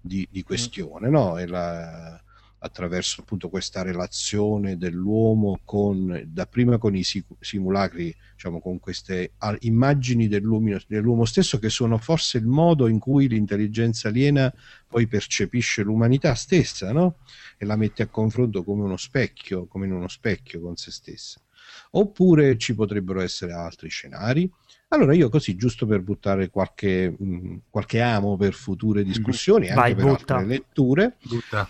di, 0.00 0.28
di, 0.30 0.42
questione, 0.42 1.08
no? 1.08 1.38
La, 1.46 2.20
attraverso 2.60 3.20
appunto 3.20 3.48
questa 3.48 3.82
relazione 3.82 4.76
dell'uomo 4.76 5.60
con, 5.64 6.22
dapprima 6.26 6.78
con 6.78 6.96
i 6.96 7.04
simulacri, 7.04 8.14
diciamo 8.34 8.60
con 8.60 8.80
queste 8.80 9.32
immagini 9.60 10.26
dell'uomo, 10.26 10.76
dell'uomo 10.86 11.24
stesso 11.24 11.58
che 11.58 11.68
sono 11.68 11.98
forse 11.98 12.38
il 12.38 12.46
modo 12.46 12.88
in 12.88 12.98
cui 12.98 13.28
l'intelligenza 13.28 14.08
aliena 14.08 14.52
poi 14.88 15.06
percepisce 15.06 15.82
l'umanità 15.82 16.34
stessa, 16.34 16.92
no? 16.92 17.16
E 17.58 17.66
la 17.66 17.76
mette 17.76 18.04
a 18.04 18.06
confronto 18.06 18.62
come 18.62 18.84
uno 18.84 18.96
specchio, 18.96 19.66
come 19.66 19.86
in 19.86 19.92
uno 19.92 20.08
specchio 20.08 20.60
con 20.60 20.76
se 20.76 20.90
stessa. 20.92 21.40
Oppure 21.90 22.56
ci 22.56 22.74
potrebbero 22.74 23.20
essere 23.20 23.52
altri 23.52 23.88
scenari. 23.88 24.50
Allora 24.90 25.12
io 25.12 25.28
così, 25.28 25.54
giusto 25.56 25.84
per 25.84 26.00
buttare 26.00 26.48
qualche, 26.48 27.14
mh, 27.18 27.26
mm, 27.26 27.56
qualche 27.68 28.00
amo 28.00 28.36
per 28.36 28.54
future 28.54 29.02
discussioni, 29.02 29.66
mm-hmm. 29.66 29.76
anche 29.76 29.94
Vai, 29.94 30.02
per 30.02 30.16
butta. 30.16 30.34
altre 30.36 30.48
letture, 30.48 31.16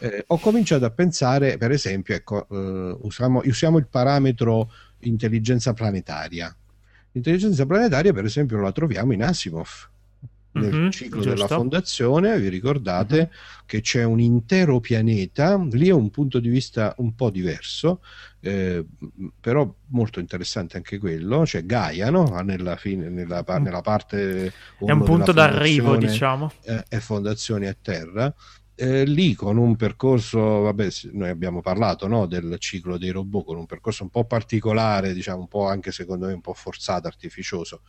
eh, 0.00 0.24
ho 0.26 0.38
cominciato 0.38 0.84
a 0.84 0.90
pensare, 0.90 1.56
per 1.56 1.72
esempio, 1.72 2.14
ecco, 2.14 2.46
eh, 2.48 2.96
usiamo, 3.00 3.40
usiamo 3.44 3.78
il 3.78 3.88
parametro 3.88 4.70
intelligenza 5.00 5.72
planetaria. 5.72 6.54
L'intelligenza 7.12 7.66
planetaria, 7.66 8.12
per 8.12 8.24
esempio, 8.24 8.60
la 8.60 8.70
troviamo 8.70 9.12
in 9.12 9.24
Asimov 9.24 9.88
nel 10.52 10.74
mm-hmm, 10.74 10.88
ciclo 10.90 11.20
giusto. 11.20 11.34
della 11.34 11.46
fondazione, 11.46 12.38
vi 12.38 12.48
ricordate 12.48 13.16
mm-hmm. 13.16 13.30
che 13.66 13.80
c'è 13.80 14.04
un 14.04 14.20
intero 14.20 14.80
pianeta, 14.80 15.56
lì 15.72 15.88
è 15.88 15.92
un 15.92 16.10
punto 16.10 16.38
di 16.38 16.48
vista 16.48 16.94
un 16.98 17.14
po' 17.14 17.30
diverso, 17.30 18.00
eh, 18.40 18.84
però 19.40 19.72
molto 19.88 20.20
interessante 20.20 20.76
anche 20.76 20.98
quello, 20.98 21.42
c'è 21.42 21.64
Gaia 21.64 22.10
no? 22.10 22.40
nella, 22.40 22.76
fine, 22.76 23.08
nella, 23.08 23.44
mm. 23.48 23.62
nella 23.62 23.80
parte... 23.80 24.52
È 24.78 24.90
un 24.90 25.04
punto 25.04 25.32
d'arrivo, 25.32 25.96
diciamo. 25.96 26.52
Eh, 26.62 26.84
è 26.88 26.98
Fondazioni 26.98 27.66
a 27.66 27.76
Terra, 27.80 28.32
eh, 28.80 29.04
lì 29.04 29.34
con 29.34 29.56
un 29.56 29.74
percorso, 29.74 30.38
vabbè, 30.38 30.88
noi 31.12 31.30
abbiamo 31.30 31.60
parlato 31.60 32.06
no, 32.06 32.26
del 32.26 32.56
ciclo 32.60 32.96
dei 32.96 33.10
robot, 33.10 33.44
con 33.44 33.56
un 33.56 33.66
percorso 33.66 34.04
un 34.04 34.10
po' 34.10 34.24
particolare, 34.24 35.12
diciamo 35.12 35.40
un 35.40 35.48
po' 35.48 35.66
anche 35.66 35.90
secondo 35.90 36.26
me 36.26 36.32
un 36.32 36.40
po' 36.40 36.54
forzato, 36.54 37.08
artificioso 37.08 37.82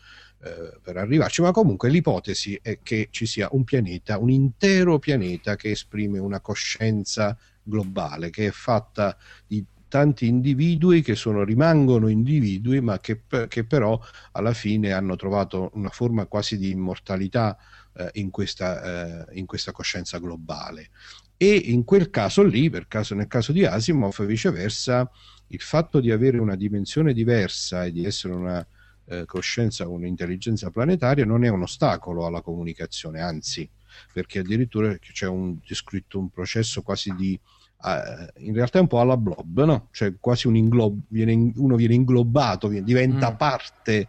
eh, 0.44 0.80
per 0.82 0.98
arrivarci, 0.98 1.44
ma 1.44 1.52
comunque 1.52 1.90
l'ipotesi 1.90 2.60
è 2.60 2.80
che 2.82 3.10
ci 3.12 3.28
sia 3.28 3.48
un 3.52 3.64
pianeta, 3.66 4.18
un 4.18 4.32
intero 4.32 4.98
pianeta 4.98 5.56
che 5.56 5.70
esprime 5.70 6.18
una 6.18 6.42
coscienza 6.42 7.38
globale, 7.62 8.32
che 8.32 8.48
è 8.48 8.52
fatta 8.52 9.16
di 9.46 9.64
tanti 9.88 10.26
individui 10.26 11.04
che 11.04 11.14
sono, 11.14 11.44
rimangono 11.44 12.08
individui, 12.08 12.82
ma 12.82 13.00
che, 13.00 13.22
che 13.48 13.64
però 13.64 14.00
alla 14.32 14.54
fine 14.54 14.92
hanno 14.92 15.16
trovato 15.16 15.70
una 15.76 15.90
forma 15.90 16.26
quasi 16.26 16.58
di 16.58 16.72
immortalità 16.72 17.58
eh, 18.00 18.10
in, 18.14 18.30
questa, 18.30 19.28
eh, 19.28 19.38
in 19.40 19.46
questa 19.46 19.74
coscienza 19.74 20.20
globale. 20.20 20.90
E 21.36 21.54
in 21.54 21.84
quel 21.84 22.10
caso 22.10 22.44
lì, 22.44 22.70
per 22.70 22.88
caso, 22.88 23.14
nel 23.14 23.28
caso 23.28 23.52
di 23.52 23.66
Asimov, 23.66 24.26
viceversa, 24.26 25.10
il 25.48 25.62
fatto 25.62 26.00
di 26.00 26.10
avere 26.10 26.38
una 26.38 26.56
dimensione 26.56 27.14
diversa 27.14 27.84
e 27.84 27.92
di 27.92 28.06
essere 28.06 28.34
una 28.34 28.66
eh, 29.06 29.26
coscienza, 29.26 29.88
un'intelligenza 29.88 30.70
planetaria 30.70 31.26
non 31.26 31.44
è 31.44 31.50
un 31.50 31.64
ostacolo 31.64 32.26
alla 32.26 32.42
comunicazione, 32.42 33.20
anzi, 33.20 33.70
perché 34.14 34.40
addirittura 34.40 34.96
c'è 34.98 35.28
un, 35.28 35.58
descritto 35.66 36.20
un 36.20 36.30
processo 36.30 36.82
quasi 36.82 37.14
di 37.16 37.40
in 37.82 38.54
realtà 38.54 38.80
è 38.80 38.82
un 38.82 38.88
po' 38.88 39.00
alla 39.00 39.16
blob, 39.16 39.64
no? 39.64 39.88
Cioè 39.92 40.16
quasi 40.20 40.48
un 40.48 40.58
inglob, 40.58 41.00
viene, 41.08 41.54
uno 41.56 41.78
viene 41.78 41.94
inglobato, 41.94 42.68
diventa 42.68 43.32
mm. 43.32 43.36
parte 43.36 44.08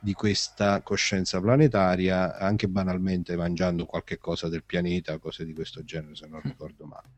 di 0.00 0.12
questa 0.14 0.82
coscienza 0.82 1.40
planetaria, 1.40 2.38
anche 2.38 2.68
banalmente 2.68 3.36
mangiando 3.36 3.84
qualche 3.84 4.18
cosa 4.18 4.48
del 4.48 4.64
pianeta, 4.64 5.18
cose 5.18 5.44
di 5.44 5.52
questo 5.52 5.84
genere, 5.84 6.14
se 6.14 6.26
non 6.26 6.40
ricordo 6.40 6.86
male. 6.86 7.10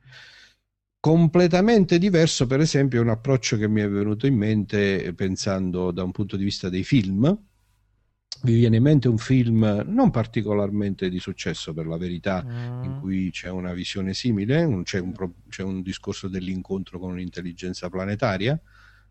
Completamente 1.01 1.99
diverso, 1.99 2.47
per 2.47 2.61
esempio, 2.61 3.01
è 3.01 3.03
un 3.03 3.09
approccio 3.09 3.57
che 3.57 3.67
mi 3.69 3.81
è 3.81 3.89
venuto 3.89 4.27
in 4.27 4.37
mente 4.37 5.13
pensando 5.15 5.91
da 5.91 6.05
un 6.05 6.13
punto 6.13 6.37
di 6.37 6.45
vista 6.45 6.69
dei 6.69 6.85
film, 6.85 7.37
vi 8.45 8.55
viene 8.57 8.77
in 8.77 8.83
mente 8.83 9.09
un 9.09 9.19
film 9.19 9.85
non 9.87 10.11
particolarmente 10.11 11.09
di 11.09 11.19
successo 11.19 11.73
per 11.73 11.87
la 11.87 11.97
verità, 11.97 12.45
Mm. 12.45 12.85
in 12.85 12.99
cui 13.01 13.31
c'è 13.31 13.49
una 13.51 13.73
visione 13.73 14.15
simile, 14.15 14.81
c'è, 14.85 14.99
un, 15.01 15.13
pro- 15.13 15.35
c'è 15.49 15.63
un 15.63 15.83
discorso 15.83 16.29
dell'incontro 16.29 16.99
con 16.99 17.11
un'intelligenza 17.11 17.89
planetaria, 17.89 18.61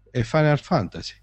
è 0.09 0.22
Final 0.24 0.59
Fantasy. 0.59 1.15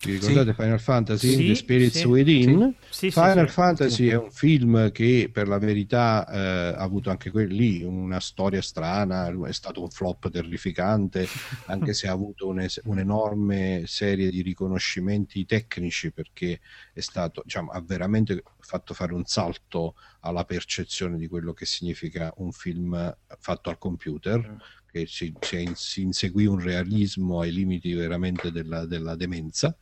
Vi 0.00 0.12
ricordate 0.12 0.52
Final 0.52 0.80
Fantasy? 0.80 1.28
Sì, 1.34 1.46
The 1.46 1.54
Spirits 1.54 1.98
sì, 1.98 2.06
Within? 2.06 2.74
Sì, 2.90 3.06
sì, 3.06 3.10
Final 3.10 3.48
sì. 3.48 3.54
Fantasy 3.54 4.06
è 4.08 4.16
un 4.16 4.30
film 4.30 4.92
che 4.92 5.30
per 5.32 5.48
la 5.48 5.58
verità 5.58 6.26
eh, 6.28 6.38
ha 6.76 6.82
avuto 6.82 7.10
anche 7.10 7.30
quelli 7.30 7.82
una 7.82 8.20
storia 8.20 8.60
strana, 8.60 9.28
è 9.46 9.52
stato 9.52 9.80
un 9.80 9.88
flop 9.88 10.30
terrificante, 10.30 11.26
anche 11.66 11.94
se 11.94 12.08
ha 12.08 12.12
avuto 12.12 12.48
un'es- 12.48 12.80
un'enorme 12.84 13.84
serie 13.86 14.30
di 14.30 14.42
riconoscimenti 14.42 15.46
tecnici 15.46 16.12
perché 16.12 16.60
è 16.92 17.00
stato, 17.00 17.40
diciamo, 17.44 17.70
ha 17.70 17.80
veramente 17.80 18.42
fatto 18.58 18.92
fare 18.92 19.14
un 19.14 19.24
salto 19.24 19.94
alla 20.20 20.44
percezione 20.44 21.16
di 21.16 21.28
quello 21.28 21.52
che 21.52 21.64
significa 21.66 22.32
un 22.36 22.52
film 22.52 23.16
fatto 23.38 23.70
al 23.70 23.78
computer, 23.78 24.56
che 25.00 25.58
in- 25.58 25.74
si 25.74 26.02
inseguì 26.02 26.46
un 26.46 26.60
realismo 26.60 27.40
ai 27.40 27.52
limiti 27.52 27.92
veramente 27.94 28.50
della, 28.50 28.86
della 28.86 29.16
demenza. 29.16 29.76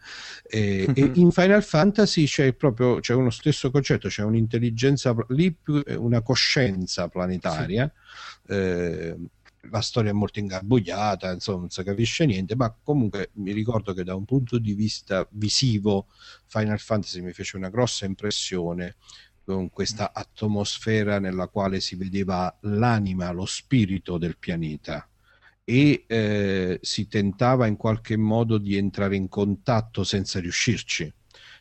E, 0.44 0.90
e 0.92 1.10
in 1.14 1.30
Final 1.30 1.62
Fantasy 1.62 2.24
c'è 2.26 2.54
proprio 2.54 3.00
c'è 3.00 3.14
uno 3.14 3.30
stesso 3.30 3.70
concetto, 3.70 4.08
c'è 4.08 4.22
un'intelligenza 4.22 5.14
lì, 5.28 5.52
più- 5.54 5.82
una 5.96 6.22
coscienza 6.22 7.08
planetaria. 7.08 7.92
eh, 8.46 9.16
la 9.70 9.80
storia 9.80 10.10
è 10.10 10.12
molto 10.12 10.40
ingarbugliata, 10.40 11.30
insomma, 11.32 11.60
non 11.60 11.70
si 11.70 11.84
capisce 11.84 12.26
niente, 12.26 12.56
ma 12.56 12.76
comunque 12.82 13.30
mi 13.34 13.52
ricordo 13.52 13.92
che 13.94 14.02
da 14.02 14.16
un 14.16 14.24
punto 14.24 14.58
di 14.58 14.74
vista 14.74 15.26
visivo 15.32 16.08
Final 16.46 16.80
Fantasy 16.80 17.20
mi 17.20 17.32
fece 17.32 17.56
una 17.56 17.68
grossa 17.68 18.04
impressione 18.04 18.96
con 19.54 19.70
questa 19.70 20.12
atmosfera 20.12 21.18
nella 21.18 21.48
quale 21.48 21.80
si 21.80 21.96
vedeva 21.96 22.54
l'anima, 22.62 23.30
lo 23.30 23.46
spirito 23.46 24.18
del 24.18 24.36
pianeta 24.38 25.06
e 25.64 26.04
eh, 26.06 26.78
si 26.82 27.06
tentava 27.06 27.66
in 27.66 27.76
qualche 27.76 28.16
modo 28.16 28.58
di 28.58 28.76
entrare 28.76 29.16
in 29.16 29.28
contatto 29.28 30.04
senza 30.04 30.40
riuscirci. 30.40 31.12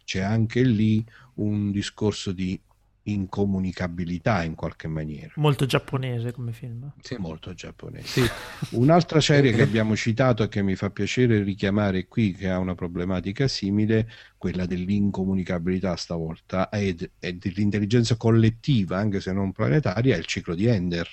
C'è 0.04 0.20
anche 0.20 0.64
lì 0.64 1.06
un 1.36 1.72
discorso 1.72 2.32
di 2.32 2.60
incomunicabilità 3.04 4.44
in 4.44 4.56
qualche 4.56 4.88
maniera. 4.88 5.34
Molto 5.36 5.66
giapponese 5.66 6.32
come 6.32 6.52
film. 6.52 6.92
Sì, 7.02 7.16
molto 7.18 7.54
giapponese. 7.54 8.08
Sì. 8.08 8.30
Un'altra 8.76 9.20
serie 9.20 9.52
che 9.54 9.62
abbiamo 9.64 9.96
citato 9.96 10.44
e 10.44 10.48
che 10.48 10.62
mi 10.62 10.76
fa 10.76 10.90
piacere 10.90 11.44
richiamare 11.44 12.08
qui, 12.08 12.34
che 12.34 12.50
ha 12.50 12.60
una 12.60 12.76
problematica 12.76 13.48
simile, 13.48 14.10
quella 14.38 14.66
dell'incomunicabilità 14.66 15.96
stavolta, 15.96 16.70
e, 16.70 16.96
e 17.20 17.34
dell'intelligenza 17.34 18.16
collettiva, 18.18 18.98
anche 18.98 19.20
se 19.20 19.32
non 19.32 19.52
planetaria, 19.52 20.16
è 20.16 20.20
il 20.20 20.26
ciclo 20.26 20.56
di 20.56 20.66
Ender. 20.68 21.08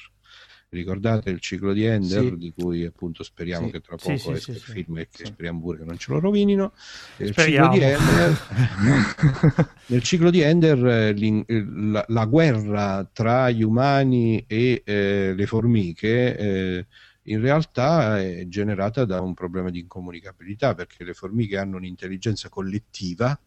Ricordate 0.71 1.31
il 1.31 1.41
ciclo 1.41 1.73
di 1.73 1.85
Ender, 1.85 2.25
Sì. 2.25 2.37
di 2.37 2.53
cui 2.53 2.85
appunto 2.85 3.23
speriamo 3.23 3.67
Sì. 3.67 3.73
che 3.73 3.81
tra 3.81 3.97
poco 3.97 4.19
sì, 4.19 4.31
esca 4.33 4.51
il 4.53 4.59
film 4.59 4.99
e 4.99 5.09
che 5.11 5.25
speriamo 5.25 5.61
pure 5.61 5.79
che 5.79 5.85
non 5.85 5.97
ce 5.97 6.13
lo 6.13 6.21
rovinino. 6.21 6.73
Il 7.17 7.35
ciclo 7.35 7.69
di 7.69 7.81
Ender, 7.81 8.39
nel 9.87 10.03
ciclo 10.03 10.31
di 10.31 10.41
Ender 10.41 10.87
eh, 10.87 11.09
il- 11.17 11.91
la, 11.91 12.05
la 12.09 12.25
guerra 12.27 13.09
tra 13.11 13.51
gli 13.51 13.63
umani 13.63 14.45
e 14.47 14.83
eh, 14.85 15.33
le 15.35 15.47
formiche 15.47 16.37
eh, 16.37 16.87
in 17.25 17.41
realtà 17.41 18.21
è 18.21 18.47
generata 18.49 19.05
da 19.05 19.21
un 19.21 19.35
problema 19.35 19.71
di 19.71 19.81
incomunicabilità 19.81 20.75
perché 20.75 21.05
le 21.05 21.15
formiche 21.15 21.57
hanno 21.59 21.77
un'intelligenza 21.77 22.49
collettiva 22.49 23.39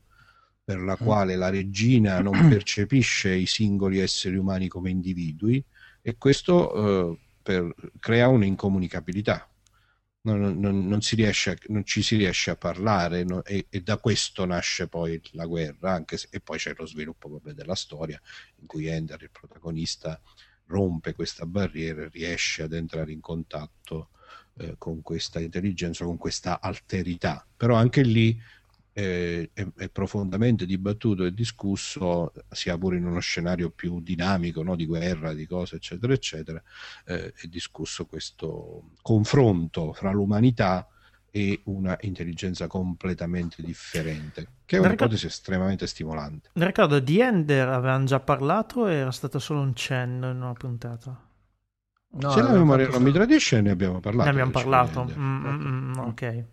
per 0.63 0.79
la 0.79 0.95
quale 0.95 1.35
la 1.35 1.49
regina 1.49 2.19
non 2.19 2.47
percepisce 2.47 3.33
i 3.33 3.45
singoli 3.47 3.99
esseri 3.99 4.37
umani 4.37 4.67
come 4.67 4.89
individui 4.91 5.63
e 6.01 6.17
questo 6.17 7.11
eh, 7.13 7.19
per- 7.41 7.73
crea 7.99 8.27
un'incomunicabilità. 8.27 9.45
Non, 10.23 10.59
non- 10.59 10.87
non 10.87 11.01
si 11.01 11.15
riesce 11.15 11.57
non 11.69 11.83
ci 11.83 12.03
si 12.03 12.15
riesce 12.15 12.51
a 12.51 12.55
parlare 12.55 13.23
no? 13.23 13.43
e, 13.43 13.65
e 13.69 13.81
da 13.81 13.97
questo 13.97 14.45
nasce 14.45 14.87
poi 14.87 15.19
la 15.31 15.47
guerra 15.47 15.93
anche 15.93 16.15
se- 16.17 16.27
e 16.29 16.39
poi 16.41 16.59
c'è 16.59 16.73
lo 16.77 16.85
sviluppo 16.85 17.27
vabbè, 17.27 17.53
della 17.53 17.73
storia 17.73 18.21
in 18.57 18.67
cui 18.67 18.85
Ender, 18.85 19.23
il 19.23 19.31
protagonista, 19.31 20.21
rompe 20.67 21.13
questa 21.15 21.45
barriera 21.47 22.03
e 22.03 22.09
riesce 22.09 22.61
ad 22.63 22.73
entrare 22.73 23.11
in 23.11 23.19
contatto 23.19 24.09
eh, 24.57 24.75
con 24.77 25.01
questa 25.01 25.39
intelligenza, 25.39 26.05
con 26.05 26.17
questa 26.17 26.61
alterità. 26.61 27.45
Però 27.57 27.75
anche 27.75 28.03
lì 28.03 28.39
è, 28.93 29.49
è 29.53 29.89
profondamente 29.89 30.65
dibattuto 30.65 31.25
e 31.25 31.33
discusso, 31.33 32.31
sia 32.49 32.77
pure 32.77 32.97
in 32.97 33.05
uno 33.05 33.19
scenario 33.19 33.69
più 33.69 34.01
dinamico, 34.01 34.63
no? 34.63 34.75
di 34.75 34.85
guerra, 34.85 35.33
di 35.33 35.45
cose, 35.47 35.77
eccetera, 35.77 36.13
eccetera, 36.13 36.61
eh, 37.05 37.33
è 37.33 37.47
discusso 37.47 38.05
questo 38.05 38.91
confronto 39.01 39.93
fra 39.93 40.11
l'umanità 40.11 40.87
e 41.31 41.61
una 41.65 41.97
intelligenza 42.01 42.67
completamente 42.67 43.63
differente, 43.63 44.43
che 44.65 44.75
è 44.75 44.79
Ricordo- 44.79 44.87
un'ipotesi 44.87 45.25
estremamente 45.27 45.87
stimolante. 45.87 46.49
Mi 46.53 46.65
ricordo 46.65 46.99
di 46.99 47.19
Ender 47.21 47.69
avevamo 47.69 48.05
già 48.05 48.19
parlato 48.19 48.87
e 48.87 48.95
era 48.95 49.11
stato 49.11 49.39
solo 49.39 49.61
un 49.61 49.73
cenno 49.73 50.29
in 50.29 50.41
una 50.41 50.53
puntata. 50.53 51.29
No, 52.13 52.29
Se 52.29 52.41
la 52.41 52.51
memoria 52.51 52.89
non 52.89 53.01
mi 53.01 53.13
tradisce, 53.13 53.61
ne 53.61 53.69
abbiamo 53.69 54.01
parlato. 54.01 54.25
ne 54.25 54.41
abbiamo 54.41 54.51
parlato. 54.51 55.05
Mm, 55.17 55.45
mm, 55.47 55.91
mm, 55.93 55.97
ok. 55.99 56.45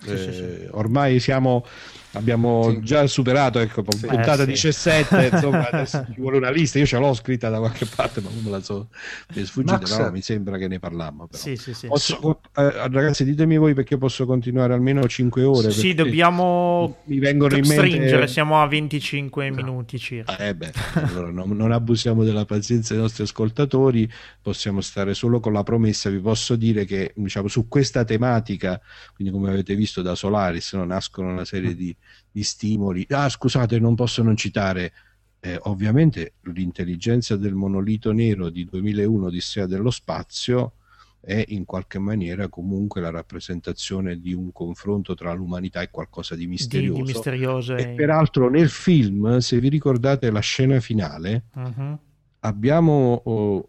Sì, 0.00 0.16
sì, 0.16 0.32
sì. 0.32 0.40
Eh, 0.42 0.68
ormai 0.72 1.18
siamo 1.20 1.64
abbiamo 2.12 2.70
Sì. 2.70 2.80
già 2.82 3.06
superato 3.06 3.58
ecco 3.58 3.84
Sì. 3.90 4.06
puntata 4.06 4.34
Eh, 4.44 4.46
sì. 4.56 4.68
17 4.70 5.28
insomma 5.32 5.68
adesso 5.70 6.06
ci 6.14 6.20
vuole 6.20 6.36
una 6.38 6.50
lista 6.50 6.78
io 6.78 6.86
ce 6.86 6.98
l'ho 6.98 7.12
scritta 7.14 7.50
da 7.50 7.58
qualche 7.58 7.84
parte 7.84 8.20
ma 8.20 8.30
non 8.32 8.42
me 8.44 8.50
la 8.50 8.60
so 8.62 8.88
mi 9.34 9.42
è 9.42 9.44
sfuggita 9.44 9.78
Max- 9.80 9.96
però 9.96 10.10
mi 10.10 10.22
sembra 10.22 10.56
che 10.56 10.68
ne 10.68 10.78
parlammo 10.78 11.26
però. 11.26 11.42
Sì, 11.42 11.56
sì, 11.56 11.74
sì. 11.74 11.86
Posso- 11.88 12.40
eh, 12.56 12.88
ragazzi 12.88 13.24
ditemi 13.24 13.58
voi 13.58 13.74
perché 13.74 13.98
posso 13.98 14.24
continuare 14.24 14.72
almeno 14.72 15.06
5 15.06 15.42
ore 15.42 15.70
Sì, 15.72 15.92
dobbiamo 15.94 16.98
mi 17.04 17.18
vengono 17.18 17.54
in 17.56 17.66
mente 17.66 17.86
stringere, 17.88 18.26
siamo 18.28 18.62
a 18.62 18.66
25 18.68 19.50
minuti 19.50 19.98
circa. 19.98 20.36
eh 20.38 20.54
beh, 20.54 20.72
allora 20.94 21.30
non, 21.30 21.50
non 21.50 21.72
abusiamo 21.72 22.22
della 22.24 22.44
pazienza 22.44 22.94
dei 22.94 23.02
nostri 23.02 23.24
ascoltatori, 23.24 24.08
possiamo 24.40 24.80
stare 24.80 25.12
solo 25.14 25.40
con 25.40 25.52
la 25.52 25.62
promessa. 25.64 26.08
Vi 26.08 26.18
posso 26.20 26.54
dire 26.56 26.84
che 26.84 27.12
diciamo, 27.16 27.48
su 27.48 27.66
questa 27.68 28.04
tematica, 28.04 28.80
quindi 29.14 29.32
come 29.32 29.48
avete 29.50 29.74
visto 29.74 29.86
da 30.02 30.14
Solaris, 30.14 30.72
no, 30.74 30.84
nascono 30.84 31.30
una 31.30 31.44
serie 31.44 31.74
di, 31.74 31.94
di 32.30 32.42
stimoli. 32.42 33.06
Ah, 33.10 33.28
scusate, 33.28 33.78
non 33.78 33.94
posso 33.94 34.22
non 34.22 34.36
citare. 34.36 34.92
eh, 35.40 35.56
ovviamente 35.62 36.34
l'intelligenza 36.52 37.36
del 37.36 37.54
monolito 37.54 38.10
nero 38.12 38.48
di 38.50 38.64
2001 38.64 39.26
Odissea 39.26 39.66
dello 39.66 39.90
spazio 39.92 40.72
è 41.20 41.44
in 41.48 41.64
qualche 41.64 41.98
maniera 42.00 42.48
comunque 42.48 43.00
la 43.00 43.10
rappresentazione 43.10 44.18
di 44.20 44.32
un 44.34 44.50
confronto 44.52 45.14
tra 45.14 45.32
l'umanità 45.32 45.80
e 45.80 45.90
qualcosa 45.90 46.34
di 46.34 46.42
Di, 46.42 46.46
misterioso. 46.48 47.00
di 47.02 47.02
misterioso. 47.06 47.76
E 47.76 47.82
e- 47.82 47.88
peraltro 47.94 48.48
nel 48.50 48.68
film, 48.68 49.38
se 49.38 49.60
vi 49.60 49.68
ricordate 49.68 50.30
la 50.30 50.40
scena 50.40 50.80
finale, 50.80 51.44
Mhm. 51.54 51.98
abbiamo 52.40 53.20
oh, 53.24 53.64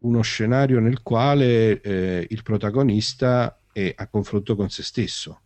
uno 0.00 0.22
scenario 0.22 0.80
nel 0.80 1.02
quale 1.02 1.80
eh, 1.80 2.26
il 2.28 2.42
protagonista 2.42 3.56
è 3.74 3.92
a 3.96 4.08
confronto 4.08 4.56
con 4.56 4.70
se 4.70 4.82
stesso. 4.84 5.42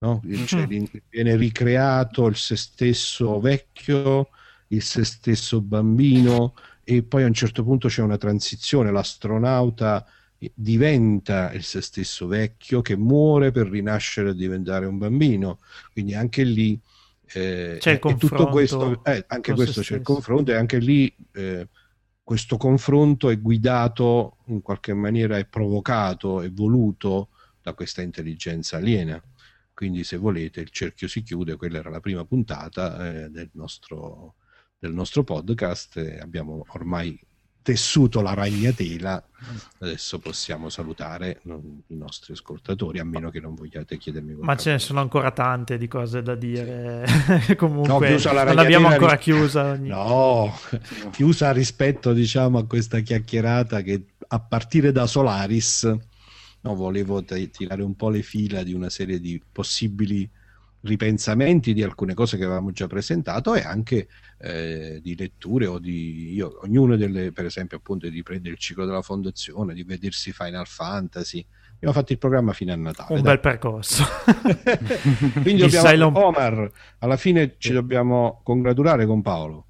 no? 0.00 0.22
Cioè, 0.44 0.64
Mhm. 0.64 0.66
rin- 0.66 0.88
viene 1.08 1.36
ricreato 1.36 2.26
il 2.26 2.36
se 2.36 2.56
stesso 2.56 3.40
vecchio, 3.40 4.28
il 4.68 4.82
se 4.82 5.04
stesso 5.04 5.60
bambino 5.60 6.54
e 6.84 7.02
poi 7.02 7.22
a 7.24 7.26
un 7.26 7.34
certo 7.34 7.64
punto 7.64 7.88
c'è 7.88 8.02
una 8.02 8.16
transizione, 8.18 8.90
l'astronauta 8.92 10.06
diventa 10.54 11.52
il 11.52 11.64
se 11.64 11.80
stesso 11.80 12.26
vecchio 12.28 12.80
che 12.80 12.96
muore 12.96 13.50
per 13.50 13.68
rinascere 13.68 14.30
e 14.30 14.34
diventare 14.34 14.86
un 14.86 14.98
bambino. 14.98 15.60
Quindi 15.92 16.14
anche 16.14 16.44
lì 16.44 16.80
eh, 17.34 17.76
C'è 17.80 17.90
il 17.92 17.98
e 18.04 18.16
tutto 18.16 18.48
confronto 18.48 18.48
questo, 18.48 19.02
eh, 19.04 19.24
anche 19.28 19.52
questo 19.54 19.80
c'è 19.82 19.96
il 19.96 20.02
confronto 20.02 20.50
e 20.52 20.54
anche 20.54 20.78
lì 20.78 21.14
eh, 21.32 21.68
questo 22.28 22.58
confronto 22.58 23.30
è 23.30 23.40
guidato 23.40 24.36
in 24.48 24.60
qualche 24.60 24.92
maniera, 24.92 25.38
è 25.38 25.46
provocato, 25.46 26.42
è 26.42 26.52
voluto 26.52 27.30
da 27.62 27.72
questa 27.72 28.02
intelligenza 28.02 28.76
aliena. 28.76 29.18
Quindi, 29.72 30.04
se 30.04 30.18
volete, 30.18 30.60
il 30.60 30.68
cerchio 30.68 31.08
si 31.08 31.22
chiude. 31.22 31.56
Quella 31.56 31.78
era 31.78 31.88
la 31.88 32.00
prima 32.00 32.26
puntata 32.26 33.08
eh, 33.08 33.30
del, 33.30 33.48
nostro, 33.52 34.34
del 34.78 34.92
nostro 34.92 35.24
podcast. 35.24 35.96
abbiamo 36.20 36.66
ormai 36.68 37.18
tessuto 37.72 38.22
la 38.22 38.32
ragnatela. 38.32 39.22
Adesso 39.80 40.18
possiamo 40.20 40.70
salutare 40.70 41.40
i 41.88 41.96
nostri 41.96 42.32
ascoltatori, 42.32 42.98
a 42.98 43.04
meno 43.04 43.28
che 43.28 43.40
non 43.40 43.54
vogliate 43.54 43.98
chiedermi 43.98 44.30
Ma 44.32 44.36
qualcosa. 44.38 44.58
ce 44.62 44.70
ne 44.72 44.78
sono 44.78 45.00
ancora 45.00 45.30
tante 45.32 45.76
di 45.76 45.86
cose 45.86 46.22
da 46.22 46.34
dire. 46.34 47.04
Comunque, 47.58 48.16
No, 48.16 48.32
la 48.32 48.44
non 48.44 48.54
l'abbiamo 48.54 48.88
ancora 48.88 49.12
ris- 49.12 49.20
chiusa. 49.22 49.70
ogni- 49.72 49.88
No, 49.88 50.50
chiusa 51.10 51.52
rispetto 51.52 52.14
diciamo 52.14 52.56
a 52.58 52.64
questa 52.66 53.00
chiacchierata 53.00 53.82
che 53.82 54.04
a 54.28 54.40
partire 54.40 54.90
da 54.92 55.06
Solaris 55.06 55.94
no, 56.62 56.74
volevo 56.74 57.22
t- 57.22 57.50
tirare 57.50 57.82
un 57.82 57.94
po' 57.96 58.08
le 58.08 58.22
fila 58.22 58.62
di 58.62 58.72
una 58.72 58.88
serie 58.88 59.20
di 59.20 59.40
possibili 59.52 60.28
ripensamenti 60.82 61.74
di 61.74 61.82
alcune 61.82 62.14
cose 62.14 62.36
che 62.36 62.44
avevamo 62.44 62.70
già 62.70 62.86
presentato 62.86 63.54
e 63.54 63.62
anche 63.62 64.08
eh, 64.38 65.00
di 65.02 65.16
letture 65.16 65.66
o 65.66 65.78
di 65.78 66.32
io, 66.34 66.60
ognuna 66.62 66.96
delle 66.96 67.32
per 67.32 67.46
esempio 67.46 67.78
appunto 67.78 68.08
di 68.08 68.22
prendere 68.22 68.54
il 68.54 68.60
ciclo 68.60 68.84
della 68.84 69.02
fondazione 69.02 69.74
di 69.74 69.82
vedersi 69.82 70.32
Final 70.32 70.66
Fantasy 70.66 71.44
abbiamo 71.74 71.94
fatto 71.94 72.12
il 72.12 72.18
programma 72.18 72.52
fino 72.52 72.72
a 72.72 72.76
Natale 72.76 73.14
un 73.14 73.22
dai. 73.22 73.32
bel 73.32 73.40
percorso 73.40 74.04
quindi 75.42 75.62
dobbiamo, 75.62 75.88
Silent... 75.88 76.16
Omar 76.16 76.70
alla 76.98 77.16
fine 77.16 77.56
ci 77.58 77.72
dobbiamo 77.72 78.40
congratulare 78.44 79.04
con 79.04 79.20
Paolo 79.20 79.64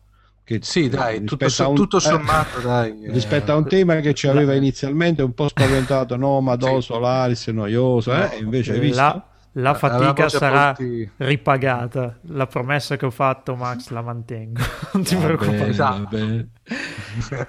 che 0.44 0.60
sì, 0.62 0.88
dai, 0.88 1.24
tutto, 1.24 1.44
un, 1.44 1.74
tutto, 1.74 2.00
sommato, 2.00 2.60
eh, 2.60 2.62
dai. 2.62 2.98
Rispetto 3.12 3.52
a 3.52 3.56
un 3.56 3.66
tema 3.68 3.96
che 3.96 4.14
ci 4.14 4.28
aveva 4.28 4.54
inizialmente 4.54 5.20
un 5.20 5.34
po' 5.34 5.46
spaventato, 5.46 6.16
no, 6.16 6.40
Madò, 6.40 6.80
sì. 6.80 6.86
Solaris, 6.86 7.48
noioso, 7.48 8.14
eh? 8.14 8.38
Invece 8.38 8.72
hai 8.72 8.80
visto? 8.80 8.96
La, 8.96 9.28
la 9.58 9.74
fatica 9.74 10.28
sarà 10.28 10.72
porti... 10.72 11.10
ripagata. 11.16 12.18
La 12.28 12.46
promessa 12.46 12.96
che 12.96 13.06
ho 13.06 13.10
fatto, 13.10 13.56
Max, 13.56 13.88
la 13.88 14.02
mantengo. 14.02 14.60
non 14.92 15.02
ti 15.02 15.16
preoccupare. 15.16 15.68
Esatto. 15.68 16.16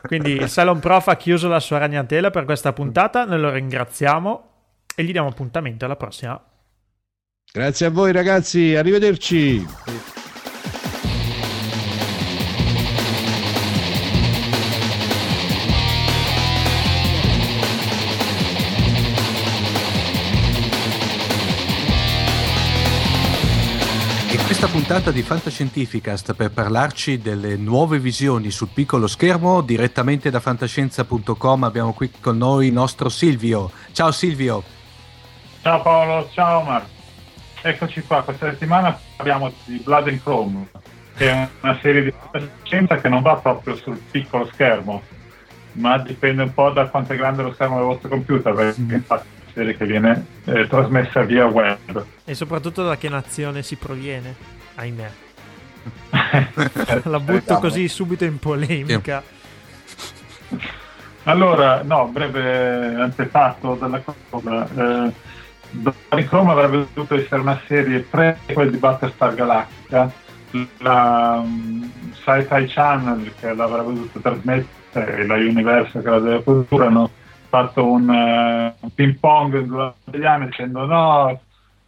Quindi 0.01 0.31
il 0.31 0.49
Salon 0.49 0.79
Prof 0.79 1.07
ha 1.07 1.15
chiuso 1.15 1.47
la 1.47 1.59
sua 1.59 1.77
ragnatela 1.77 2.29
per 2.29 2.45
questa 2.45 2.73
puntata. 2.73 3.25
Noi 3.25 3.39
lo 3.39 3.51
ringraziamo 3.51 4.49
e 4.95 5.03
gli 5.03 5.11
diamo 5.11 5.29
appuntamento 5.29 5.85
alla 5.85 5.95
prossima. 5.95 6.41
Grazie 7.51 7.85
a 7.85 7.89
voi, 7.89 8.11
ragazzi. 8.11 8.75
Arrivederci. 8.75 9.65
Questa 24.59 24.77
puntata 24.77 25.11
di 25.11 25.21
Fantascientificast 25.21 26.33
per 26.33 26.51
parlarci 26.51 27.19
delle 27.19 27.55
nuove 27.55 27.97
visioni 27.97 28.51
sul 28.51 28.67
piccolo 28.73 29.07
schermo 29.07 29.61
direttamente 29.61 30.29
da 30.29 30.41
fantascienza.com 30.41 31.63
abbiamo 31.63 31.93
qui 31.93 32.11
con 32.19 32.35
noi 32.35 32.67
il 32.67 32.73
nostro 32.73 33.07
Silvio. 33.07 33.71
Ciao 33.93 34.11
Silvio. 34.11 34.61
Ciao 35.61 35.81
Paolo, 35.81 36.29
ciao 36.33 36.61
Marco. 36.63 36.89
Eccoci 37.61 38.01
qua, 38.01 38.21
questa 38.23 38.49
settimana 38.49 38.99
parliamo 39.15 39.49
di 39.63 39.77
Blood 39.77 40.09
and 40.09 40.21
Chrome, 40.21 40.67
che 41.15 41.31
è 41.31 41.47
una 41.61 41.79
serie 41.81 42.03
di 42.03 42.13
fantascienza 42.29 42.97
che 42.97 43.07
non 43.07 43.21
va 43.21 43.37
proprio 43.37 43.77
sul 43.77 43.97
piccolo 44.11 44.45
schermo, 44.51 45.01
ma 45.73 45.99
dipende 45.99 46.43
un 46.43 46.53
po' 46.53 46.69
da 46.71 46.89
quanto 46.89 47.13
è 47.13 47.15
grande 47.15 47.43
lo 47.43 47.53
schermo 47.53 47.77
del 47.77 47.85
vostro 47.85 48.09
computer, 48.09 48.53
perché 48.53 48.81
mm. 48.81 48.91
infatti 48.91 49.27
serie 49.59 49.75
che 49.75 49.85
viene 49.85 50.25
eh, 50.45 50.67
trasmessa 50.67 51.21
via 51.23 51.45
web. 51.45 52.05
E 52.23 52.33
soprattutto 52.33 52.83
da 52.83 52.95
che 52.95 53.09
nazione 53.09 53.61
si 53.61 53.75
proviene, 53.75 54.33
ahimè. 54.75 55.11
La 57.03 57.19
butto 57.19 57.57
così 57.57 57.87
subito 57.89 58.23
in 58.23 58.39
polemica. 58.39 59.21
Allora, 61.23 61.83
no, 61.83 62.07
breve 62.07 62.95
antefatto 62.95 63.77
della 63.79 64.01
cosa. 64.01 64.67
Eh, 64.75 65.27
Domani 65.71 66.27
Chrome 66.27 66.51
avrebbe 66.51 66.87
dovuto 66.93 67.15
essere 67.15 67.41
una 67.41 67.59
serie 67.67 67.99
prequel 67.99 68.71
di 68.71 68.77
Battlestar 68.77 69.35
Galactica. 69.35 70.11
La 70.77 71.41
um, 71.43 71.91
Sci-Fi 72.13 72.65
Channel 72.65 73.31
che 73.39 73.53
l'avrebbe 73.53 73.93
dovuto 73.93 74.19
trasmettere 74.19 75.27
la 75.27 75.35
Universe 75.35 76.01
che 76.01 76.09
la 76.09 76.17
deve 76.17 76.39
produrre 76.39 76.87
hanno 76.87 77.11
fatto 77.49 77.85
un, 77.85 78.07
uh, 78.07 78.73
un 78.79 78.93
ping 78.93 79.17
pong 79.19 79.59
durante 79.59 80.17
gli 80.17 80.25
anni 80.25 80.45
dicendo 80.45 80.85
no, 80.85 81.39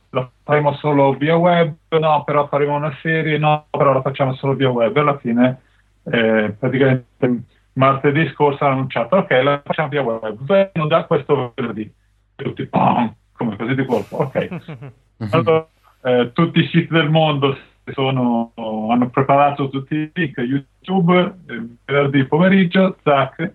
lo 0.10 0.32
faremo 0.44 0.74
solo 0.74 1.14
via 1.14 1.36
web, 1.36 1.74
no, 1.90 2.24
però 2.24 2.48
faremo 2.48 2.76
una 2.76 2.96
serie, 3.02 3.38
no, 3.38 3.66
però 3.70 3.94
la 3.94 4.02
facciamo 4.02 4.34
solo 4.36 4.54
via 4.54 4.70
web. 4.70 4.96
E 4.96 5.00
alla 5.00 5.18
fine, 5.18 5.62
eh, 6.04 6.56
praticamente 6.58 7.44
martedì 7.74 8.28
scorso 8.34 8.66
hanno 8.66 8.74
annunciato, 8.74 9.16
ok, 9.16 9.32
la 9.44 9.62
facciamo 9.64 9.90
via 9.90 10.02
web, 10.02 10.72
non 10.74 10.88
da 10.88 11.06
questo 11.06 11.54
venerdì. 11.56 11.92
Tutti, 12.36 12.66
pong, 12.66 13.14
come 13.34 13.56
così 13.56 13.76
di 13.76 13.86
colpo, 13.86 14.18
ok. 14.18 14.90
Allora, 15.30 15.68
eh, 16.02 16.32
tutti 16.34 16.62
i 16.62 16.66
siti 16.66 16.88
del 16.92 17.08
mondo 17.08 17.56
sono, 17.94 18.52
hanno 18.56 19.10
preparato 19.12 19.70
tutti 19.70 19.94
i 19.94 20.12
link 20.12 20.38
YouTube, 20.38 21.36
eh, 21.48 21.68
venerdì 21.86 22.26
pomeriggio, 22.26 22.98
zac, 23.04 23.52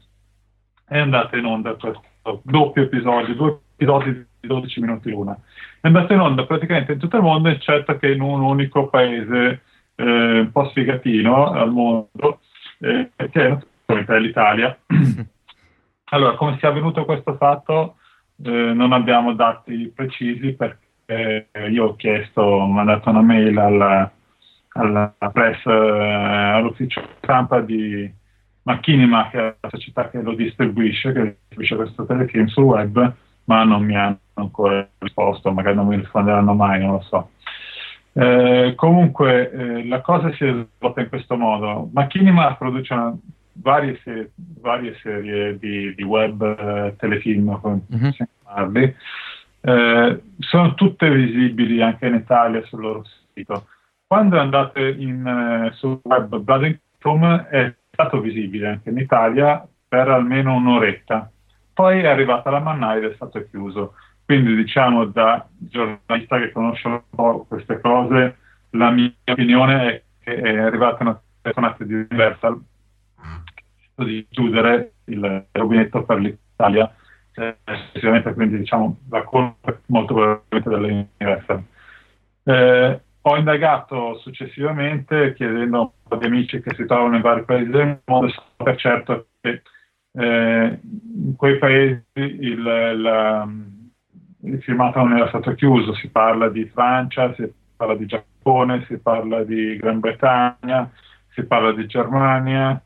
è 0.89 0.99
andata 0.99 1.37
in 1.37 1.45
onda 1.45 1.75
questo 1.75 2.03
doppio 2.43 2.85
episodio, 2.85 3.35
due 3.35 3.59
episodi 3.75 4.27
di 4.41 4.47
12 4.47 4.81
minuti 4.81 5.11
l'una. 5.11 5.37
È 5.81 5.87
andata 5.87 6.15
in 6.15 6.21
onda 6.21 6.47
praticamente 6.47 6.93
in 6.93 6.99
tutto 6.99 7.17
il 7.17 7.23
mondo, 7.23 7.49
eccetto 7.49 7.97
che 7.97 8.13
in 8.13 8.21
un 8.21 8.41
unico 8.41 8.89
paese 8.89 9.63
eh, 9.97 10.41
un 10.41 10.51
po' 10.53 10.69
sfigatino 10.69 11.51
al 11.51 11.71
mondo, 11.73 12.41
eh, 12.79 13.11
che 13.31 13.59
è 13.87 14.19
l'Italia. 14.19 14.77
allora, 16.11 16.35
come 16.37 16.57
sia 16.59 16.69
avvenuto 16.69 17.05
questo 17.05 17.37
fatto? 17.37 17.97
Eh, 18.43 18.51
non 18.51 18.93
abbiamo 18.93 19.35
dati 19.35 19.93
precisi 19.95 20.55
perché 20.55 21.49
io 21.71 21.85
ho 21.85 21.97
chiesto, 21.97 22.41
ho 22.43 22.67
mandato 22.67 23.11
una 23.11 23.23
mail 23.23 23.57
alla, 23.59 24.11
alla 24.71 25.15
press, 25.33 25.65
eh, 25.67 25.71
all'ufficio 25.71 27.03
stampa 27.19 27.61
di 27.61 28.13
Machinima, 28.67 29.29
che 29.31 29.39
è 29.39 29.55
la 29.61 29.69
società 29.71 30.11
che 30.11 30.21
lo 30.21 30.35
distribuisce, 30.35 31.13
che 31.13 31.23
distribuisce 31.23 31.77
questo 31.77 32.05
telefilm 32.05 32.47
sul 32.47 32.65
web, 32.65 33.15
ma 33.45 33.63
non 33.63 33.85
mi 33.85 33.97
hanno 33.97 34.19
ancora 34.35 34.89
risposto, 34.99 35.53
magari 35.53 35.77
non 35.77 35.87
mi 35.87 35.97
risponderanno 35.97 36.53
mai, 36.53 36.81
non 36.81 36.93
lo 36.93 37.01
so. 37.03 37.31
Eh, 38.13 38.73
comunque 38.75 39.51
eh, 39.53 39.87
la 39.87 40.01
cosa 40.01 40.33
si 40.33 40.45
è 40.45 40.67
svolta 40.79 41.01
in 41.01 41.09
questo 41.09 41.37
modo. 41.37 41.89
Machinima 41.93 42.57
produce 42.57 42.93
una, 42.93 43.17
varie, 43.53 44.01
serie, 44.03 44.33
varie, 44.35 44.97
serie 45.01 45.59
di, 45.59 45.95
di 45.95 46.03
web 46.03 46.43
eh, 46.43 46.97
telefilm, 46.97 47.61
come 47.61 47.83
mm-hmm. 47.95 48.11
chiamarli, 48.11 48.97
eh, 49.61 50.23
sono 50.39 50.75
tutte 50.75 51.09
visibili 51.09 51.83
anche 51.83 52.07
in 52.07 52.15
Italia 52.15 52.65
sul 52.65 52.81
loro 52.81 53.05
sito. 53.33 53.67
Quando 54.09 54.41
andate 54.41 54.89
in, 54.89 55.25
eh, 55.25 55.73
sul 55.75 56.01
web 56.03 56.37
Blood 56.39 56.81
Chrome 56.99 57.47
è 57.49 57.73
stato 57.97 58.21
visibile 58.21 58.69
anche 58.69 58.91
in 58.91 58.99
Italia 58.99 59.67
per 59.89 60.09
almeno 60.09 60.55
un'oretta. 60.55 61.31
Poi 61.73 62.01
è 62.01 62.07
arrivata 62.07 62.51
la 62.51 62.61
mannaia 62.61 63.07
ed 63.07 63.13
è 63.13 63.15
stato 63.15 63.43
chiuso. 63.49 63.95
Quindi 64.27 64.55
diciamo 64.55 65.07
da 65.07 65.47
giornalista 65.57 66.39
che 66.39 66.53
conosce 66.53 66.89
un 66.89 67.01
po' 67.09 67.47
queste 67.49 67.81
cose, 67.81 68.37
la 68.71 68.91
mia 68.91 69.11
opinione 69.25 69.87
è 69.87 70.03
che 70.23 70.35
è 70.37 70.59
arrivata 70.59 71.05
una 71.05 71.21
telefonata 71.41 71.85
di 71.85 71.95
Universal 71.95 72.61
di 73.95 74.27
chiudere 74.29 74.93
il 75.05 75.47
rubinetto 75.53 76.05
per 76.05 76.19
l'Italia, 76.19 76.95
eh, 77.35 77.57
quindi 78.35 78.59
diciamo 78.59 78.99
la 79.09 79.23
colpa 79.23 79.71
è 79.71 79.77
molto 79.87 80.13
probabilmente 80.13 80.69
dell'Universal. 80.69 81.63
Eh, 82.43 83.01
ho 83.29 83.37
indagato 83.37 84.19
successivamente 84.19 85.35
chiedendo 85.35 85.79
a 85.79 85.81
un 85.81 85.91
po' 86.09 86.17
di 86.17 86.27
amici 86.27 86.61
che 86.61 86.75
si 86.77 86.87
trovano 86.87 87.17
in 87.17 87.23
vari 87.23 87.45
paesi 87.45 87.71
del 87.71 88.01
mondo, 88.05 88.33
per 88.57 88.77
certo 88.77 89.27
che 89.41 89.63
eh, 90.13 90.81
in 90.83 91.35
quei 91.35 91.59
paesi 91.59 92.05
il, 92.15 92.63
la, 92.63 93.49
il, 94.43 94.63
filmato 94.63 95.01
non 95.01 95.17
era 95.17 95.27
stato 95.27 95.55
chiuso, 95.55 95.93
si 95.95 96.09
parla 96.09 96.49
di 96.49 96.67
Francia, 96.67 97.35
si 97.35 97.53
parla 97.77 97.97
di 97.97 98.07
Giappone, 98.07 98.85
si 98.87 98.97
parla 98.99 99.43
di 99.43 99.77
Gran 99.77 99.99
Bretagna, 99.99 100.89
si 101.31 101.43
parla 101.43 101.73
di 101.73 101.85
Germania, 101.87 102.81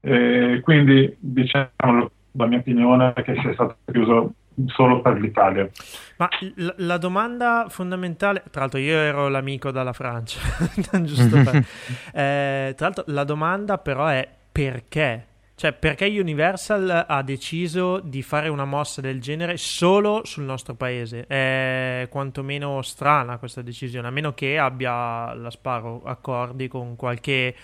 eh, 0.00 0.60
quindi 0.62 1.16
diciamo 1.18 2.10
la 2.32 2.46
mia 2.46 2.58
opinione 2.58 3.14
è 3.14 3.22
che 3.22 3.36
sia 3.40 3.54
stato 3.54 3.78
chiuso 3.90 4.34
solo 4.66 5.00
per 5.00 5.20
l'Italia. 5.20 5.68
Ma 6.16 6.28
la, 6.56 6.74
la, 6.78 6.98
domanda 6.98 7.66
fondamentale, 7.68 8.42
tra 8.50 8.60
l'altro 8.62 8.78
io 8.78 8.96
ero 8.96 9.28
l'amico 9.28 9.70
dalla 9.70 9.92
Francia, 9.92 10.40
giusto 11.02 11.42
per, 11.42 11.56
eh, 12.14 12.74
tra 12.76 12.86
l'altro 12.86 13.04
la 13.08 13.24
domanda 13.24 13.78
però 13.78 14.06
è 14.06 14.28
perché? 14.50 15.26
Cioè 15.54 15.72
perché 15.74 16.06
Universal 16.06 17.04
ha 17.06 17.22
deciso 17.22 18.00
di 18.00 18.22
fare 18.22 18.48
una 18.48 18.64
mossa 18.64 19.00
del 19.00 19.20
genere 19.20 19.56
solo 19.56 20.22
sul 20.24 20.44
nostro 20.44 20.74
paese? 20.74 21.26
È 21.26 22.08
quantomeno 22.10 22.82
strana 22.82 23.38
questa 23.38 23.62
decisione, 23.62 24.08
a 24.08 24.10
meno 24.10 24.32
che 24.32 24.58
abbia 24.58 25.32
la 25.34 25.50
Sparo 25.50 26.02
accordi 26.04 26.68
con 26.68 26.96
qualche 26.96 27.54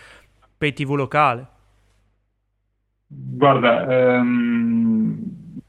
pay 0.57 0.72
TV 0.72 0.95
locale. 0.95 1.47
Guarda, 3.09 3.89
ehm 3.89 4.88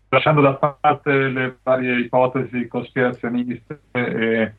lasciando 0.10 0.42
da 0.42 0.54
parte 0.54 1.12
le 1.12 1.58
varie 1.64 2.00
ipotesi 2.00 2.68
cospirazioniste 2.68 3.82
e, 3.92 4.54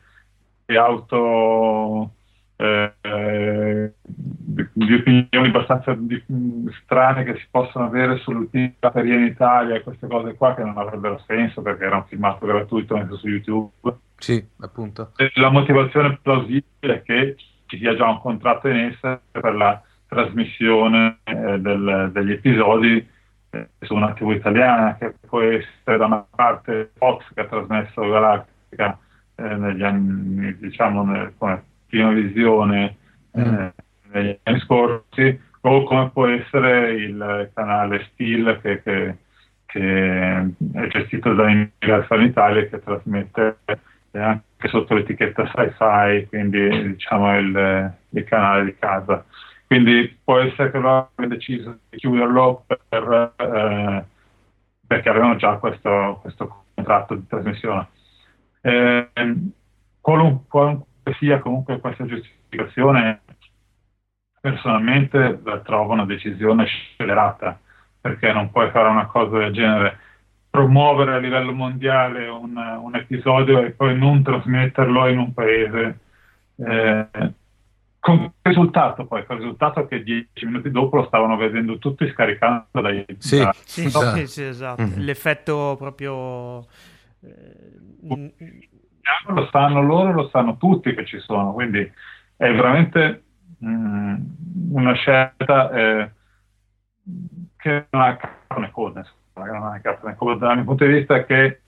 e 0.65 0.77
auto 0.77 2.11
eh, 2.61 3.93
di, 4.03 4.93
opinioni 4.93 5.47
abbastanza 5.47 5.95
di, 5.97 6.21
strane 6.83 7.23
che 7.23 7.35
si 7.35 7.47
possono 7.49 7.85
avere 7.85 8.17
sull'utilitaria 8.17 9.15
in 9.15 9.23
Italia 9.23 9.75
e 9.75 9.81
queste 9.81 10.07
cose 10.07 10.35
qua 10.35 10.53
che 10.53 10.63
non 10.63 10.77
avrebbero 10.77 11.21
senso 11.25 11.61
perché 11.61 11.85
era 11.85 11.97
un 11.97 12.05
filmato 12.05 12.45
gratuito 12.45 12.95
messo 12.95 13.17
su 13.17 13.27
YouTube. 13.27 13.71
Sì, 14.17 14.45
appunto. 14.59 15.13
La 15.35 15.49
motivazione 15.49 16.19
plausibile 16.21 16.65
è 16.79 17.01
che 17.01 17.35
ci 17.65 17.77
sia 17.77 17.95
già 17.95 18.07
un 18.07 18.19
contratto 18.19 18.67
in 18.67 18.77
essere 18.77 19.21
per 19.31 19.55
la 19.55 19.81
trasmissione 20.07 21.19
eh, 21.23 21.59
del, 21.59 22.09
degli 22.13 22.31
episodi 22.31 23.09
su 23.79 23.93
una 23.93 24.13
TV 24.13 24.31
italiana, 24.31 24.95
che 24.97 25.13
può 25.27 25.41
essere 25.41 25.97
da 25.97 26.05
una 26.05 26.25
parte 26.33 26.91
Fox 26.97 27.25
che 27.33 27.41
ha 27.41 27.45
trasmesso 27.45 28.01
Galactica 28.09 28.97
eh, 29.35 29.55
negli 29.55 29.83
anni, 29.83 30.57
diciamo, 30.57 31.03
nel, 31.03 31.33
come 31.37 31.63
prima 31.87 32.11
visione 32.11 32.95
eh, 33.31 33.41
mm. 33.41 33.67
negli 34.11 34.39
anni 34.43 34.59
scorsi, 34.59 35.39
o 35.61 35.83
come 35.83 36.09
può 36.09 36.27
essere 36.27 36.93
il 36.93 37.51
canale 37.53 38.07
Steel 38.11 38.59
che, 38.61 38.81
che, 38.81 39.15
che 39.65 40.53
è 40.73 40.87
gestito 40.87 41.33
da 41.33 41.43
Universal 41.43 42.23
Italia 42.23 42.67
che 42.67 42.81
trasmette 42.81 43.57
anche 44.11 44.67
sotto 44.67 44.95
l'etichetta 44.95 45.45
sci-fi, 45.45 46.27
quindi 46.27 46.93
diciamo 46.93 47.37
il, 47.37 47.93
il 48.09 48.23
canale 48.23 48.65
di 48.65 48.75
casa. 48.77 49.23
Quindi 49.71 50.19
può 50.21 50.37
essere 50.37 50.69
che 50.69 50.79
loro 50.79 51.11
abbiano 51.15 51.33
deciso 51.33 51.79
di 51.87 51.95
chiuderlo 51.95 52.65
per, 52.89 53.33
eh, 53.37 54.05
perché 54.85 55.07
avevano 55.07 55.37
già 55.37 55.55
questo, 55.59 56.19
questo, 56.21 56.63
contratto 56.73 57.15
di 57.15 57.25
trasmissione. 57.25 57.87
Eh, 58.59 59.09
qualunque 60.01 60.81
sia 61.17 61.39
comunque 61.39 61.79
questa 61.79 62.05
giustificazione, 62.05 63.21
personalmente 64.41 65.39
la 65.41 65.59
trovo 65.59 65.93
una 65.93 66.05
decisione 66.05 66.65
scellerata, 66.65 67.57
perché 68.01 68.33
non 68.33 68.51
puoi 68.51 68.71
fare 68.71 68.89
una 68.89 69.05
cosa 69.05 69.37
del 69.37 69.53
genere 69.53 69.99
promuovere 70.49 71.15
a 71.15 71.19
livello 71.19 71.53
mondiale 71.53 72.27
un, 72.27 72.57
un 72.57 72.95
episodio 72.97 73.63
e 73.63 73.71
poi 73.71 73.97
non 73.97 74.21
trasmetterlo 74.21 75.07
in 75.07 75.17
un 75.17 75.33
paese. 75.33 75.99
Eh, 76.57 77.39
con 78.01 78.15
il 78.15 78.31
risultato 78.41 79.05
poi, 79.05 79.23
con 79.27 79.35
il 79.35 79.43
risultato 79.43 79.85
che 79.85 80.01
dieci 80.01 80.45
minuti 80.45 80.71
dopo 80.71 80.95
lo 80.97 81.05
stavano 81.05 81.37
vedendo 81.37 81.77
tutti 81.77 82.09
scaricando 82.09 82.65
dai... 82.81 83.05
Sì, 83.19 83.37
da, 83.37 83.53
sì, 83.63 83.91
da... 83.91 84.15
sì, 84.15 84.27
sì, 84.27 84.43
esatto. 84.43 84.81
Mm-hmm. 84.81 84.99
L'effetto 85.01 85.75
proprio... 85.77 86.65
Eh, 87.21 88.69
lo 89.27 89.47
sanno 89.51 89.83
loro, 89.83 90.13
lo 90.13 90.29
sanno 90.29 90.57
tutti 90.57 90.95
che 90.95 91.05
ci 91.05 91.19
sono, 91.19 91.53
quindi 91.53 91.79
è 91.79 92.51
veramente 92.51 93.23
mh, 93.59 93.69
mm, 93.69 94.15
una 94.71 94.93
scelta 94.93 95.71
eh, 95.71 96.11
che 97.55 97.85
non 97.91 98.01
ha 98.01 98.17
carne 98.47 98.71
coda, 98.71 99.05
dal 99.33 100.55
mio 100.55 100.63
punto 100.63 100.85
di 100.85 100.93
vista 100.93 101.23
che 101.25 101.61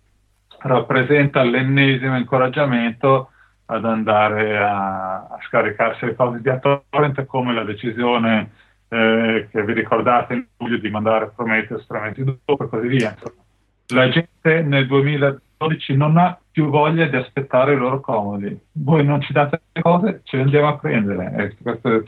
rappresenta 0.61 1.43
l'ennesimo 1.43 2.17
incoraggiamento 2.17 3.32
ad 3.73 3.85
andare 3.85 4.57
a, 4.57 5.27
a 5.27 5.39
scaricarsi 5.47 6.05
le 6.05 6.15
cose 6.15 6.41
di 6.41 6.51
torrent 6.59 7.25
come 7.25 7.53
la 7.53 7.63
decisione 7.63 8.51
eh, 8.89 9.47
che 9.51 9.63
vi 9.63 9.73
ricordate 9.73 10.33
in 10.35 10.45
luglio 10.57 10.77
di 10.77 10.89
mandare 10.89 11.31
Prometheus 11.35 11.85
tre 11.87 11.99
mesi 11.99 12.23
dopo 12.23 12.63
e 12.63 12.69
così 12.69 12.87
via. 12.87 13.15
La 13.87 14.09
gente 14.09 14.61
nel 14.61 14.85
2012 14.85 15.95
non 15.95 16.17
ha 16.17 16.37
più 16.51 16.69
voglia 16.69 17.07
di 17.07 17.15
aspettare 17.15 17.73
i 17.73 17.77
loro 17.77 17.99
comodi. 17.99 18.55
Voi 18.73 19.03
non 19.03 19.21
ci 19.21 19.33
date 19.33 19.61
le 19.71 19.81
cose, 19.81 20.21
ce 20.23 20.37
le 20.37 20.43
andiamo 20.43 20.67
a 20.67 20.77
prendere. 20.77 21.55
Questo, 21.61 22.03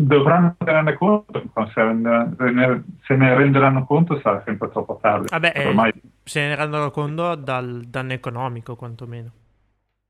dovranno 0.00 0.56
tenerne 0.58 0.94
conto, 0.94 1.44
se 1.72 1.82
ne, 1.82 3.34
renderanno 3.36 3.84
conto 3.84 4.18
sarà 4.20 4.42
sempre 4.44 4.68
troppo 4.70 4.98
tardi. 5.00 5.28
Vabbè, 5.30 5.52
eh, 5.54 5.66
Ormai... 5.68 5.92
se 6.24 6.40
ne 6.40 6.56
rendono 6.56 6.90
conto 6.90 7.36
dal 7.36 7.84
danno 7.86 8.12
economico 8.12 8.74
quantomeno. 8.74 9.30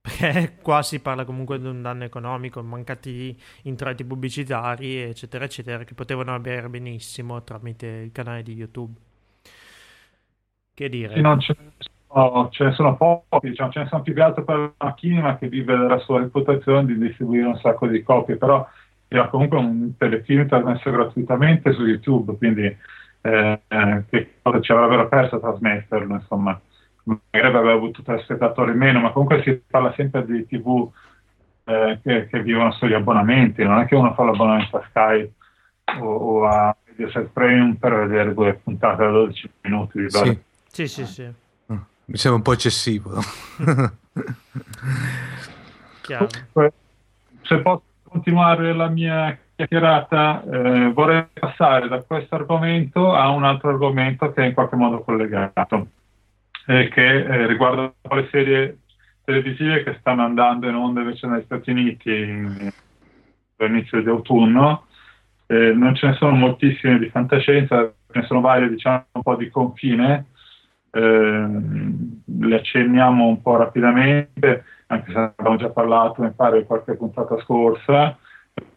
Perché 0.09 0.57
qua 0.63 0.83
si 0.83 1.01
parla 1.01 1.25
comunque 1.25 1.61
di 1.61 1.67
un 1.67 1.83
danno 1.83 2.05
economico, 2.05 2.63
mancati 2.63 3.37
introiti 3.65 4.05
pubblicitari, 4.05 5.03
eccetera, 5.03 5.45
eccetera, 5.45 5.85
che 5.85 5.95
potevano 5.95 6.35
avere 6.35 6.69
benissimo 6.69 7.43
tramite 7.43 7.87
il 7.87 8.13
canale 8.13 8.43
di 8.43 8.55
YouTube. 8.55 8.99
Che 10.73 10.89
dire? 10.89 11.21
Non 11.21 11.41
ce 11.41 11.57
ne 11.59 11.73
sono, 12.07 12.49
ce 12.51 12.65
ne 12.65 12.73
sono 12.73 12.97
pochi, 12.97 13.51
diciamo, 13.51 13.71
ce 13.71 13.81
ne 13.81 13.89
sono 13.89 14.03
più 14.03 14.15
che 14.15 14.21
altro 14.23 14.45
per 14.45 14.57
la 14.57 14.73
macchina 14.79 15.37
che 15.37 15.49
vive 15.49 15.77
della 15.77 15.99
sua 15.99 16.21
reputazione 16.21 16.87
di 16.87 16.97
distribuire 16.97 17.47
un 17.47 17.59
sacco 17.59 17.87
di 17.87 18.03
copie, 18.03 18.37
però 18.37 18.67
era 19.09 19.29
comunque 19.29 19.59
un 19.59 19.97
telefilm 19.97 20.47
trasmesso 20.47 20.91
gratuitamente 20.91 21.73
su 21.73 21.85
YouTube, 21.85 22.37
quindi 22.37 22.65
eh, 23.21 23.61
eh, 23.67 24.05
che 24.09 24.35
cosa 24.41 24.61
ci 24.61 24.71
avrebbero 24.71 25.09
perso 25.09 25.37
a 25.37 25.41
trasmetterlo, 25.41 26.15
insomma 26.15 26.59
magari 27.09 27.57
aveva 27.57 27.73
avuto 27.73 28.03
tre 28.03 28.21
spettatori 28.23 28.73
in 28.73 28.79
meno, 28.79 29.01
ma 29.01 29.11
comunque 29.13 29.43
si 29.43 29.63
parla 29.67 29.93
sempre 29.97 30.25
di 30.27 30.47
tv 30.47 30.91
eh, 31.65 31.99
che, 32.03 32.27
che, 32.27 32.43
vivono 32.43 32.71
sugli 32.73 32.93
abbonamenti, 32.93 33.65
non 33.65 33.79
è 33.79 33.87
che 33.87 33.95
uno 33.95 34.13
fa 34.15 34.25
l'abbonamento 34.25 34.77
a 34.77 34.85
Sky 34.91 35.33
o, 36.01 36.07
o 36.07 36.47
a 36.47 36.77
Mediaset 36.87 37.31
Premium 37.33 37.75
per 37.77 38.07
vedere 38.07 38.35
due 38.35 38.55
puntate 38.55 39.05
da 39.05 39.11
12 39.11 39.51
minuti. 39.63 40.01
Di 40.01 40.11
sì. 40.11 40.39
sì, 40.69 40.87
sì, 40.87 41.07
sì. 41.07 41.33
Mm, 41.73 41.79
mi 42.07 42.17
sembra 42.17 42.39
un 42.39 42.43
po' 42.43 42.53
eccessivo. 42.53 43.21
Chiaro. 46.03 46.29
Se 47.43 47.59
posso 47.61 47.83
continuare 48.03 48.75
la 48.75 48.89
mia 48.89 49.39
chiacchierata, 49.55 50.43
eh, 50.45 50.93
vorrei 50.93 51.27
passare 51.33 51.89
da 51.89 52.01
questo 52.03 52.35
argomento 52.35 53.15
a 53.15 53.29
un 53.31 53.45
altro 53.45 53.71
argomento 53.71 54.33
che 54.33 54.43
è 54.43 54.47
in 54.47 54.55
qualche 54.55 54.77
modo 54.77 55.01
collegato 55.01 55.89
eh, 56.69 56.89
che 56.89 57.25
eh, 57.25 57.47
riguardano 57.47 57.95
le 58.11 58.29
serie 58.31 58.79
televisive 59.25 59.83
che 59.85 59.97
stanno 60.01 60.23
andando 60.23 60.69
in 60.69 60.75
onda 60.75 61.01
invece 61.01 61.27
negli 61.27 61.45
Stati 61.45 61.71
Uniti 61.71 62.73
all'inizio 63.57 64.03
di 64.03 64.09
autunno. 64.09 64.87
Eh, 65.47 65.73
non 65.73 65.95
ce 65.95 66.09
ne 66.09 66.13
sono 66.15 66.33
moltissime 66.33 66.99
di 66.99 67.09
fantascienza, 67.09 67.91
ce 68.11 68.19
ne 68.19 68.27
sono 68.27 68.41
varie, 68.41 68.69
diciamo, 68.69 69.07
un 69.13 69.23
po' 69.23 69.37
di 69.37 69.49
confine. 69.49 70.27
Eh, 70.91 71.47
le 72.39 72.55
accenniamo 72.55 73.27
un 73.27 73.41
po' 73.41 73.57
rapidamente, 73.57 74.65
anche 74.89 75.11
se 75.11 75.19
abbiamo 75.19 75.57
già 75.57 75.71
parlato, 75.71 76.21
mi 76.21 76.33
pare, 76.33 76.67
qualche 76.67 76.97
puntata 76.97 77.39
scorsa. 77.41 78.15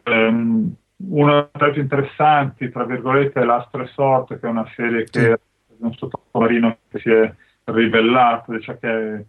Um, 0.04 0.74
una 1.10 1.46
tra 1.52 1.66
le 1.66 1.72
più 1.72 1.82
interessanti, 1.82 2.70
tra 2.70 2.84
virgolette, 2.84 3.40
è 3.40 3.44
L'Astro 3.44 3.82
e 3.82 3.86
Sorte, 3.88 4.40
che 4.40 4.46
è 4.46 4.50
una 4.50 4.66
serie 4.74 5.04
che 5.04 5.32
è 5.32 5.38
un 5.78 5.92
sottomarino 5.92 6.78
che 6.88 6.98
si 7.00 7.10
è 7.10 7.34
ribellato 7.64 8.52
diciamo 8.52 8.78
che, 8.78 9.26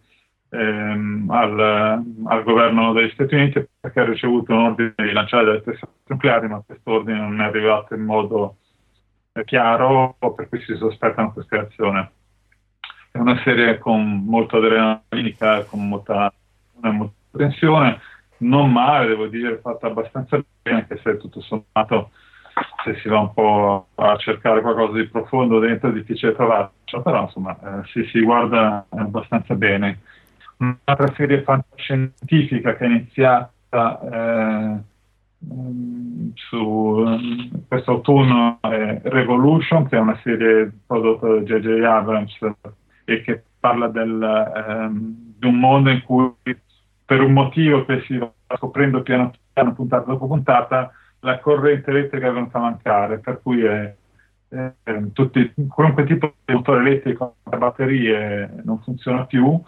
ehm, 0.50 1.30
al, 1.30 2.04
al, 2.26 2.42
governo 2.42 2.92
degli 2.92 3.10
Stati 3.10 3.34
Uniti 3.34 3.66
perché 3.80 4.00
ha 4.00 4.04
ricevuto 4.04 4.52
un 4.52 4.58
ordine 4.60 4.94
di 4.96 5.12
lanciare 5.12 5.44
delle 5.44 5.62
teste 5.62 5.88
nucleari, 6.06 6.48
ma 6.48 6.62
questo 6.64 6.90
ordine 6.90 7.18
non 7.18 7.40
è 7.40 7.44
arrivato 7.44 7.94
in 7.94 8.02
modo 8.02 8.56
eh, 9.32 9.44
chiaro, 9.44 10.16
per 10.18 10.48
cui 10.48 10.60
si 10.62 10.74
sospettano 10.76 11.32
queste 11.32 11.58
azioni. 11.58 12.08
È 13.10 13.18
una 13.18 13.40
serie 13.44 13.78
con 13.78 14.24
molta 14.24 14.56
adrenalina, 14.56 15.64
con 15.68 15.88
molta, 15.88 16.32
molta 16.80 17.14
tensione, 17.36 18.00
non 18.38 18.72
male, 18.72 19.06
devo 19.06 19.26
dire, 19.26 19.58
fatta 19.58 19.86
abbastanza 19.86 20.42
bene, 20.62 20.78
anche 20.78 21.00
se 21.02 21.16
tutto 21.18 21.40
sommato 21.40 22.10
se 22.84 22.96
si 23.00 23.08
va 23.08 23.20
un 23.20 23.32
po' 23.32 23.88
a 23.94 24.16
cercare 24.16 24.60
qualcosa 24.60 24.98
di 24.98 25.08
profondo 25.08 25.58
dentro 25.58 25.88
è 25.88 25.92
difficile 25.92 26.34
trovarlo, 26.34 26.72
però 27.02 27.22
insomma 27.22 27.56
eh, 27.56 27.86
si, 27.86 28.04
si 28.04 28.20
guarda 28.20 28.86
abbastanza 28.90 29.54
bene. 29.54 30.00
Un'altra 30.58 31.12
serie 31.14 31.42
fantascientifica 31.42 32.76
che 32.76 32.84
è 32.84 32.88
iniziata 32.88 34.00
eh, 34.12 34.76
su 36.34 37.50
questo 37.66 37.90
autunno 37.90 38.58
è 38.60 39.00
Revolution, 39.02 39.88
che 39.88 39.96
è 39.96 40.00
una 40.00 40.18
serie 40.22 40.70
prodotta 40.86 41.26
da 41.26 41.40
J.J. 41.40 41.82
Abrams 41.82 42.38
e 43.04 43.22
che 43.22 43.42
parla 43.58 43.88
del, 43.88 44.22
ehm, 44.22 45.34
di 45.38 45.46
un 45.46 45.58
mondo 45.58 45.90
in 45.90 46.02
cui 46.02 46.32
per 47.06 47.20
un 47.20 47.32
motivo 47.32 47.84
che 47.84 48.02
si 48.06 48.16
va 48.16 48.30
scoprendo 48.56 49.02
piano 49.02 49.32
piano, 49.52 49.72
puntata 49.72 50.10
dopo 50.10 50.26
puntata, 50.26 50.92
la 51.24 51.40
corrente 51.40 51.90
elettrica 51.90 52.28
è 52.28 52.32
venuta 52.32 52.58
a 52.58 52.62
mancare, 52.62 53.18
per 53.18 53.40
cui 53.42 53.64
è, 53.64 53.94
è, 54.48 54.72
tutti, 55.12 55.52
qualunque 55.68 56.04
tipo 56.04 56.34
di 56.44 56.52
motore 56.52 56.80
elettrico 56.80 57.36
a 57.44 57.56
batterie 57.56 58.62
non 58.62 58.80
funziona 58.82 59.24
più 59.24 59.60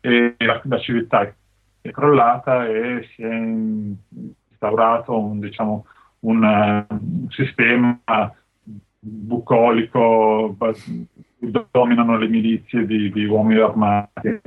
e 0.00 0.34
la, 0.38 0.60
la 0.64 0.78
civiltà 0.78 1.32
è 1.80 1.90
crollata 1.90 2.66
e 2.66 3.08
si 3.14 3.22
è 3.22 3.34
instaurato 3.34 5.18
un, 5.18 5.40
diciamo, 5.40 5.86
un, 6.20 6.86
un 6.88 7.26
sistema 7.30 7.98
bucolico 8.98 10.56
dominano 11.70 12.18
le 12.18 12.28
milizie 12.28 12.86
di, 12.86 13.10
di 13.10 13.24
uomini 13.24 13.60
armati. 13.60 14.40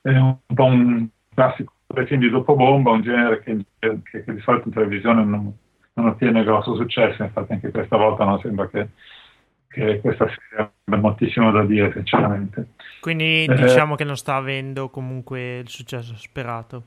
È 0.00 0.10
un 0.10 0.36
po' 0.52 0.64
un 0.64 1.06
classico 1.32 1.72
dei 1.94 2.06
film 2.06 2.20
di 2.20 2.30
dopo 2.30 2.54
bomba, 2.54 2.90
un 2.90 3.02
genere 3.02 3.40
che, 3.42 3.56
che, 3.78 4.00
che, 4.02 4.34
di 4.34 4.40
solito 4.40 4.68
in 4.68 4.74
televisione 4.74 5.24
non, 5.24 5.52
non 5.94 6.06
ottiene 6.06 6.44
grosso 6.44 6.76
successo, 6.76 7.22
infatti 7.22 7.52
anche 7.52 7.70
questa 7.70 7.96
volta 7.96 8.24
non 8.24 8.38
sembra 8.40 8.68
che 8.68 8.88
che 9.68 10.00
questa 10.00 10.26
serie 10.26 10.72
ha 10.84 10.96
moltissimo 10.96 11.50
da 11.50 11.64
dire, 11.64 11.92
sinceramente. 11.92 12.68
Quindi 13.00 13.44
Eh, 13.44 13.54
diciamo 13.54 13.94
che 13.94 14.04
non 14.04 14.16
sta 14.16 14.34
avendo 14.34 14.88
comunque 14.88 15.58
il 15.58 15.68
successo 15.68 16.16
sperato, 16.16 16.82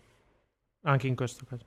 anche 0.83 1.07
in 1.07 1.15
questo 1.15 1.45
caso. 1.47 1.63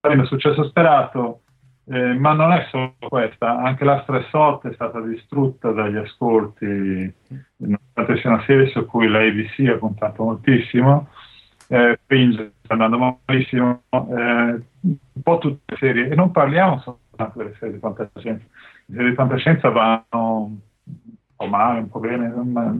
avendo 0.00 0.24
successo 0.26 0.66
sperato, 0.68 1.42
eh, 1.86 2.14
ma 2.14 2.32
non 2.32 2.52
è 2.52 2.66
solo 2.70 2.94
questa, 2.98 3.58
anche 3.58 3.84
la 3.84 4.00
Stressot 4.02 4.68
è 4.68 4.74
stata 4.74 5.00
distrutta 5.00 5.70
dagli 5.72 5.96
ascolti, 5.96 7.12
nonostante 7.56 8.16
sia 8.20 8.30
una 8.30 8.44
serie 8.46 8.68
su 8.70 8.86
cui 8.86 9.08
la 9.08 9.20
ABC 9.20 9.68
ha 9.68 9.76
puntato 9.76 10.24
moltissimo, 10.24 11.08
eh, 11.68 11.98
Fringe 12.06 12.52
sta 12.62 12.72
andando 12.74 13.20
malissimo, 13.26 13.82
eh, 13.90 14.62
un 14.80 15.22
po' 15.22 15.38
tutte 15.38 15.60
le 15.66 15.76
serie, 15.76 16.08
e 16.08 16.14
non 16.14 16.30
parliamo 16.30 16.80
soltanto 16.80 17.38
delle 17.38 17.54
serie 17.58 17.74
di 17.74 17.80
fantascienza, 17.80 18.44
le 18.86 18.94
serie 18.94 19.10
di 19.10 19.14
fantascienza 19.14 19.68
vanno 19.70 20.02
un 20.10 20.58
po' 21.36 21.46
male, 21.46 21.80
un 21.80 21.90
po' 21.90 22.00
bene, 22.00 22.28
ma 22.28 22.74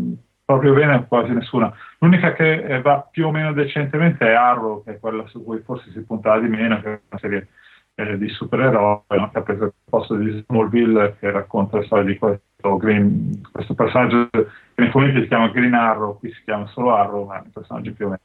proprio 0.45 0.73
bene 0.73 1.07
quasi 1.07 1.33
nessuna. 1.33 1.73
L'unica 1.99 2.33
che 2.33 2.65
eh, 2.65 2.81
va 2.81 3.07
più 3.11 3.27
o 3.27 3.31
meno 3.31 3.53
decentemente 3.53 4.27
è 4.27 4.33
Arrow, 4.33 4.83
che 4.83 4.93
è 4.93 4.99
quella 4.99 5.27
su 5.27 5.45
cui 5.45 5.61
forse 5.61 5.91
si 5.91 6.01
puntava 6.01 6.41
di 6.41 6.49
meno, 6.49 6.81
che 6.81 6.93
è 6.95 7.01
una 7.11 7.21
serie 7.21 7.49
eh, 7.97 8.17
di 8.17 8.29
supereroi, 8.31 9.03
no? 9.11 9.31
che 9.31 9.39
ha 9.39 9.43
preso 9.43 9.65
il 9.65 9.73
posto 9.85 10.15
di 10.15 10.43
Smallville, 10.47 11.17
che 11.19 11.31
racconta 11.31 11.77
la 11.77 11.85
storia 11.85 12.05
di 12.05 12.17
questo, 12.17 12.77
Green, 12.79 13.43
questo 13.53 13.75
personaggio 13.75 14.29
che 14.31 14.47
nei 14.77 14.91
fumetti 14.91 15.21
si 15.21 15.29
chiama 15.29 15.49
Green 15.49 15.75
Arrow, 15.75 16.19
qui 16.19 16.33
si 16.33 16.43
chiama 16.45 16.67
solo 16.69 16.95
Arrow, 16.95 17.27
ma 17.27 17.39
è 17.39 17.43
un 17.45 17.51
personaggio 17.53 17.93
più 17.93 18.07
o 18.07 18.09
meno 18.09 18.21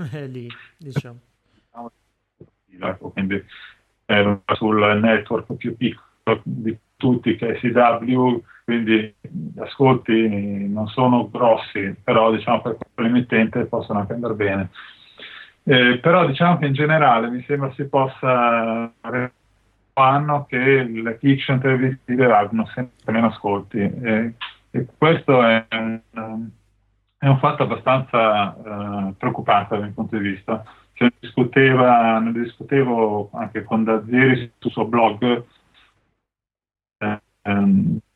È 0.10 0.26
lì, 0.26 0.48
diciamo. 0.78 1.18
quindi 3.12 3.44
è 4.06 4.38
sul 4.54 4.98
network 5.00 5.54
più 5.54 5.76
piccolo 5.76 6.40
di 6.42 6.76
tutti 6.96 7.36
che 7.36 7.48
è 7.48 7.58
CW, 7.58 8.42
quindi 8.64 9.14
gli 9.20 9.60
ascolti 9.60 10.66
non 10.68 10.88
sono 10.88 11.28
grossi, 11.28 11.94
però 12.02 12.32
diciamo 12.32 12.62
per 12.62 12.78
l'emittente 12.96 13.66
possono 13.66 14.00
anche 14.00 14.14
andare 14.14 14.34
bene. 14.34 14.70
Eh, 15.64 15.98
però 15.98 16.26
diciamo 16.26 16.56
che 16.58 16.66
in 16.66 16.72
generale 16.72 17.28
mi 17.28 17.44
sembra 17.46 17.72
si 17.74 17.84
possa 17.84 18.90
anno 19.92 20.46
che 20.46 20.82
le 20.82 21.18
fiction 21.18 21.60
televisive 21.60 22.32
hanno 22.32 22.66
sempre 22.74 23.12
meno 23.12 23.26
ascolti 23.26 23.78
e, 23.78 24.34
e 24.70 24.86
questo 24.96 25.42
è 25.42 25.66
un, 25.72 26.50
è 27.22 27.26
un 27.26 27.38
fatto 27.38 27.64
abbastanza 27.64 28.56
eh, 28.56 29.14
preoccupante 29.18 29.74
dal 29.74 29.84
mio 29.84 29.92
punto 29.92 30.16
di 30.16 30.30
vista. 30.30 30.64
Cioè, 30.94 31.12
discuteva, 31.20 32.18
ne 32.18 32.32
discutevo 32.32 33.30
anche 33.34 33.62
con 33.62 33.84
Dazieri 33.84 34.50
sul 34.58 34.70
suo 34.70 34.86
blog 34.86 35.44
eh, 36.98 37.20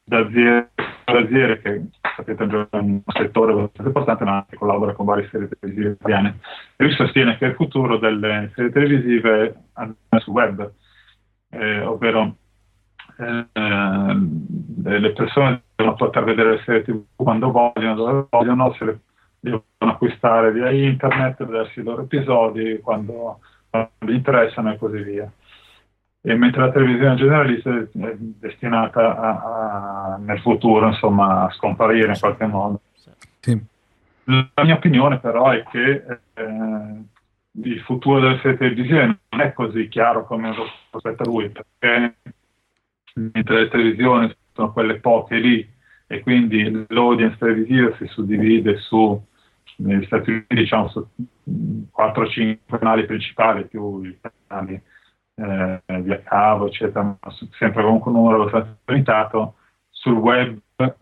Dazieri, 0.06 0.68
Dazieri 1.04 1.60
che 1.60 1.84
sapete 2.16 2.44
è 2.44 2.76
un 2.76 3.02
settore 3.06 3.52
abbastanza 3.52 3.88
importante 3.88 4.24
ma 4.24 4.46
che 4.48 4.56
collabora 4.56 4.94
con 4.94 5.04
varie 5.04 5.28
serie 5.30 5.48
televisive 5.48 5.90
italiane 5.92 6.38
e 6.76 6.84
lui 6.84 6.92
sostiene 6.94 7.36
che 7.36 7.46
il 7.46 7.54
futuro 7.54 7.98
delle 7.98 8.52
serie 8.54 8.70
televisive 8.70 9.64
è 9.74 10.18
sul 10.18 10.32
web 10.32 10.72
eh, 11.50 11.80
ovvero 11.80 12.36
eh, 13.18 13.46
le 14.82 15.12
persone 15.12 15.62
devono 15.84 15.94
poter 15.94 16.24
vedere 16.24 16.50
le 16.52 16.62
serie 16.64 16.82
tv 16.82 17.02
quando 17.14 17.50
vogliono, 17.50 17.94
dove 17.94 18.26
vogliono, 18.30 18.72
se 18.74 18.84
le 18.84 18.98
devono 19.38 19.64
acquistare 19.78 20.52
via 20.52 20.70
internet, 20.70 21.44
vedersi 21.44 21.80
i 21.80 21.82
loro 21.82 22.02
episodi 22.02 22.80
quando, 22.82 23.40
quando 23.68 23.90
gli 23.98 24.14
interessano 24.14 24.72
e 24.72 24.78
così 24.78 25.02
via. 25.02 25.30
E 26.26 26.34
mentre 26.36 26.62
la 26.62 26.72
televisione 26.72 27.16
generalista 27.16 27.78
è 27.78 27.86
destinata 28.16 29.18
a, 29.18 30.14
a, 30.14 30.16
nel 30.18 30.40
futuro 30.40 30.86
insomma, 30.86 31.44
a 31.44 31.50
scomparire 31.50 32.08
in 32.08 32.18
qualche 32.18 32.46
modo. 32.46 32.80
Sì. 33.40 33.60
La 34.24 34.64
mia 34.64 34.76
opinione 34.76 35.18
però 35.18 35.50
è 35.50 35.62
che 35.64 36.02
eh, 36.32 37.02
il 37.62 37.80
futuro 37.80 38.20
delle 38.20 38.38
serie 38.38 38.56
televisive 38.56 39.18
non 39.28 39.40
è 39.42 39.52
così 39.52 39.86
chiaro 39.88 40.24
come 40.24 40.54
lo 40.54 40.64
aspetta 40.92 41.24
lui, 41.24 41.50
perché 41.50 42.16
mentre 43.16 43.60
le 43.60 43.68
televisioni 43.68 44.34
sono 44.54 44.72
quelle 44.72 45.00
poche 45.00 45.36
lì 45.36 45.73
e 46.14 46.20
quindi 46.20 46.86
l'audience 46.90 47.36
televisiva 47.38 47.92
si 47.96 48.06
suddivide 48.06 48.76
su 48.78 49.20
negli 49.78 50.04
Stati 50.04 50.30
Uniti 50.30 50.54
diciamo 50.54 50.88
su 50.88 51.04
4-5 51.96 52.58
canali 52.78 53.04
principali 53.04 53.66
più 53.66 54.04
i 54.04 54.16
canali 54.46 54.80
eh, 55.34 55.82
via 56.02 56.22
cavo 56.22 56.68
eccetera 56.68 57.02
ma 57.02 57.18
sempre 57.58 57.82
comunque 57.82 58.12
un 58.12 58.18
numero 58.18 58.42
abbastanza 58.42 58.76
limitato. 58.84 59.54
Sul 59.90 60.18
web 60.18 60.56
eh, 60.76 60.92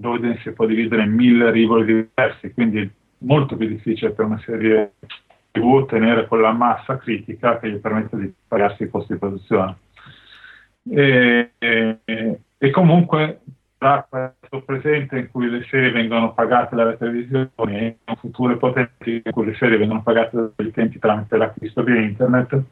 l'audience 0.00 0.40
si 0.40 0.50
può 0.50 0.66
dividere 0.66 1.04
in 1.04 1.12
mille 1.12 1.52
rivoli 1.52 1.84
diversi 1.84 2.52
quindi 2.52 2.80
è 2.80 2.88
molto 3.18 3.54
più 3.54 3.68
difficile 3.68 4.10
per 4.10 4.24
una 4.24 4.40
serie 4.44 4.94
tv 5.52 5.64
ottenere 5.64 6.26
quella 6.26 6.50
massa 6.50 6.96
critica 6.96 7.60
che 7.60 7.70
gli 7.70 7.76
permette 7.76 8.16
di 8.16 8.32
pagarsi 8.48 8.82
i 8.82 8.90
costi 8.90 9.12
di 9.12 9.18
produzione. 9.20 9.76
E, 10.90 11.52
e, 11.56 11.98
e 12.58 12.70
comunque 12.70 13.42
tra 13.80 14.06
questo 14.06 14.62
presente 14.62 15.18
in 15.18 15.30
cui 15.30 15.48
le 15.48 15.64
serie 15.70 15.90
vengono 15.90 16.34
pagate 16.34 16.76
dalle 16.76 16.98
televisioni 16.98 17.48
e 17.78 17.96
un 18.04 18.16
futuro 18.16 18.52
ipotetico 18.52 19.26
in 19.26 19.32
cui 19.32 19.46
le 19.46 19.54
serie 19.54 19.78
vengono 19.78 20.02
pagate 20.02 20.52
dagli 20.54 20.66
utenti 20.66 20.98
tramite 20.98 21.38
l'acquisto 21.38 21.80
di 21.80 21.96
internet, 21.96 22.62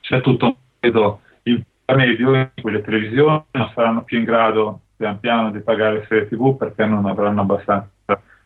c'è 0.00 0.22
tutto 0.22 0.46
un 0.46 0.54
periodo 0.80 1.20
intermedio 1.42 2.34
in 2.34 2.50
cui 2.62 2.72
le 2.72 2.80
televisioni 2.80 3.44
non 3.50 3.70
saranno 3.74 4.04
più 4.04 4.16
in 4.16 4.24
grado 4.24 4.80
pian 4.96 5.20
piano 5.20 5.50
di 5.50 5.60
pagare 5.60 6.06
serie 6.08 6.28
tv 6.28 6.56
perché 6.56 6.86
non 6.86 7.04
avranno 7.04 7.42
abbastanza 7.42 7.90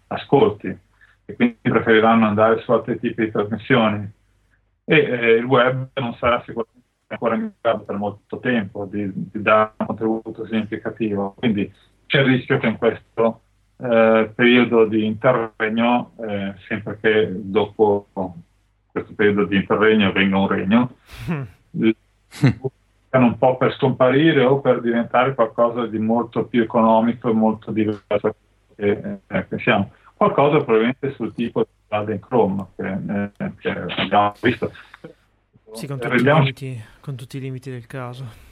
ascolti 0.08 0.76
e 1.24 1.34
quindi 1.36 1.56
preferiranno 1.62 2.26
andare 2.26 2.62
su 2.62 2.72
altri 2.72 2.98
tipi 2.98 3.26
di 3.26 3.30
trasmissioni. 3.30 4.10
E 4.86 4.96
eh, 4.96 5.30
il 5.36 5.44
web 5.44 5.90
non 5.94 6.14
sarà 6.14 6.42
sicuramente 6.44 6.80
ancora 7.11 7.34
in 7.34 7.50
grado 7.61 7.82
per 7.82 7.96
molto 7.96 8.38
tempo 8.38 8.84
di, 8.84 9.11
di, 9.12 9.42
dare 9.42 9.72
un 9.76 9.86
contributo 9.86 10.46
significativo. 10.46 11.34
Quindi 11.36 11.72
c'è 12.06 12.20
il 12.20 12.26
rischio 12.26 12.58
che 12.58 12.68
in 12.68 12.78
questo 12.78 13.40
eh, 13.78 14.30
periodo 14.34 14.84
di 14.86 15.04
interregno, 15.04 16.12
eh, 16.20 16.54
sempre 16.68 16.98
che 17.00 17.28
dopo 17.32 18.06
questo 18.92 19.12
periodo 19.14 19.44
di 19.44 19.56
interregno 19.56 20.12
venga 20.12 20.38
un 20.38 20.48
regno, 20.48 20.94
un 23.11 23.38
po' 23.38 23.56
per 23.56 23.72
scomparire 23.74 24.44
o 24.44 24.61
per 24.61 24.80
diventare 24.80 25.34
qualcosa 25.34 25.86
di 25.86 25.98
molto 25.98 26.44
più 26.44 26.62
economico 26.62 27.28
e 27.28 27.32
molto 27.32 27.72
diverso 27.72 28.34
che 28.76 29.18
eh, 29.26 29.42
pensiamo. 29.42 29.90
Qualcosa 30.14 30.58
probabilmente 30.58 31.12
sul 31.14 31.34
tipo 31.34 31.62
di 31.62 31.68
Laden 31.88 32.20
Chrome 32.20 32.66
che, 32.76 32.98
eh, 33.38 33.52
che 33.58 33.70
abbiamo 33.70 34.32
visto. 34.40 34.70
Sì, 35.72 35.86
con 35.86 35.98
tutti, 35.98 36.22
limiti, 36.22 36.84
con 37.00 37.16
tutti, 37.16 37.36
i 37.36 37.40
limiti, 37.40 37.70
del 37.70 37.86
caso. 37.86 38.48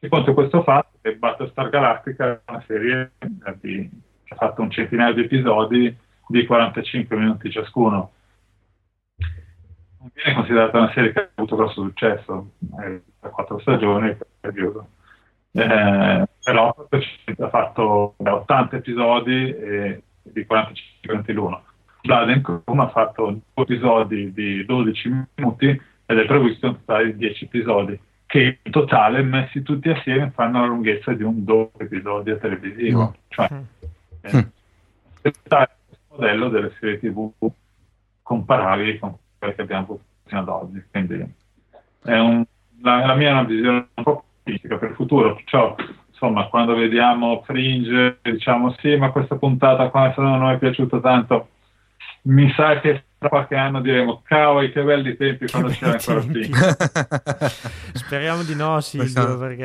E 0.00 0.08
contro 0.08 0.34
questo 0.34 0.62
fatto 0.62 0.98
che 1.00 1.16
Battlestar 1.16 1.68
Galactica 1.70 2.32
è 2.32 2.40
una 2.46 2.64
serie 2.66 3.12
di, 3.60 3.88
che 4.24 4.34
ha 4.34 4.36
fatto 4.36 4.62
un 4.62 4.70
centinaio 4.70 5.14
di 5.14 5.22
episodi 5.22 5.96
di 6.28 6.46
45 6.46 7.16
minuti 7.16 7.50
ciascuno. 7.50 8.12
Non 10.00 10.10
viene 10.12 10.34
considerata 10.34 10.78
una 10.78 10.92
serie 10.92 11.12
che 11.12 11.20
ha 11.20 11.28
avuto 11.34 11.56
grosso 11.56 11.82
successo, 11.82 12.50
è 12.78 13.00
da 13.20 13.28
quattro 13.30 13.58
stagioni 13.58 14.14
per 14.14 14.26
periodo. 14.40 14.88
Eh, 15.50 16.26
però 16.44 16.74
ha 16.76 17.48
fatto 17.48 18.14
80 18.16 18.76
episodi 18.76 19.50
e 19.50 20.02
di 20.22 20.46
45 20.46 21.10
minuti 21.10 21.32
l'uno. 21.32 21.62
Chrome 22.42 22.82
ha 22.82 22.88
fatto 22.88 23.26
due 23.26 23.64
episodi 23.64 24.32
di 24.32 24.64
12 24.64 25.26
minuti 25.36 25.80
ed 26.06 26.18
è 26.18 26.24
previsto 26.24 26.68
un 26.68 26.78
totale 26.78 27.12
di 27.12 27.16
10 27.16 27.44
episodi 27.44 28.00
che 28.26 28.58
in 28.62 28.72
totale 28.72 29.22
messi 29.22 29.62
tutti 29.62 29.88
assieme 29.88 30.30
fanno 30.34 30.60
la 30.60 30.66
lunghezza 30.66 31.12
di 31.12 31.22
un 31.22 31.44
doppio 31.44 31.84
episodio 31.84 32.38
televisivo. 32.38 33.08
Mm. 33.08 33.20
cioè 33.28 33.48
eh, 34.20 34.46
questo 35.20 35.68
modello 36.10 36.48
delle 36.48 36.72
serie 36.78 36.98
tv 36.98 37.30
comparabili 38.22 38.98
con 38.98 39.16
quelle 39.38 39.54
che 39.54 39.62
abbiamo 39.62 39.82
avuto 39.82 40.02
fino 40.24 40.40
ad 40.40 40.48
oggi 40.48 40.82
quindi 40.90 41.34
è 42.04 42.18
un, 42.18 42.44
la, 42.82 43.06
la 43.06 43.14
mia 43.14 43.28
è 43.28 43.32
una 43.32 43.44
visione 43.44 43.88
un 43.94 44.02
po' 44.02 44.24
politica 44.42 44.76
per 44.76 44.90
il 44.90 44.94
futuro 44.96 45.34
perciò 45.34 45.74
insomma 46.08 46.48
quando 46.48 46.74
vediamo 46.74 47.42
Fringe 47.42 48.18
diciamo 48.22 48.74
sì 48.80 48.96
ma 48.96 49.10
questa 49.10 49.36
puntata 49.36 49.88
qua 49.88 50.12
non 50.16 50.40
mi 50.40 50.54
è 50.54 50.58
piaciuta 50.58 51.00
tanto 51.00 51.48
mi 52.28 52.52
sa 52.54 52.80
che 52.80 53.04
tra 53.18 53.28
qualche 53.28 53.56
anno 53.56 53.80
diremo 53.80 54.22
cavoli 54.24 54.70
che 54.70 54.82
belli 54.82 55.16
tempi 55.16 55.50
quando 55.50 55.70
c'era 55.70 55.92
ancora 55.92 56.20
qui 56.20 56.50
speriamo 57.94 58.42
di 58.42 58.54
no 58.54 58.80
Silvio 58.80 59.12
Questa- 59.12 59.36
perché 59.36 59.64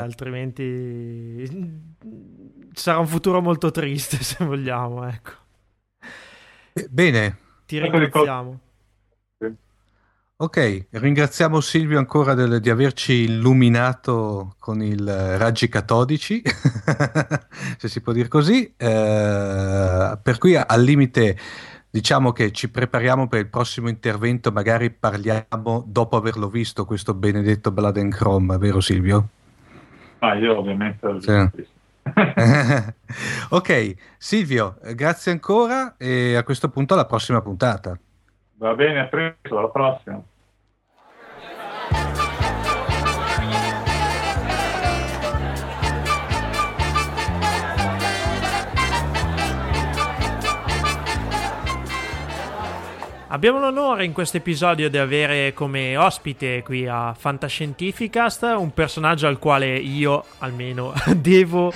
altrimenti 0.00 1.82
sarà 2.72 2.98
un 2.98 3.06
futuro 3.06 3.40
molto 3.40 3.70
triste 3.70 4.18
se 4.22 4.44
vogliamo 4.44 5.06
ecco. 5.08 5.32
Bene, 6.90 7.36
ti 7.66 7.76
Ecco 7.76 7.98
ringraziamo. 7.98 8.60
Ok, 10.36 10.86
ringraziamo 10.90 11.60
Silvio 11.60 11.96
ancora 11.98 12.34
del, 12.34 12.58
di 12.58 12.68
averci 12.68 13.22
illuminato 13.22 14.56
con 14.58 14.82
i 14.82 14.96
raggi 14.98 15.68
catodici, 15.68 16.42
se 17.78 17.86
si 17.88 18.00
può 18.00 18.12
dire 18.12 18.26
così. 18.26 18.74
Eh, 18.76 20.18
per 20.20 20.38
cui 20.38 20.56
al 20.56 20.82
limite 20.82 21.38
diciamo 21.94 22.32
che 22.32 22.50
ci 22.50 22.72
prepariamo 22.72 23.28
per 23.28 23.38
il 23.38 23.46
prossimo 23.46 23.88
intervento, 23.88 24.50
magari 24.50 24.90
parliamo 24.90 25.84
dopo 25.86 26.16
averlo 26.16 26.48
visto 26.48 26.84
questo 26.84 27.14
benedetto 27.14 27.70
Blood 27.70 27.98
and 27.98 28.12
Chrome, 28.12 28.58
vero 28.58 28.80
Silvio? 28.80 29.28
Ah, 30.18 30.34
io 30.34 30.58
ovviamente 30.58 31.06
l'ho 31.06 31.20
sì. 31.20 31.66
ok, 33.50 33.94
Silvio, 34.18 34.76
grazie 34.92 35.30
ancora 35.30 35.94
e 35.96 36.34
a 36.34 36.42
questo 36.42 36.68
punto 36.68 36.94
alla 36.94 37.06
prossima 37.06 37.40
puntata. 37.40 37.96
Va 38.54 38.74
bene, 38.74 38.98
a 38.98 39.04
presto, 39.04 39.56
alla 39.56 39.68
prossima. 39.68 40.20
Abbiamo 53.28 53.58
l'onore 53.58 54.04
in 54.04 54.12
questo 54.12 54.36
episodio 54.36 54.90
di 54.90 54.98
avere 54.98 55.54
come 55.54 55.96
ospite 55.96 56.62
qui 56.62 56.86
a 56.86 57.14
Fantascientificast 57.14 58.42
un 58.56 58.72
personaggio 58.72 59.26
al 59.26 59.38
quale 59.38 59.76
io 59.76 60.24
almeno 60.38 60.92
devo 61.16 61.72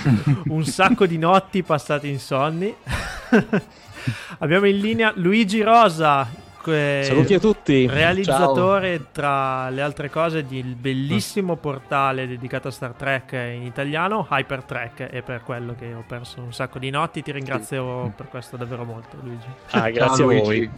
un 0.49 0.65
sacco 0.65 1.07
di 1.07 1.17
notti 1.17 1.63
passate 1.63 2.07
insonni. 2.07 2.73
Abbiamo 4.39 4.67
in 4.67 4.79
linea 4.79 5.13
Luigi 5.17 5.63
Rosa. 5.63 6.47
Saluti 6.61 7.33
a 7.33 7.39
tutti. 7.39 7.87
Realizzatore, 7.87 8.97
Ciao. 8.99 9.07
tra 9.11 9.71
le 9.71 9.81
altre 9.81 10.11
cose, 10.11 10.45
un 10.47 10.75
bellissimo 10.79 11.57
portale 11.57 12.27
dedicato 12.27 12.69
a 12.69 12.71
Star 12.71 12.93
Trek 12.93 13.33
in 13.33 13.63
italiano, 13.63 14.27
Hypertrek, 14.31 15.09
e 15.11 15.23
per 15.23 15.43
quello 15.45 15.75
che 15.79 15.95
ho 15.95 16.05
perso 16.07 16.43
un 16.43 16.53
sacco 16.53 16.79
di 16.79 16.91
notti. 16.91 17.23
Ti 17.23 17.33
ringrazio 17.33 18.13
per 18.15 18.29
questo 18.29 18.59
davvero 18.59 18.85
molto, 18.85 19.17
Luigi. 19.23 19.47
Ah, 19.71 19.89
grazie 19.89 20.25
Ciao, 20.25 20.31
a 20.31 20.43
voi. 20.43 20.71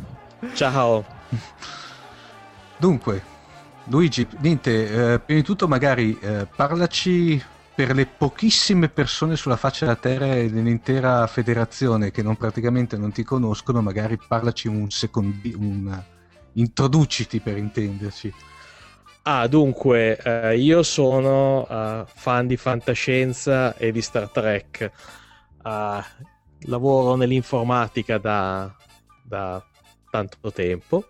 Ciao. 0.54 1.04
Dunque, 2.78 3.22
Luigi, 3.84 4.26
niente, 4.38 5.12
eh, 5.12 5.18
prima 5.18 5.40
di 5.40 5.46
tutto 5.46 5.68
magari 5.68 6.18
eh, 6.20 6.46
parlaci 6.54 7.42
per 7.74 7.94
le 7.94 8.06
pochissime 8.06 8.88
persone 8.88 9.36
sulla 9.36 9.56
faccia 9.56 9.86
della 9.86 9.96
Terra 9.96 10.34
e 10.34 10.50
dell'intera 10.50 11.26
federazione 11.26 12.10
che 12.10 12.22
non 12.22 12.36
praticamente 12.36 12.96
non 12.96 13.12
ti 13.12 13.22
conoscono, 13.22 13.80
magari 13.80 14.18
parlaci 14.28 14.68
un 14.68 14.90
secondo, 14.90 15.36
un, 15.56 16.02
introduciti 16.54 17.40
per 17.40 17.56
intenderci. 17.56 18.32
Ah, 19.22 19.46
dunque, 19.46 20.16
eh, 20.16 20.58
io 20.58 20.82
sono 20.82 21.66
uh, 21.68 22.04
fan 22.06 22.46
di 22.46 22.56
fantascienza 22.56 23.76
e 23.76 23.92
di 23.92 24.00
Star 24.00 24.28
Trek. 24.30 24.90
Uh, 25.62 26.02
lavoro 26.62 27.16
nell'informatica 27.16 28.18
da, 28.18 28.74
da 29.22 29.62
tanto 30.10 30.52
tempo 30.52 31.06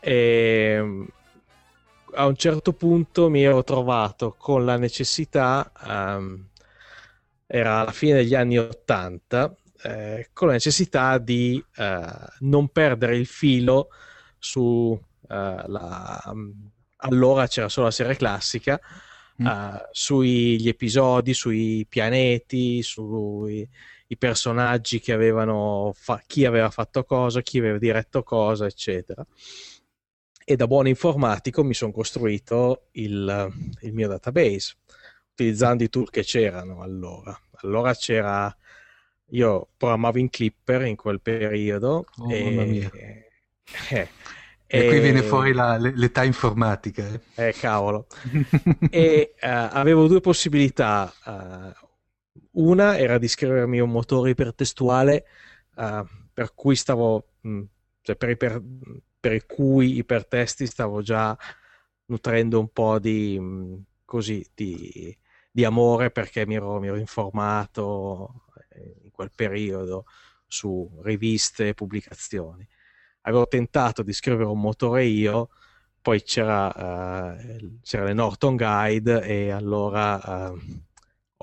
e 0.00 0.78
mm, 0.82 1.04
a 2.14 2.26
un 2.26 2.36
certo 2.36 2.72
punto 2.72 3.30
mi 3.30 3.42
ero 3.42 3.62
trovato 3.62 4.34
con 4.36 4.64
la 4.64 4.76
necessità, 4.76 5.70
um, 5.86 6.48
era 7.46 7.80
alla 7.80 7.92
fine 7.92 8.14
degli 8.14 8.34
anni 8.34 8.58
80, 8.58 9.56
eh, 9.84 10.28
con 10.32 10.48
la 10.48 10.54
necessità 10.54 11.18
di 11.18 11.62
uh, 11.76 11.84
non 12.40 12.68
perdere 12.68 13.16
il 13.16 13.26
filo 13.26 13.88
su 14.38 14.62
uh, 14.62 14.98
la, 15.28 16.34
allora 16.96 17.46
c'era 17.46 17.68
solo 17.68 17.86
la 17.86 17.92
serie 17.92 18.16
classica, 18.16 18.80
mm. 19.42 19.46
uh, 19.46 19.78
sugli 19.92 20.68
episodi, 20.68 21.32
sui 21.32 21.86
pianeti, 21.88 22.82
sui 22.82 23.66
i 24.12 24.16
personaggi 24.18 25.00
che 25.00 25.12
avevano 25.12 25.92
fa- 25.94 26.22
chi 26.26 26.44
aveva 26.44 26.68
fatto 26.68 27.02
cosa, 27.04 27.40
chi 27.40 27.58
aveva 27.58 27.78
diretto 27.78 28.22
cosa, 28.22 28.66
eccetera. 28.66 29.26
E 30.44 30.56
da 30.56 30.66
buon 30.66 30.86
informatico 30.86 31.64
mi 31.64 31.72
sono 31.72 31.92
costruito 31.92 32.88
il, 32.92 33.50
il, 33.80 33.92
mio 33.92 34.08
database 34.08 34.74
utilizzando 35.32 35.82
i 35.82 35.88
tool 35.88 36.10
che 36.10 36.24
c'erano 36.24 36.82
allora. 36.82 37.38
Allora 37.62 37.94
c'era 37.94 38.54
io 39.30 39.68
programmavo 39.78 40.18
in 40.18 40.28
Clipper 40.28 40.82
in 40.82 40.96
quel 40.96 41.22
periodo 41.22 42.04
oh, 42.18 42.30
e, 42.30 42.90
eh, 43.88 44.08
e, 44.66 44.86
qui 44.88 45.00
viene 45.00 45.22
fuori 45.22 45.54
la, 45.54 45.78
l'età 45.78 46.22
informatica. 46.22 47.08
Eh, 47.34 47.48
eh 47.48 47.52
cavolo. 47.54 48.08
e 48.90 49.32
uh, 49.36 49.46
avevo 49.70 50.06
due 50.06 50.20
possibilità. 50.20 51.10
Uh, 51.24 51.90
una 52.52 52.98
era 52.98 53.18
di 53.18 53.28
scrivermi 53.28 53.80
un 53.80 53.90
motore 53.90 54.30
ipertestuale 54.30 55.26
uh, 55.76 56.06
per 56.32 56.54
cui 56.54 56.76
stavo, 56.76 57.28
mh, 57.40 57.50
mm, 57.50 57.62
cioè 58.02 58.16
per, 58.16 58.30
iper, 58.30 58.62
per 59.20 59.32
i 59.32 59.44
cui 59.46 59.96
ipertesti 59.98 60.66
stavo 60.66 61.02
già 61.02 61.36
nutrendo 62.06 62.58
un 62.58 62.68
po' 62.68 62.98
di, 62.98 63.38
mh, 63.38 63.44
mm, 63.44 63.74
così, 64.04 64.44
di, 64.54 65.16
di 65.50 65.64
amore 65.64 66.10
perché 66.10 66.46
mi 66.46 66.54
ero, 66.56 66.78
mi 66.80 66.88
ero, 66.88 66.96
informato 66.96 68.44
eh, 68.70 69.00
in 69.04 69.10
quel 69.10 69.30
periodo 69.34 70.06
su 70.46 71.00
riviste 71.02 71.68
e 71.68 71.74
pubblicazioni. 71.74 72.66
Avevo 73.22 73.46
tentato 73.46 74.02
di 74.02 74.12
scrivere 74.12 74.44
un 74.44 74.60
motore 74.60 75.04
io, 75.04 75.50
poi 76.02 76.22
c'era, 76.22 76.66
uh, 76.66 77.78
c'era 77.82 78.04
le 78.04 78.12
Norton 78.12 78.56
Guide 78.56 79.22
e 79.22 79.50
allora 79.50 80.50
uh, 80.50 80.58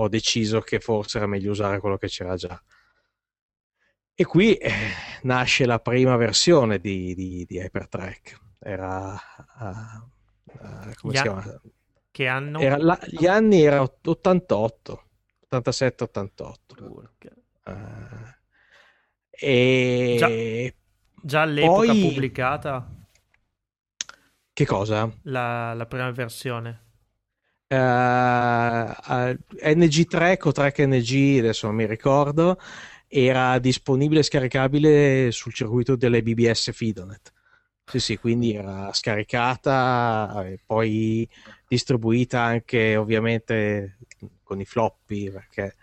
ho 0.02 0.08
deciso 0.08 0.62
che 0.62 0.80
forse 0.80 1.18
era 1.18 1.28
meglio 1.28 1.52
usare 1.52 1.80
quello 1.80 1.98
che 1.98 2.08
c'era 2.08 2.36
già. 2.36 2.62
E 4.14 4.26
qui 4.26 4.56
eh, 4.56 4.72
nasce 5.24 5.66
la 5.66 5.80
prima 5.80 6.16
versione 6.16 6.80
di, 6.80 7.14
di, 7.16 7.46
di 7.46 7.58
Hypertrack. 7.58 8.40
Era. 8.60 9.18
Uh, 9.60 10.46
uh, 10.46 10.94
come 10.96 11.14
gli 11.14 11.16
si 11.16 11.22
chiama? 11.22 11.62
Che 12.12 12.28
anno? 12.28 12.60
Era 12.60 12.78
la, 12.78 13.00
gli 13.08 13.28
anni 13.28 13.62
erano 13.62 13.94
88, 14.04 15.04
87, 15.44 16.04
88. 16.04 16.76
Uh, 17.66 17.74
e 19.30 20.16
già, 20.18 21.22
già 21.22 21.42
all'epoca 21.42 21.88
poi... 21.88 22.02
pubblicata? 22.02 22.90
Che 24.52 24.66
cosa? 24.66 25.10
La, 25.24 25.74
la 25.74 25.86
prima 25.86 26.12
versione 26.12 26.88
uh, 27.70 27.76
uh, 27.76 29.38
NG3 29.62 30.38
o 30.44 30.52
Track 30.52 30.80
NG, 30.80 31.40
adesso 31.40 31.68
non 31.68 31.76
mi 31.76 31.86
ricordo, 31.86 32.58
era 33.08 33.58
disponibile 33.60 34.20
e 34.22 34.24
scaricabile 34.24 35.32
sul 35.32 35.54
circuito 35.54 35.96
delle 35.96 36.22
BBS 36.22 36.72
Fidonet. 36.72 37.34
Sì, 37.86 38.00
sì, 38.00 38.18
quindi 38.18 38.54
era 38.54 38.94
scaricata 38.94 40.44
e 40.46 40.60
poi 40.64 41.28
distribuita 41.68 42.42
anche 42.42 42.96
ovviamente 42.96 43.98
con 44.44 44.60
i 44.60 44.66
floppy 44.66 45.32
perché 45.32 45.76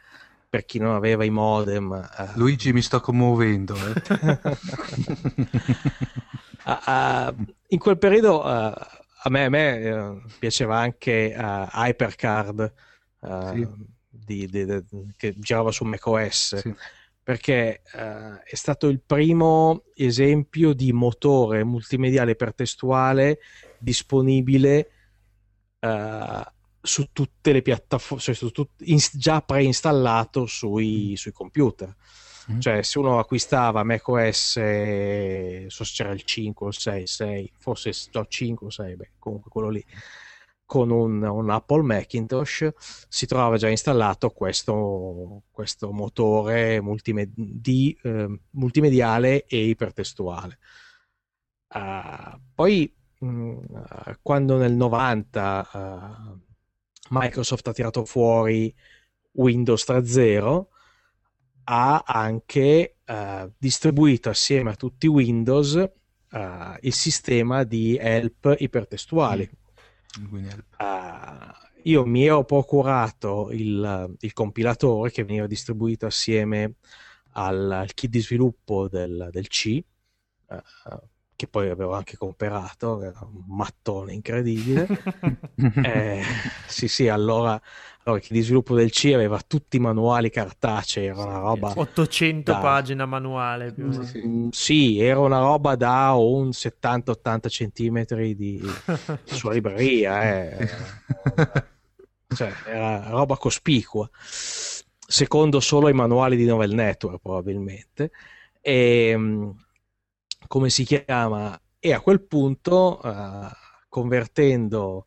per 0.49 0.65
chi 0.65 0.79
non 0.79 0.95
aveva 0.95 1.25
i 1.25 1.31
modem. 1.31 1.91
Uh... 1.91 2.39
Luigi 2.39 2.73
mi 2.73 2.81
sto 2.81 3.01
commuovendo. 3.01 3.75
Eh. 3.75 4.39
uh, 6.65 7.35
in 7.69 7.79
quel 7.79 7.99
periodo 7.99 8.45
a 9.27 9.29
me, 9.29 9.45
a 9.45 9.49
me 9.49 9.81
eh, 9.81 10.23
piaceva 10.39 10.79
anche 10.79 11.35
uh, 11.37 11.67
Hypercard 11.73 12.73
uh, 13.21 13.55
sì. 13.55 13.69
di, 14.09 14.47
di, 14.47 14.65
di, 14.65 14.85
che 15.17 15.35
girava 15.37 15.73
su 15.73 15.85
macOS 15.85 16.57
sì. 16.57 16.75
perché 17.23 17.83
uh, 17.95 18.37
è 18.45 18.55
stato 18.55 18.87
il 18.87 19.01
primo 19.05 19.83
esempio 19.95 20.73
di 20.73 20.93
motore 20.93 21.65
multimediale 21.65 22.33
ipertestuale 22.33 23.39
disponibile 23.79 24.91
su 26.81 27.11
tutte 27.13 27.53
le 27.53 27.63
piattaforme, 27.63 28.23
cioè 28.23 28.51
tut- 28.51 28.83
in, 28.87 28.99
già 29.13 29.41
preinstallato 29.41 30.47
sui, 30.47 31.15
sui 31.17 31.31
computer. 31.31 31.95
Mm. 32.53 32.61
Cioè, 32.61 32.83
se 32.83 32.99
uno 32.99 33.19
acquistava 33.19 33.83
macOS, 33.83 34.53
so 35.67 35.85
se 35.85 35.93
c'era 35.93 36.13
il 36.13 36.23
5 36.23 36.67
o 36.67 36.69
il 36.69 36.77
6, 36.77 37.07
6 37.07 37.53
forse 37.59 37.93
no, 38.13 38.27
5 38.27 38.67
o 38.67 38.71
6, 38.71 38.97
beh, 38.97 39.11
comunque 39.19 39.51
quello 39.51 39.69
lì, 39.69 39.85
con 40.65 40.91
un, 40.91 41.23
un, 41.23 41.51
Apple 41.51 41.83
Macintosh, 41.83 42.69
si 43.09 43.27
trovava 43.27 43.57
già 43.57 43.69
installato 43.69 44.31
questo, 44.31 45.43
questo 45.51 45.93
motore 45.93 46.81
multimed- 46.81 47.33
di, 47.35 47.97
eh, 48.03 48.41
multimediale 48.51 49.45
e 49.47 49.69
ipertestuale. 49.69 50.59
Uh, 51.69 52.39
poi, 52.55 52.93
mh, 53.21 53.29
mm, 53.29 53.65
quando 54.23 54.57
nel 54.57 54.73
90 54.73 55.69
uh, 55.73 56.41
Microsoft 57.11 57.67
ha 57.69 57.73
tirato 57.73 58.05
fuori 58.05 58.75
Windows 59.33 59.85
3.0, 59.89 60.67
ha 61.69 62.03
anche 62.07 62.97
uh, 63.07 63.51
distribuito 63.59 64.29
assieme 64.29 64.71
a 64.71 64.77
tutti 64.77 65.07
Windows 65.07 65.75
uh, 65.75 66.39
il 66.81 66.93
sistema 66.93 67.65
di 67.65 67.97
help 67.97 68.55
ipertestuali. 68.59 69.49
Quindi, 70.29 70.49
help. 70.49 70.65
Uh, 70.79 71.65
io 71.85 72.05
mi 72.05 72.25
ero 72.25 72.45
procurato 72.45 73.51
il, 73.53 74.17
il, 74.21 74.33
compilatore 74.33 75.11
che 75.11 75.25
veniva 75.25 75.47
distribuito 75.47 76.07
assieme 76.07 76.75
al, 77.33 77.71
al 77.71 77.95
kit 77.95 78.11
di 78.11 78.21
sviluppo 78.21 78.89
del, 78.89 79.29
del 79.31 79.47
C, 79.47 79.81
che 81.37 81.47
poi 81.47 81.69
avevo 81.69 81.93
anche 81.93 82.17
comprato, 82.17 83.03
era 83.03 83.21
un 83.21 83.45
mattone 83.47 84.15
incredibile. 84.15 84.89
eh, 85.85 86.23
sì, 86.67 86.89
sì, 86.89 87.09
allora, 87.09 87.61
allora 88.05 88.21
kit 88.21 88.33
di 88.33 88.41
sviluppo 88.41 88.75
del 88.75 88.91
C 88.91 89.13
aveva 89.15 89.39
tutti 89.47 89.77
i 89.77 89.81
manuali 89.81 90.31
cartacei, 90.31 91.07
era 91.07 91.23
una 91.23 91.39
roba... 91.39 91.75
800 91.77 92.51
da... 92.51 92.59
pagine 92.59 93.05
manuale 93.05 93.73
più 93.73 93.85
o 93.85 93.89
meno. 93.89 94.49
Sì, 94.51 94.99
era 94.99 95.21
una 95.21 95.41
roba 95.41 95.77
da 95.77 96.13
un 96.13 96.49
70-80 96.49 97.49
centimetri 97.49 98.35
di 98.35 98.61
sua 99.25 99.53
libreria, 99.53 100.23
eh. 100.23 100.69
cioè, 102.35 102.51
era 102.67 103.11
roba 103.11 103.37
cospicua, 103.37 104.09
secondo 104.19 105.61
solo 105.61 105.89
i 105.91 105.93
manuali 105.93 106.37
di 106.37 106.47
Novel 106.47 106.73
Network 106.73 107.21
probabilmente. 107.21 108.11
E, 108.63 109.11
ehm, 109.11 109.66
come 110.47 110.71
si 110.71 110.85
chiama? 110.85 111.59
E 111.79 111.93
a 111.93 112.01
quel 112.01 112.23
punto, 112.23 113.01
uh, 113.03 113.47
convertendo 113.89 115.07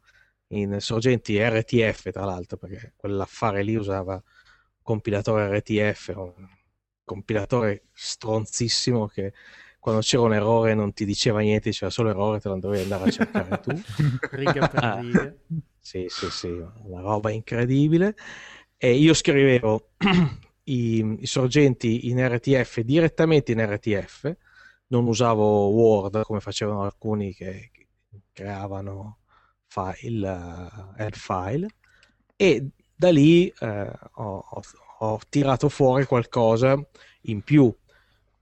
in 0.49 0.79
sorgenti 0.79 1.37
RTF, 1.37 2.11
tra 2.11 2.25
l'altro, 2.25 2.57
perché 2.57 2.93
quell'affare 2.95 3.63
lì 3.63 3.75
usava 3.75 4.21
compilatore 4.81 5.59
RTF, 5.59 6.13
un 6.15 6.47
compilatore 7.03 7.83
stronzissimo 7.93 9.07
che 9.07 9.33
quando 9.79 10.01
c'era 10.01 10.23
un 10.23 10.33
errore 10.33 10.73
non 10.73 10.93
ti 10.93 11.05
diceva 11.05 11.39
niente, 11.39 11.69
diceva 11.69 11.89
solo 11.89 12.09
errore, 12.09 12.39
te 12.39 12.49
lo 12.49 12.59
dovevi 12.59 12.83
andare 12.83 13.03
a 13.05 13.11
cercare 13.11 13.59
tu. 13.61 13.71
riga 14.31 14.67
per 14.67 14.83
ah, 14.83 14.99
riga. 14.99 15.33
Sì, 15.81 16.05
sì, 16.07 16.29
sì, 16.29 16.63
una 16.83 17.01
roba 17.01 17.31
incredibile. 17.31 18.15
E 18.77 18.93
io 18.93 19.13
scrivevo 19.13 19.91
i, 20.65 21.17
i 21.19 21.25
sorgenti 21.25 22.09
in 22.09 22.19
RTF 22.27 22.81
direttamente 22.81 23.53
in 23.53 23.65
RTF, 23.65 24.35
non 24.89 25.07
usavo 25.07 25.69
Word 25.69 26.23
come 26.23 26.39
facevano 26.39 26.83
alcuni 26.83 27.33
che, 27.33 27.71
creavano 28.31 29.19
file, 29.67 30.29
uh, 30.29 31.09
file 31.11 31.67
e 32.35 32.69
da 32.95 33.11
lì 33.11 33.47
eh, 33.47 33.91
ho, 34.15 34.45
ho, 34.99 35.19
tirato 35.29 35.69
fuori 35.69 36.05
qualcosa 36.05 36.81
in 37.23 37.41
più 37.41 37.73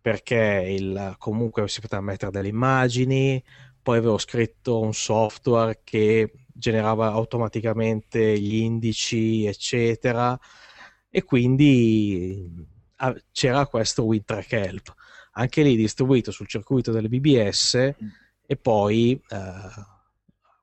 perché 0.01 0.65
il, 0.69 1.15
comunque 1.17 1.67
si 1.67 1.81
poteva 1.81 2.01
mettere 2.01 2.31
delle 2.31 2.47
immagini 2.47 3.43
poi 3.81 3.97
avevo 3.97 4.17
scritto 4.17 4.79
un 4.79 4.93
software 4.93 5.81
che 5.83 6.31
generava 6.53 7.11
automaticamente 7.11 8.39
gli 8.39 8.55
indici 8.55 9.45
eccetera 9.45 10.37
e 11.09 11.23
quindi 11.23 12.49
ah, 12.97 13.15
c'era 13.31 13.65
questo 13.67 14.03
WinTrack 14.03 14.51
Help 14.53 14.95
anche 15.37 15.61
lì 15.61 15.75
distribuito 15.75 16.31
sul 16.31 16.47
circuito 16.47 16.91
delle 16.91 17.07
BBS 17.07 17.93
mm. 18.03 18.07
e 18.45 18.57
poi 18.57 19.21
uh, 19.29 19.81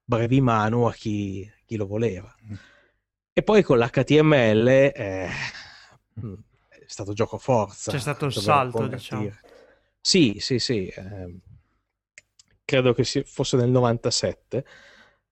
brevi 0.05 0.41
mano 0.41 0.89
a 0.89 0.93
chi, 0.93 1.49
chi 1.65 1.77
lo 1.77 1.87
voleva. 1.87 2.35
Mm. 2.45 2.55
E 3.33 3.43
poi 3.43 3.63
con 3.63 3.79
l'HTML 3.79 4.69
eh, 4.69 5.29
mm, 6.21 6.35
è 6.69 6.85
stato 6.87 7.13
gioco 7.13 7.39
forza. 7.39 7.91
C'è 7.91 7.99
stato 7.99 8.27
il 8.27 8.33
salto, 8.33 8.87
diciamo. 8.87 9.31
Sì, 10.01 10.37
sì, 10.39 10.59
sì. 10.59 10.87
Eh, 10.87 11.41
credo 12.65 12.93
che 12.93 13.05
fosse 13.05 13.57
nel 13.57 13.71
97 13.71 14.65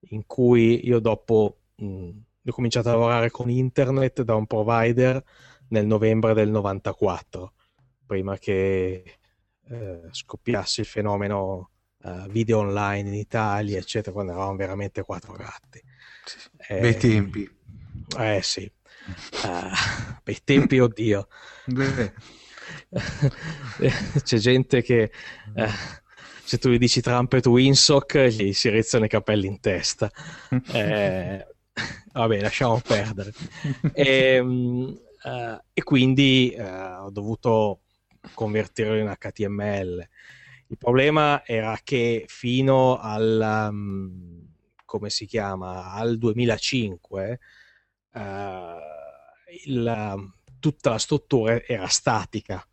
in 0.09 0.25
cui 0.25 0.85
io 0.85 0.99
dopo 0.99 1.59
mh, 1.75 2.09
ho 2.45 2.51
cominciato 2.51 2.89
a 2.89 2.93
lavorare 2.93 3.29
con 3.29 3.49
internet 3.49 4.21
da 4.23 4.35
un 4.35 4.45
provider 4.45 5.23
nel 5.69 5.85
novembre 5.85 6.33
del 6.33 6.49
94 6.49 7.53
prima 8.05 8.37
che 8.37 9.17
eh, 9.69 10.01
scoppiasse 10.11 10.81
il 10.81 10.87
fenomeno 10.87 11.69
eh, 12.03 12.25
video 12.29 12.59
online 12.59 13.07
in 13.09 13.15
Italia, 13.15 13.77
eccetera, 13.77 14.11
quando 14.11 14.33
eravamo 14.33 14.57
veramente 14.57 15.03
quattro 15.03 15.33
gatti. 15.33 15.81
Eh, 16.67 16.79
bei 16.79 16.97
tempi. 16.97 17.49
Eh 18.17 18.41
sì, 18.41 18.69
uh, 19.43 19.71
bei 20.23 20.39
tempi, 20.43 20.79
oddio. 20.79 21.27
C'è 24.23 24.37
gente 24.37 24.81
che 24.81 25.11
uh, 25.55 25.65
se 26.43 26.57
tu 26.57 26.69
gli 26.69 26.77
dici 26.77 27.01
Trumpet 27.01 27.45
Winsock 27.45 28.19
gli 28.27 28.53
si 28.53 28.69
rizzano 28.69 29.05
i 29.05 29.09
capelli 29.09 29.47
in 29.47 29.59
testa. 29.59 30.11
Eh, 30.73 31.47
vabbè, 32.11 32.41
lasciamo 32.41 32.79
perdere. 32.79 33.31
E, 33.93 34.37
um, 34.39 34.95
uh, 35.23 35.57
e 35.73 35.83
quindi 35.83 36.55
ho 36.59 37.09
dovuto 37.09 37.82
convertirlo 38.33 38.97
in 38.97 39.13
HTML. 39.17 40.07
Il 40.67 40.77
problema 40.77 41.45
era 41.45 41.77
che 41.83 42.25
fino 42.27 42.97
al, 42.97 43.67
um, 43.69 44.47
come 44.85 45.09
si 45.09 45.25
chiama, 45.25 45.91
al 45.91 46.17
2005 46.17 47.39
uh, 48.13 48.19
eh, 48.19 48.75
il, 49.65 50.31
tutta 50.59 50.89
la 50.91 50.97
struttura 50.97 51.61
era 51.63 51.87
statica. 51.87 52.65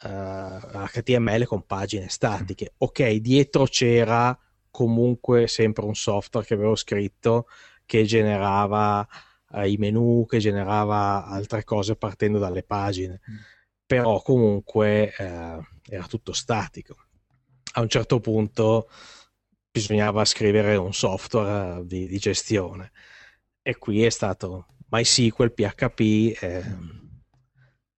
Uh, 0.00 0.06
eh, 0.08 1.00
HTML 1.02 1.44
con 1.44 1.66
pagine 1.66 2.08
statiche. 2.08 2.74
Ok, 2.78 3.08
dietro 3.14 3.64
c'era 3.64 4.36
comunque 4.70 5.48
sempre 5.48 5.84
un 5.84 5.94
software 5.94 6.46
che 6.46 6.54
avevo 6.54 6.76
scritto 6.76 7.48
che 7.84 8.04
generava 8.04 9.06
uh, 9.50 9.62
i 9.62 9.76
menu, 9.76 10.24
che 10.26 10.38
generava 10.38 11.24
altre 11.26 11.64
cose 11.64 11.96
partendo 11.96 12.38
dalle 12.38 12.62
pagine. 12.62 13.20
Mm 13.30 13.56
però 13.88 14.20
comunque 14.20 15.14
eh, 15.16 15.58
era 15.88 16.06
tutto 16.06 16.34
statico. 16.34 17.06
A 17.72 17.80
un 17.80 17.88
certo 17.88 18.20
punto 18.20 18.90
bisognava 19.70 20.26
scrivere 20.26 20.76
un 20.76 20.92
software 20.92 21.86
di, 21.86 22.06
di 22.06 22.18
gestione 22.18 22.92
e 23.62 23.78
qui 23.78 24.04
è 24.04 24.10
stato 24.10 24.66
MySQL, 24.90 25.52
PHP 25.52 26.00
eh, 26.00 26.62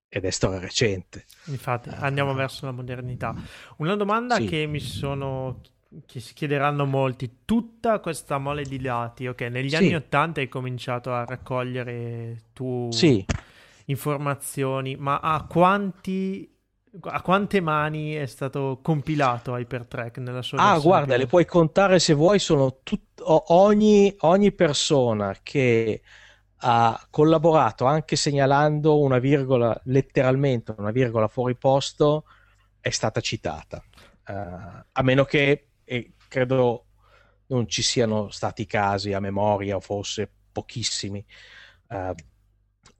ed 0.08 0.24
è 0.24 0.30
storia 0.30 0.60
recente. 0.60 1.24
Infatti, 1.46 1.88
uh, 1.88 1.94
andiamo 1.98 2.34
verso 2.34 2.66
la 2.66 2.72
modernità. 2.72 3.34
Una 3.78 3.96
domanda 3.96 4.36
sì. 4.36 4.46
che 4.46 4.66
mi 4.66 4.78
sono 4.78 5.60
che 6.06 6.20
si 6.20 6.34
chiederanno 6.34 6.86
molti, 6.86 7.38
tutta 7.44 7.98
questa 7.98 8.38
mole 8.38 8.62
di 8.62 8.78
dati, 8.78 9.26
ok, 9.26 9.40
negli 9.40 9.70
sì. 9.70 9.74
anni 9.74 9.96
80 9.96 10.38
hai 10.38 10.48
cominciato 10.48 11.12
a 11.12 11.24
raccogliere 11.24 12.42
tu 12.52 12.88
sì 12.92 13.26
informazioni, 13.90 14.96
ma 14.96 15.20
a 15.20 15.44
quanti 15.46 16.48
a 17.02 17.22
quante 17.22 17.60
mani 17.60 18.14
è 18.14 18.26
stato 18.26 18.80
compilato 18.82 19.56
Hypertrack 19.56 20.18
nella 20.18 20.42
sua 20.42 20.58
Ah, 20.58 20.78
guarda, 20.78 21.14
più... 21.14 21.22
le 21.22 21.26
puoi 21.28 21.44
contare 21.44 22.00
se 22.00 22.14
vuoi, 22.14 22.38
sono 22.38 22.80
tut... 22.82 23.22
ogni, 23.24 24.12
ogni 24.20 24.52
persona 24.52 25.36
che 25.42 26.02
ha 26.62 27.06
collaborato 27.08 27.84
anche 27.84 28.16
segnalando 28.16 28.98
una 29.00 29.18
virgola, 29.18 29.78
letteralmente 29.84 30.74
una 30.76 30.90
virgola 30.90 31.28
fuori 31.28 31.56
posto, 31.56 32.24
è 32.80 32.90
stata 32.90 33.20
citata. 33.20 33.82
Uh, 34.26 34.82
a 34.92 35.02
meno 35.02 35.24
che, 35.24 35.68
e 35.84 36.14
credo 36.28 36.86
non 37.46 37.68
ci 37.68 37.82
siano 37.82 38.30
stati 38.30 38.66
casi 38.66 39.12
a 39.12 39.20
memoria, 39.20 39.76
o 39.76 39.80
forse 39.80 40.30
pochissimi, 40.52 41.24
uh, 41.88 42.14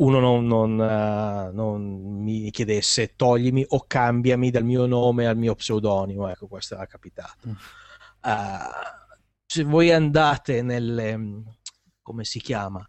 uno 0.00 0.18
non, 0.18 0.46
non, 0.46 0.72
uh, 0.72 1.54
non, 1.54 2.22
mi 2.22 2.50
chiedesse 2.50 3.14
toglimi 3.16 3.64
o 3.68 3.84
cambiami 3.86 4.50
dal 4.50 4.64
mio 4.64 4.86
nome 4.86 5.26
al 5.26 5.36
mio 5.36 5.54
pseudonimo, 5.54 6.28
ecco 6.28 6.46
questo 6.46 6.74
era 6.74 6.86
capitato. 6.86 7.48
Mm. 7.48 7.52
Uh, 8.22 9.08
se 9.46 9.64
voi 9.64 9.90
andate 9.90 10.62
nelle, 10.62 11.42
come 12.02 12.24
si 12.24 12.40
chiama, 12.40 12.86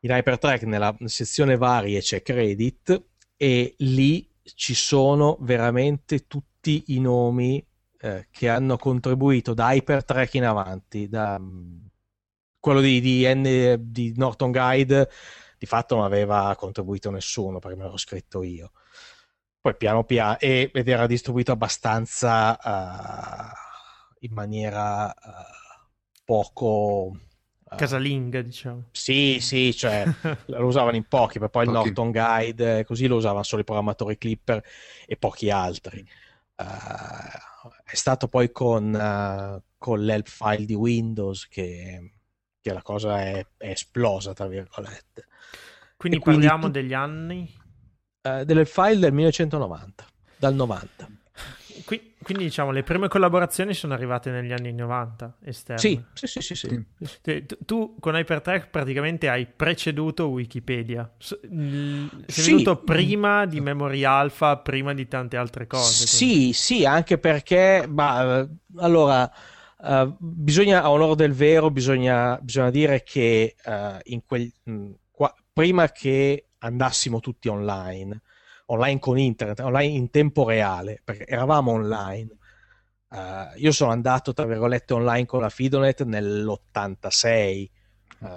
in 0.00 0.10
Hypertrack 0.10 0.62
nella 0.62 0.96
sezione 1.04 1.56
varie 1.56 2.00
c'è 2.00 2.22
credit 2.22 3.02
e 3.36 3.74
lì 3.78 4.30
ci 4.42 4.74
sono 4.74 5.36
veramente 5.40 6.26
tutti 6.26 6.84
i 6.88 7.00
nomi 7.00 7.64
eh, 8.00 8.28
che 8.30 8.48
hanno 8.48 8.76
contribuito 8.76 9.54
da 9.54 9.72
Hypertrack 9.72 10.34
in 10.34 10.44
avanti, 10.44 11.08
da 11.08 11.36
um, 11.38 11.86
quello 12.60 12.80
di, 12.80 13.00
di, 13.00 13.24
N, 13.26 13.76
di 13.80 14.14
Norton 14.16 14.52
Guide 14.52 15.10
di 15.58 15.66
fatto 15.66 15.96
non 15.96 16.04
aveva 16.04 16.54
contribuito 16.56 17.10
nessuno 17.10 17.58
perché 17.58 17.76
me 17.76 17.84
l'ho 17.84 17.96
scritto 17.96 18.42
io. 18.42 18.70
Poi 19.60 19.76
piano 19.76 20.04
piano, 20.04 20.38
ed 20.38 20.88
era 20.88 21.06
distribuito 21.06 21.50
abbastanza 21.50 22.56
uh, 22.62 23.52
in 24.20 24.32
maniera 24.32 25.08
uh, 25.08 25.88
poco... 26.24 27.18
Uh, 27.64 27.76
casalinga, 27.76 28.40
diciamo. 28.40 28.84
Sì, 28.92 29.40
sì, 29.40 29.74
cioè 29.74 30.04
lo 30.46 30.66
usavano 30.66 30.96
in 30.96 31.08
pochi, 31.08 31.40
poi 31.40 31.64
il 31.64 31.70
Norton 31.70 32.12
Guide, 32.12 32.84
così 32.84 33.08
lo 33.08 33.16
usavano 33.16 33.42
solo 33.42 33.62
i 33.62 33.64
programmatori 33.64 34.16
Clipper 34.16 34.64
e 35.06 35.16
pochi 35.16 35.50
altri. 35.50 36.06
Uh, 36.54 37.68
stato 37.84 38.28
poi 38.28 38.52
con, 38.52 38.94
uh, 38.94 39.60
con 39.76 40.04
l'help 40.04 40.28
file 40.28 40.64
di 40.64 40.74
Windows 40.74 41.48
che, 41.48 42.17
che 42.60 42.72
la 42.72 42.82
cosa 42.82 43.20
è, 43.20 43.46
è, 43.56 43.70
esplosa, 43.70 44.32
tra 44.32 44.46
virgolette. 44.46 45.26
Quindi, 45.96 46.18
quindi 46.18 46.46
parliamo 46.46 46.66
tu... 46.66 46.72
degli 46.72 46.94
anni? 46.94 47.52
Uh, 48.22 48.44
dell'help 48.44 48.68
file 48.68 48.98
del 48.98 49.12
1990, 49.12 50.04
dal 50.36 50.54
90. 50.54 51.08
Qui, 51.84 52.16
quindi 52.22 52.44
diciamo 52.44 52.70
le 52.70 52.82
prime 52.82 53.08
collaborazioni 53.08 53.72
sono 53.72 53.94
arrivate 53.94 54.30
negli 54.30 54.52
anni 54.52 54.72
90 54.72 55.38
esterne. 55.44 55.80
Sì, 55.80 56.02
sì, 56.12 56.26
sì, 56.26 56.40
sì, 56.40 56.54
sì. 56.54 56.84
Tu, 57.22 57.56
tu, 57.64 57.96
con 58.00 58.16
Hypertrack 58.16 58.68
praticamente 58.68 59.28
hai 59.28 59.46
preceduto 59.46 60.28
Wikipedia. 60.28 61.10
Sei 61.16 61.38
sì. 62.26 62.50
venuto 62.50 62.76
prima 62.82 63.46
di 63.46 63.60
Memory 63.60 64.04
Alpha, 64.04 64.58
prima 64.58 64.92
di 64.92 65.06
tante 65.06 65.36
altre 65.36 65.66
cose. 65.66 66.06
Sì, 66.06 66.26
quindi. 66.26 66.52
sì, 66.52 66.84
anche 66.84 67.18
perché 67.18 67.86
bah, 67.88 68.46
allora 68.76 69.30
uh, 69.78 70.16
bisogna 70.18 70.82
a 70.82 70.90
onore 70.90 71.14
del 71.16 71.32
vero 71.32 71.70
bisogna, 71.70 72.38
bisogna 72.40 72.70
dire 72.70 73.02
che 73.02 73.56
uh, 73.64 74.20
quel, 74.26 74.52
mh, 74.64 74.90
qua, 75.10 75.34
prima 75.52 75.90
che 75.90 76.48
andassimo 76.58 77.20
tutti 77.20 77.48
online 77.48 78.20
online 78.70 78.98
con 78.98 79.18
internet, 79.18 79.60
online 79.60 79.94
in 79.94 80.10
tempo 80.10 80.44
reale, 80.44 81.00
perché 81.04 81.26
eravamo 81.26 81.72
online. 81.72 82.36
Uh, 83.08 83.56
io 83.56 83.72
sono 83.72 83.90
andato, 83.90 84.32
tra 84.32 84.44
virgolette, 84.44 84.92
online 84.92 85.26
con 85.26 85.40
la 85.40 85.48
Fidonet 85.48 86.02
nell'86, 86.04 87.68
uh, 88.20 88.26
eh, 88.26 88.30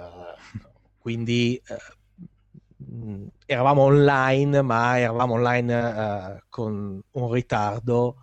quindi 0.98 1.60
uh, 1.68 3.28
eravamo 3.44 3.82
online, 3.82 4.62
ma 4.62 4.98
eravamo 4.98 5.34
online 5.34 6.42
con 6.48 7.00
un 7.10 7.32
ritardo 7.32 8.16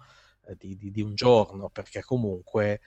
di, 0.57 0.75
di, 0.77 0.91
di, 0.91 1.01
un 1.01 1.15
giorno, 1.15 1.69
perché 1.69 2.01
comunque 2.01 2.81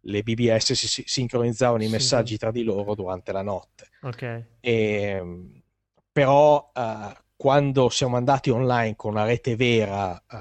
le 0.00 0.22
BBS 0.22 0.72
si, 0.72 0.88
si 0.88 1.02
sincronizzavano 1.06 1.82
i 1.82 1.88
messaggi 1.88 2.32
sì. 2.32 2.38
tra 2.38 2.50
di 2.50 2.62
loro 2.62 2.94
durante 2.94 3.32
la 3.32 3.42
notte. 3.42 3.88
Okay. 4.00 4.44
E, 4.60 5.62
però 6.10 6.70
quando 7.36 7.88
siamo 7.88 8.16
andati 8.16 8.50
online 8.50 8.94
con 8.96 9.12
una 9.12 9.24
rete 9.24 9.56
vera 9.56 10.12
uh, 10.12 10.36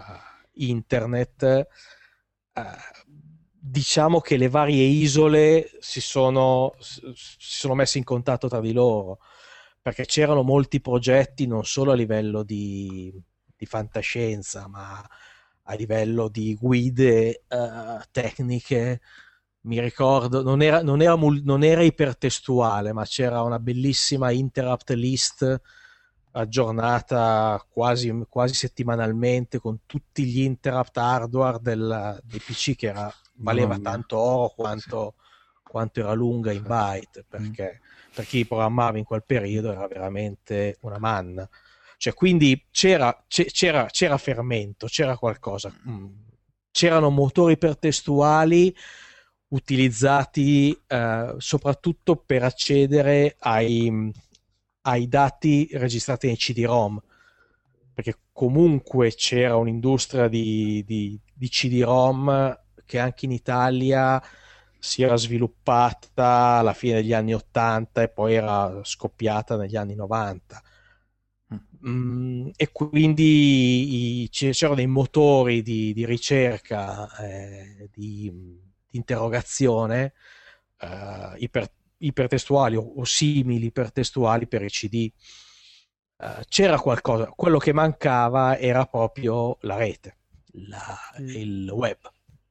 internet, 0.54 1.68
uh, 2.54 2.62
diciamo 3.64 4.20
che 4.20 4.38
le 4.38 4.50
varie 4.50 4.84
isole 4.84 5.70
si 5.80 6.02
sono, 6.02 6.74
si 6.80 7.14
sono 7.38 7.76
messe 7.76 7.98
in 7.98 8.04
contatto 8.04 8.48
tra 8.48 8.60
di 8.60 8.74
loro, 8.74 9.20
perché 9.82 10.06
c'erano 10.06 10.44
molti 10.44 10.82
progetti 10.82 11.48
non 11.48 11.66
solo 11.66 11.92
a 11.92 11.96
livello 11.96 12.44
di, 12.44 13.12
di 13.56 13.66
fantascienza, 13.66 14.68
ma 14.68 15.04
a 15.72 15.76
livello 15.76 16.28
di 16.28 16.56
guide 16.56 17.44
uh, 17.48 18.02
tecniche. 18.12 19.02
Mi 19.62 19.80
ricordo, 19.80 20.42
non 20.42 20.62
era, 20.62 20.82
non, 20.82 21.02
era, 21.02 21.16
non 21.16 21.64
era 21.64 21.84
ipertestuale, 21.84 22.94
ma 22.94 23.06
c'era 23.06 23.42
una 23.44 23.60
bellissima 23.60 24.32
interrupt 24.32 24.90
list 24.92 25.62
aggiornata 26.32 27.64
quasi, 27.70 28.26
quasi 28.28 28.54
settimanalmente 28.54 29.60
con 29.60 29.80
tutti 29.86 30.24
gli 30.26 30.42
interrupt 30.42 30.98
hardware 30.98 31.60
del, 31.62 32.20
dei 32.24 32.40
PC 32.40 32.76
che 32.76 32.88
era, 32.88 33.14
valeva 33.36 33.78
tanto 33.80 34.18
oro 34.18 34.54
quanto, 34.56 35.16
sì. 35.18 35.62
quanto, 35.64 36.00
era 36.00 36.14
lunga 36.14 36.52
in 36.52 36.64
byte 36.64 37.26
perché 37.28 37.80
mm. 37.82 38.14
per 38.16 38.26
chi 38.26 38.46
programmava 38.46 38.98
in 38.98 39.04
quel 39.04 39.24
periodo 39.26 39.72
era 39.72 39.88
veramente 39.88 40.78
una 40.82 41.00
manna 41.00 41.48
cioè 42.02 42.14
quindi 42.14 42.66
c'era, 42.72 43.24
c'era, 43.28 43.86
c'era 43.86 44.18
fermento 44.18 44.88
c'era 44.88 45.16
qualcosa 45.18 45.72
mm. 45.88 46.06
c'erano 46.72 47.12
motori 47.12 47.54
ipertestuali 47.54 48.76
utilizzati 49.50 50.76
eh, 50.88 51.36
soprattutto 51.38 52.16
per 52.16 52.44
accedere 52.44 53.36
ai 53.40 54.12
ai 54.82 55.08
dati 55.08 55.68
registrati 55.74 56.28
nei 56.28 56.38
CD-ROM, 56.38 57.02
perché 57.94 58.18
comunque 58.32 59.12
c'era 59.14 59.56
un'industria 59.56 60.28
di, 60.28 60.84
di, 60.86 61.20
di 61.34 61.50
CD-ROM 61.50 62.60
che 62.86 63.00
anche 63.00 63.26
in 63.26 63.32
Italia 63.32 64.22
si 64.80 65.04
era 65.04 65.16
sviluppata 65.16 66.58
alla 66.58 66.74
fine 66.74 66.96
degli 66.96 67.14
anni 67.14 67.34
80 67.34 68.02
e 68.02 68.10
poi 68.10 68.34
era 68.34 68.80
scoppiata 68.84 69.56
negli 69.56 69.76
anni 69.76 69.94
90. 69.94 70.62
Mm, 71.88 72.50
e 72.56 72.72
quindi 72.72 74.24
i, 74.24 74.30
c'erano 74.30 74.76
dei 74.76 74.88
motori 74.88 75.62
di, 75.62 75.94
di 75.94 76.06
ricerca, 76.06 77.10
eh, 77.18 77.90
di, 77.92 78.32
di, 78.32 78.98
interrogazione 78.98 80.14
eh, 80.80 81.34
iper, 81.38 81.72
ipertestuali 81.98 82.76
o, 82.76 82.82
o 82.98 83.04
simili 83.04 83.66
ipertestuali 83.68 84.48
per 84.48 84.62
i 84.64 84.70
CD. 84.70 85.12
Uh, 86.18 86.44
c'era 86.48 86.80
qualcosa, 86.80 87.32
quello 87.36 87.58
che 87.58 87.74
mancava 87.74 88.56
era 88.60 88.86
proprio 88.86 89.58
la 89.62 89.76
rete, 89.78 90.18
la, 90.68 90.96
mm. 91.20 91.28
il 91.30 91.70
web. 91.72 91.98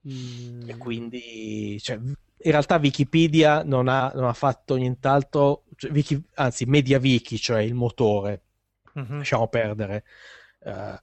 Mm. 0.09 0.69
E 0.69 0.77
quindi, 0.77 1.79
cioè, 1.81 1.97
in 1.97 2.17
realtà 2.51 2.77
Wikipedia 2.77 3.63
non 3.63 3.87
ha, 3.87 4.11
non 4.13 4.25
ha 4.25 4.33
fatto 4.33 4.75
nient'altro, 4.75 5.67
cioè, 5.77 5.93
Wiki, 5.93 6.21
anzi 6.35 6.65
MediaWiki, 6.65 7.39
cioè 7.39 7.61
il 7.61 7.75
motore, 7.75 8.43
mm-hmm. 9.01 9.19
lasciamo 9.19 9.49
perdere. 9.49 10.05
Uh, 10.61 10.97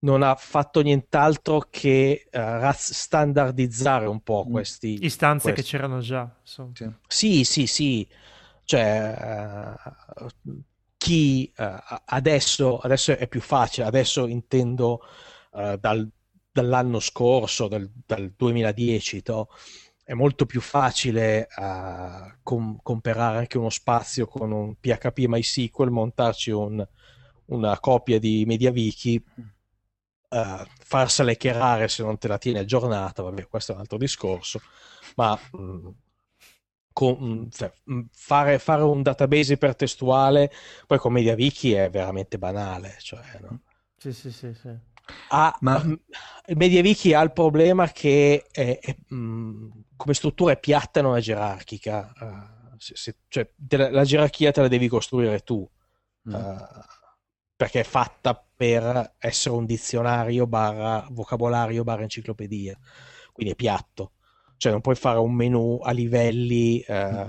non 0.00 0.22
ha 0.22 0.34
fatto 0.34 0.80
nient'altro 0.80 1.66
che 1.70 2.28
uh, 2.32 2.70
standardizzare 2.72 4.06
un 4.06 4.20
po' 4.22 4.46
mm. 4.48 4.52
questi 4.52 5.04
istanze 5.04 5.52
questi. 5.52 5.62
che 5.62 5.76
c'erano 5.76 6.00
già. 6.00 6.28
Insomma. 6.40 6.72
Sì, 7.06 7.44
sì, 7.44 7.66
sì. 7.66 8.08
Cioè, 8.64 9.74
uh, 10.14 10.26
chi 10.96 11.52
uh, 11.56 11.64
adesso, 12.06 12.78
adesso, 12.78 13.16
è 13.16 13.26
più 13.28 13.40
facile, 13.40 13.86
adesso 13.86 14.26
intendo 14.26 15.00
dal, 15.50 16.08
dall'anno 16.52 17.00
scorso, 17.00 17.66
dal, 17.66 17.90
dal 18.06 18.32
2010, 18.36 19.22
to, 19.22 19.48
è 20.04 20.12
molto 20.12 20.46
più 20.46 20.60
facile 20.60 21.48
com- 22.44 22.78
comprare 22.80 23.38
anche 23.38 23.58
uno 23.58 23.68
spazio 23.68 24.26
con 24.26 24.52
un 24.52 24.76
PHP 24.78 25.24
MySQL, 25.26 25.90
montarci 25.90 26.52
un, 26.52 26.86
una 27.50 27.78
copia 27.78 28.18
di 28.18 28.44
MediaWiki 28.46 29.24
uh, 30.30 30.64
farsela 30.84 31.32
chiarare 31.34 31.88
se 31.88 32.02
non 32.02 32.18
te 32.18 32.28
la 32.28 32.38
tieni 32.38 32.58
aggiornata, 32.58 33.22
vabbè, 33.22 33.46
questo 33.48 33.72
è 33.72 33.74
un 33.74 33.80
altro 33.80 33.98
discorso, 33.98 34.60
ma 35.16 35.38
mh, 35.52 35.62
mm, 35.62 35.88
con, 36.92 37.16
mh, 37.18 37.24
mm, 37.24 37.48
cioè, 37.50 37.72
mm, 37.90 38.00
fare, 38.12 38.58
fare, 38.58 38.82
un 38.82 39.02
database 39.02 39.54
ipertestuale 39.54 40.52
poi 40.86 40.98
con 40.98 41.12
MediaWiki 41.12 41.72
è 41.72 41.90
veramente 41.90 42.38
banale, 42.38 42.96
cioè, 43.00 43.38
no? 43.40 43.60
Sì, 43.96 44.12
sì, 44.12 44.32
sì, 44.32 44.54
sì. 44.54 44.88
Ha, 45.28 45.56
ma... 45.60 45.82
MediaWiki 46.54 47.14
ha 47.14 47.22
il 47.22 47.32
problema 47.32 47.88
che 47.88 48.46
è, 48.50 48.78
è, 48.80 48.96
come 49.08 50.14
struttura 50.14 50.52
è 50.52 50.58
piatta 50.58 51.00
e 51.00 51.02
non 51.02 51.16
è 51.16 51.20
gerarchica. 51.20 52.12
Uh, 52.18 52.76
se, 52.78 52.94
se, 52.96 53.16
cioè, 53.28 53.48
la, 53.68 53.90
la, 53.90 54.04
gerarchia 54.04 54.52
te 54.52 54.60
la 54.60 54.68
devi 54.68 54.88
costruire 54.88 55.40
tu. 55.40 55.68
Mm. 56.28 56.34
Uh, 56.34 56.58
perché 57.60 57.80
è 57.80 57.84
fatta 57.84 58.42
per 58.56 59.16
essere 59.18 59.54
un 59.54 59.66
dizionario 59.66 60.46
barra 60.46 61.06
vocabolario 61.10 61.84
barra 61.84 62.04
enciclopedia, 62.04 62.74
quindi 63.32 63.52
è 63.52 63.54
piatto. 63.54 64.12
Cioè 64.56 64.72
non 64.72 64.80
puoi 64.80 64.94
fare 64.94 65.18
un 65.18 65.34
menu 65.34 65.78
a 65.82 65.90
livelli, 65.90 66.80
eh, 66.80 67.26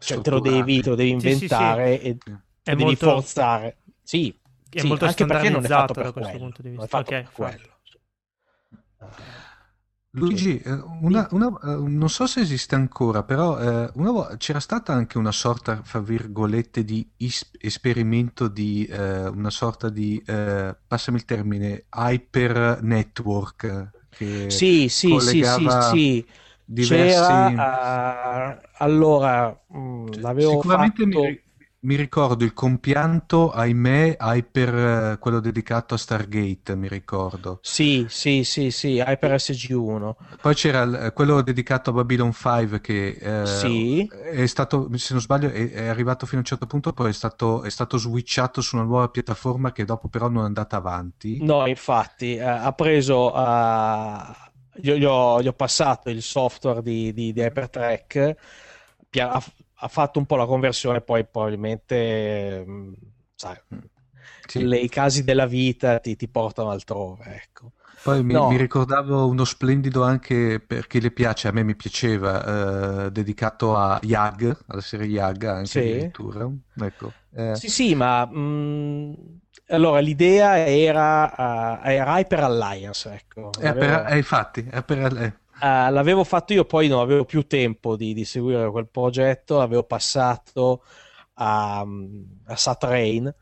cioè 0.00 0.20
te 0.20 0.30
lo 0.30 0.40
devi, 0.40 0.82
te 0.82 0.88
lo 0.88 0.96
devi 0.96 1.10
inventare 1.10 1.92
sì, 1.92 2.04
sì, 2.04 2.18
sì. 2.24 2.30
e 2.30 2.40
è 2.64 2.70
devi 2.70 2.82
molto... 2.82 3.10
forzare. 3.12 3.76
Sì, 4.02 4.36
è 4.70 4.82
molto 4.82 5.04
anche 5.04 5.24
perché 5.24 5.50
non 5.50 5.64
è 5.64 5.68
fatto 5.68 5.92
per 5.92 6.04
da 6.06 6.12
questo 6.12 6.30
quello. 6.30 6.44
punto 6.44 6.62
di 6.62 6.68
vista. 6.70 6.98
Non 6.98 7.04
è 7.04 7.04
fatto 7.04 7.14
okay, 7.14 7.22
per 7.22 7.32
quello. 7.32 7.74
Luigi, 10.16 10.58
eh, 10.58 10.72
una, 11.02 11.28
una, 11.32 11.48
eh, 11.62 11.76
non 11.76 12.08
so 12.08 12.26
se 12.26 12.40
esiste 12.40 12.74
ancora, 12.74 13.22
però 13.22 13.58
eh, 13.60 13.90
una, 13.96 14.36
c'era 14.38 14.60
stata 14.60 14.94
anche 14.94 15.18
una 15.18 15.30
sorta, 15.32 15.82
fra 15.82 16.00
virgolette, 16.00 16.84
di 16.84 17.06
is- 17.18 17.50
esperimento 17.60 18.48
di 18.48 18.86
eh, 18.86 19.28
una 19.28 19.50
sorta 19.50 19.90
di, 19.90 20.22
eh, 20.26 20.74
passami 20.86 21.18
il 21.18 21.24
termine, 21.26 21.84
hyper 21.94 22.78
network. 22.82 23.90
Che 24.08 24.46
sì, 24.48 24.88
sì, 24.88 25.18
sì, 25.20 25.42
sì, 25.44 25.68
sì. 25.70 26.26
Diversi... 26.64 27.24
C'era, 27.24 28.54
uh, 28.54 28.68
allora, 28.78 29.64
mh, 29.68 29.78
mm, 29.78 30.06
l'avevo 30.20 30.50
Sicuramente 30.52 31.02
fatto... 31.02 31.20
mi, 31.20 31.40
mi 31.86 31.94
ricordo 31.94 32.42
il 32.42 32.52
compianto, 32.52 33.52
ahimè, 33.52 34.16
Hyper, 34.18 34.74
eh, 35.12 35.18
quello 35.20 35.38
dedicato 35.38 35.94
a 35.94 35.96
Stargate, 35.96 36.74
mi 36.74 36.88
ricordo. 36.88 37.60
Sì, 37.62 38.06
sì, 38.08 38.42
sì, 38.42 38.72
sì, 38.72 38.96
Hyper 38.96 39.34
SG1. 39.34 40.14
Poi 40.42 40.54
c'era 40.56 40.82
il, 40.82 41.12
quello 41.14 41.42
dedicato 41.42 41.90
a 41.90 41.92
Babylon 41.92 42.32
5 42.32 42.80
che 42.80 43.18
eh, 43.20 43.46
sì. 43.46 44.04
è 44.04 44.44
stato, 44.46 44.90
se 44.96 45.12
non 45.12 45.22
sbaglio, 45.22 45.48
è, 45.48 45.70
è, 45.70 45.86
arrivato 45.86 46.26
fino 46.26 46.38
a 46.38 46.40
un 46.40 46.46
certo 46.46 46.66
punto, 46.66 46.92
poi 46.92 47.10
è 47.10 47.12
stato, 47.12 47.62
è 47.62 47.70
stato 47.70 47.98
switchato 47.98 48.60
su 48.60 48.74
una 48.74 48.84
nuova 48.84 49.08
piattaforma 49.08 49.70
che 49.70 49.84
dopo 49.84 50.08
però 50.08 50.28
non 50.28 50.42
è 50.42 50.46
andata 50.46 50.76
avanti. 50.76 51.38
No, 51.40 51.66
infatti, 51.66 52.34
eh, 52.34 52.42
ha 52.42 52.72
preso... 52.72 53.32
Uh 53.32 54.44
io 54.82 54.94
gli 54.96 55.06
ho, 55.06 55.40
gli 55.40 55.46
ho 55.46 55.54
passato 55.54 56.10
il 56.10 56.20
software 56.20 56.82
di, 56.82 57.10
di, 57.14 57.32
di 57.32 57.40
Hypertrack, 57.40 58.36
ha, 59.78 59.88
fatto 59.88 60.18
un 60.18 60.26
po' 60.26 60.36
la 60.36 60.46
conversione, 60.46 61.00
poi 61.00 61.24
probabilmente, 61.24 62.64
mm, 62.66 62.92
sai, 63.34 63.56
sì. 64.46 64.64
le, 64.64 64.78
i 64.78 64.88
casi 64.88 65.24
della 65.24 65.46
vita 65.46 65.98
ti, 65.98 66.16
ti 66.16 66.28
portano 66.28 66.70
altrove, 66.70 67.42
ecco. 67.42 67.72
Poi 68.02 68.22
mi, 68.22 68.34
no. 68.34 68.48
mi, 68.48 68.56
ricordavo 68.56 69.26
uno 69.26 69.44
splendido 69.44 70.04
anche 70.04 70.60
per 70.64 70.86
chi 70.86 71.00
le 71.00 71.10
piace, 71.10 71.48
a 71.48 71.52
me 71.52 71.64
mi 71.64 71.74
piaceva, 71.74 73.06
eh, 73.06 73.10
dedicato 73.10 73.76
a 73.76 73.98
Yag, 74.02 74.56
alla 74.66 74.80
serie 74.80 75.06
Yag 75.06 75.44
anche 75.44 75.66
sì. 75.66 75.78
addirittura. 75.78 76.48
Ecco, 76.80 77.12
eh. 77.34 77.56
Sì, 77.56 77.68
sì, 77.68 77.94
ma 77.94 78.24
mh, 78.24 78.38
mm, 78.38 79.12
allora 79.68 79.98
l'idea 79.98 80.56
era, 80.66 81.24
uh, 81.24 81.86
era 81.88 82.18
Hyper 82.18 82.44
Alliance, 82.44 83.12
ecco. 83.12 83.50
È 83.58 83.72
per, 83.74 84.06
eh, 84.08 84.16
infatti, 84.16 84.66
è 84.70 84.82
per, 84.82 85.16
eh. 85.16 85.38
Uh, 85.60 85.90
l'avevo 85.92 86.24
fatto 86.24 86.52
io, 86.52 86.64
poi 86.64 86.88
non 86.88 87.00
avevo 87.00 87.24
più 87.24 87.46
tempo 87.46 87.96
di, 87.96 88.14
di 88.14 88.24
seguire 88.24 88.70
quel 88.70 88.88
progetto, 88.88 89.58
l'avevo 89.58 89.84
passato 89.84 90.82
a, 91.34 91.84
a 92.44 92.56
Satrain. 92.56 93.32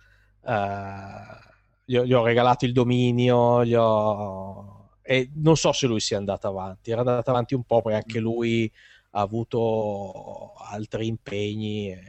Uh, 0.41 1.43
gli, 1.85 1.99
gli, 1.99 2.12
ho, 2.12 2.24
regalato 2.24 2.65
il 2.65 2.73
dominio, 2.73 3.36
ho... 3.36 4.91
e 5.03 5.31
non 5.35 5.57
so 5.57 5.73
se 5.73 5.86
lui 5.86 6.01
sia 6.01 6.19
andato 6.19 6.49
avanti. 6.49 6.91
Era 6.91 7.01
andato 7.01 7.31
avanti 7.31 7.55
un 7.55 7.65
po' 7.65 7.82
perché 7.82 7.99
anche 7.99 8.20
lui 8.20 8.70
ha 9.11 9.20
avuto 9.20 10.55
altri 10.55 11.07
impegni. 11.07 11.91
E... 11.91 12.03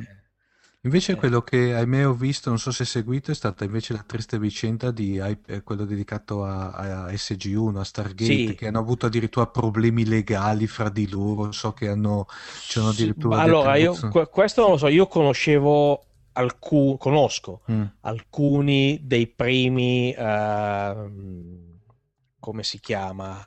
Invece 0.85 1.13
eh. 1.13 1.15
quello 1.15 1.41
che 1.41 1.73
ahimè 1.73 2.07
ho 2.07 2.13
visto, 2.13 2.49
non 2.49 2.59
so 2.59 2.71
se 2.71 2.85
seguito, 2.85 3.31
è 3.31 3.33
stata 3.35 3.63
invece 3.63 3.93
la 3.93 4.03
triste 4.05 4.37
vicenda 4.37 4.91
di 4.91 5.17
eh, 5.17 5.63
quello 5.63 5.83
dedicato 5.83 6.45
a, 6.45 6.71
a 6.71 7.11
SG1, 7.11 7.77
a 7.77 7.83
Stargate, 7.83 8.23
sì. 8.23 8.55
che 8.55 8.67
hanno 8.67 8.79
avuto 8.79 9.07
addirittura 9.07 9.47
problemi 9.47 10.05
legali 10.05 10.67
fra 10.67 10.89
di 10.89 11.09
loro, 11.09 11.51
so 11.51 11.73
che 11.73 11.89
hanno, 11.89 12.27
c'erano 12.67 12.91
addirittura... 12.91 13.37
Sì, 13.37 13.41
allora, 13.41 13.75
io, 13.77 13.95
questo 14.29 14.61
non 14.61 14.71
lo 14.71 14.77
so, 14.77 14.87
io 14.87 15.07
conoscevo 15.07 16.05
alcuni, 16.33 16.97
conosco 16.99 17.63
mm. 17.71 17.83
alcuni 18.01 18.99
dei 19.03 19.25
primi, 19.25 20.13
uh, 20.15 21.79
come 22.39 22.61
si 22.61 22.79
chiama, 22.79 23.43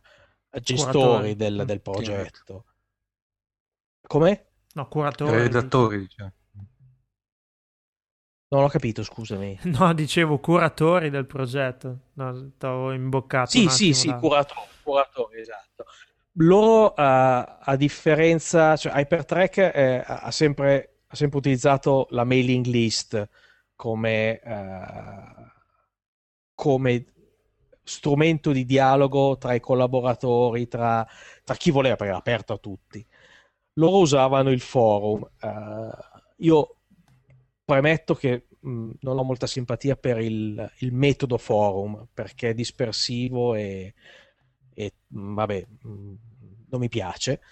gestori 0.60 1.36
del, 1.36 1.62
del 1.64 1.80
progetto. 1.82 2.64
Come? 4.02 4.46
No, 4.72 4.88
curatori. 4.88 5.36
Redattori, 5.36 5.98
diciamo. 6.00 6.32
Non 8.48 8.64
ho 8.64 8.68
capito, 8.68 9.02
scusami. 9.02 9.58
No, 9.78 9.92
dicevo 9.92 10.38
curatori 10.38 11.10
del 11.10 11.26
progetto. 11.26 11.98
No, 12.14 12.50
stavo 12.56 12.92
imboccato. 12.92 13.50
Sì, 13.50 13.68
sì, 13.68 13.92
sì, 13.92 14.12
curatori, 14.14 14.66
curatori, 14.82 15.40
esatto. 15.40 15.84
Loro, 16.40 16.86
uh, 16.90 16.92
a 16.96 17.74
differenza, 17.76 18.76
cioè 18.76 18.92
Hypertrack 18.94 19.56
eh, 19.58 20.02
ha 20.06 20.30
sempre 20.30 20.98
ha 21.10 21.16
sempre 21.16 21.38
utilizzato 21.38 22.06
la 22.10 22.24
mailing 22.24 22.66
list 22.66 23.28
come, 23.74 24.40
uh, 24.44 25.50
come 26.54 27.04
strumento 27.82 28.52
di 28.52 28.64
dialogo 28.66 29.38
tra 29.38 29.54
i 29.54 29.60
collaboratori, 29.60 30.68
tra, 30.68 31.06
tra, 31.44 31.54
chi 31.54 31.70
voleva, 31.70 31.96
perché 31.96 32.10
era 32.10 32.18
aperto 32.18 32.52
a 32.52 32.58
tutti. 32.58 33.04
Loro 33.74 33.98
usavano 33.98 34.50
il 34.50 34.60
forum. 34.60 35.26
Uh, 35.40 35.90
io 36.38 36.77
premetto 37.68 38.14
che 38.14 38.46
mh, 38.60 38.90
non 39.00 39.18
ho 39.18 39.22
molta 39.22 39.46
simpatia 39.46 39.94
per 39.94 40.20
il, 40.20 40.72
il, 40.78 40.90
metodo 40.90 41.36
forum, 41.36 42.06
perché 42.14 42.48
è 42.48 42.54
dispersivo 42.54 43.54
e, 43.54 43.92
e 44.72 44.92
vabbè, 45.08 45.66
mh, 45.82 46.12
non 46.70 46.80
mi 46.80 46.88
piace. 46.88 47.42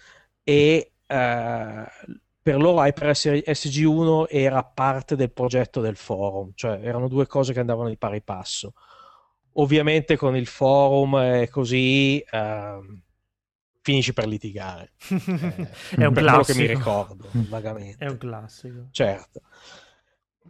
E 0.43 0.93
uh, 1.07 2.15
per 2.41 2.57
loro 2.57 2.83
HyperS 2.83 3.27
SG1 3.27 4.25
era 4.31 4.65
parte 4.65 5.17
del 5.17 5.31
progetto 5.33 5.83
del 5.83 5.97
forum, 5.97 6.53
cioè 6.55 6.81
erano 6.83 7.09
due 7.09 7.27
cose 7.27 7.53
che 7.53 7.61
andavano 7.61 7.91
di 7.91 7.99
pari 7.99 8.23
passo. 8.23 8.73
Ovviamente 9.59 10.17
con 10.17 10.35
il 10.35 10.47
forum 10.47 11.19
è 11.19 11.49
così 11.49 12.21
eh, 12.21 12.79
finisci 13.83 14.15
per 14.15 14.27
litigare. 14.27 14.93
Eh, 15.97 16.03
è 16.03 16.05
un 16.07 16.15
classico. 16.15 16.59
che 16.59 16.67
mi 16.67 16.67
ricordo 16.67 17.29
vagamente. 17.49 18.03
È 18.05 18.09
un 18.09 18.17
classico. 18.19 18.89
Certo. 18.91 19.41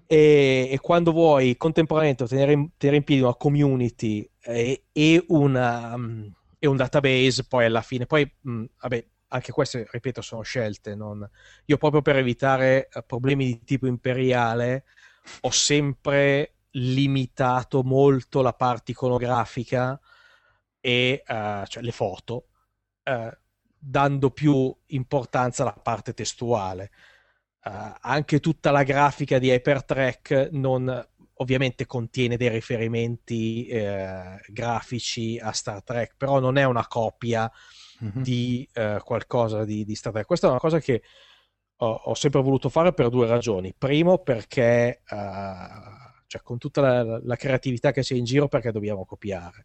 E, 0.06 0.68
e 0.70 0.78
quando 0.80 1.12
vuoi 1.12 1.56
contemporaneamente 1.56 2.26
tenere 2.26 2.52
in, 2.52 2.70
tenere 2.76 2.98
in 2.98 3.04
piedi 3.04 3.22
una 3.22 3.34
community 3.34 4.28
e, 4.40 4.84
e, 4.92 5.24
una, 5.28 5.94
um, 5.94 6.32
e, 6.58 6.66
un 6.66 6.76
database, 6.76 7.44
poi 7.44 7.64
alla 7.64 7.82
fine, 7.82 8.06
poi 8.06 8.30
mh, 8.40 8.50
mm, 8.50 8.64
vabbè, 8.80 9.06
anche 9.28 9.52
queste, 9.52 9.86
ripeto, 9.90 10.20
sono 10.22 10.42
scelte. 10.42 10.94
Non... 10.94 11.28
Io 11.66 11.76
proprio 11.76 12.02
per 12.02 12.16
evitare 12.16 12.88
eh, 12.88 13.02
problemi 13.02 13.46
di 13.46 13.64
tipo 13.64 13.86
imperiale 13.86 14.84
ho 15.40 15.50
sempre 15.50 16.54
limitato 16.72 17.82
molto 17.82 18.42
la 18.42 18.52
parte 18.52 18.92
iconografica 18.92 19.98
e 20.80 21.22
uh, 21.26 21.64
cioè 21.66 21.82
le 21.82 21.90
foto, 21.90 22.48
uh, 23.04 23.28
dando 23.76 24.30
più 24.30 24.74
importanza 24.86 25.62
alla 25.62 25.72
parte 25.72 26.14
testuale. 26.14 26.90
Uh, 27.66 27.92
anche 28.00 28.38
tutta 28.38 28.70
la 28.70 28.84
grafica 28.84 29.38
di 29.38 29.50
Hypertrack 29.50 30.50
non, 30.52 31.04
ovviamente 31.34 31.84
contiene 31.84 32.36
dei 32.36 32.48
riferimenti 32.48 33.66
grafici 34.48 35.38
a 35.38 35.50
Star 35.50 35.82
Trek, 35.82 36.14
però 36.16 36.38
non 36.38 36.58
è 36.58 36.64
una 36.64 36.86
copia 36.86 37.50
mm-hmm. 38.04 38.22
di 38.22 38.68
uh, 38.74 39.02
qualcosa 39.02 39.64
di, 39.64 39.84
di, 39.84 39.94
Star 39.94 40.12
Trek. 40.12 40.26
Questa 40.26 40.46
è 40.46 40.50
una 40.50 40.58
cosa 40.58 40.78
che 40.78 41.02
ho, 41.76 41.92
ho, 41.92 42.14
sempre 42.14 42.40
voluto 42.40 42.68
fare 42.68 42.92
per 42.92 43.08
due 43.08 43.26
ragioni. 43.26 43.74
Primo, 43.76 44.18
perché 44.18 45.02
uh, 45.08 46.24
cioè, 46.26 46.42
con 46.42 46.58
tutta 46.58 46.80
la, 46.80 47.20
la, 47.22 47.36
creatività 47.36 47.92
che 47.92 48.02
c'è 48.02 48.14
in 48.14 48.24
giro, 48.24 48.48
perché 48.48 48.72
dobbiamo 48.72 49.04
copiare. 49.04 49.64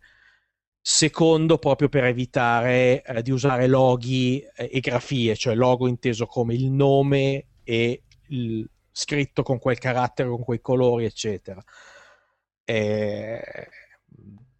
Secondo, 0.83 1.57
proprio 1.57 1.89
per 1.89 2.05
evitare 2.05 3.03
uh, 3.05 3.21
di 3.21 3.31
usare 3.31 3.67
loghi 3.67 4.43
e 4.55 4.79
grafie, 4.79 5.35
cioè 5.35 5.55
logo 5.55 5.87
inteso 5.87 6.25
come 6.25 6.53
il 6.53 6.71
nome 6.71 7.47
e 7.71 8.01
il 8.27 8.69
scritto 8.91 9.43
con 9.43 9.57
quel 9.57 9.77
carattere, 9.77 10.27
con 10.27 10.43
quei 10.43 10.59
colori, 10.59 11.05
eccetera. 11.05 11.63
E 12.65 13.41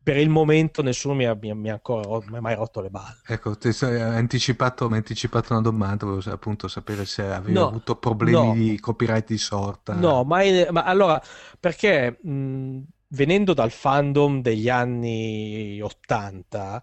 per 0.02 0.16
il 0.16 0.30
momento 0.30 0.82
nessuno 0.82 1.14
mi 1.14 1.26
ha, 1.26 1.38
mi 1.40 1.54
mi 1.54 1.70
ha 1.70 1.74
ancora 1.74 2.08
mi 2.30 2.38
ha 2.38 2.42
mai 2.42 2.56
rotto 2.56 2.80
le 2.80 2.90
balle. 2.90 3.20
Ecco, 3.28 3.58
ti 3.58 3.68
hai 3.82 4.00
anticipato, 4.00 4.86
mi 4.86 4.94
hai 4.94 5.00
anticipato 5.00 5.52
una 5.52 5.62
domanda, 5.62 6.06
volevo 6.06 6.32
appunto 6.32 6.70
sapere 6.70 7.06
se 7.06 7.24
avevi 7.24 7.52
no, 7.52 7.68
avuto 7.68 7.98
problemi 7.98 8.48
no. 8.48 8.54
di 8.54 8.80
copyright 8.80 9.28
di 9.28 9.38
sorta. 9.38 9.94
No, 9.94 10.24
ma, 10.24 10.40
ma 10.70 10.84
allora, 10.86 11.22
perché 11.60 12.18
mh, 12.22 12.80
venendo 13.10 13.54
dal 13.54 13.72
fandom 13.72 14.42
degli 14.42 14.70
anni 14.70 15.82
80, 15.82 16.82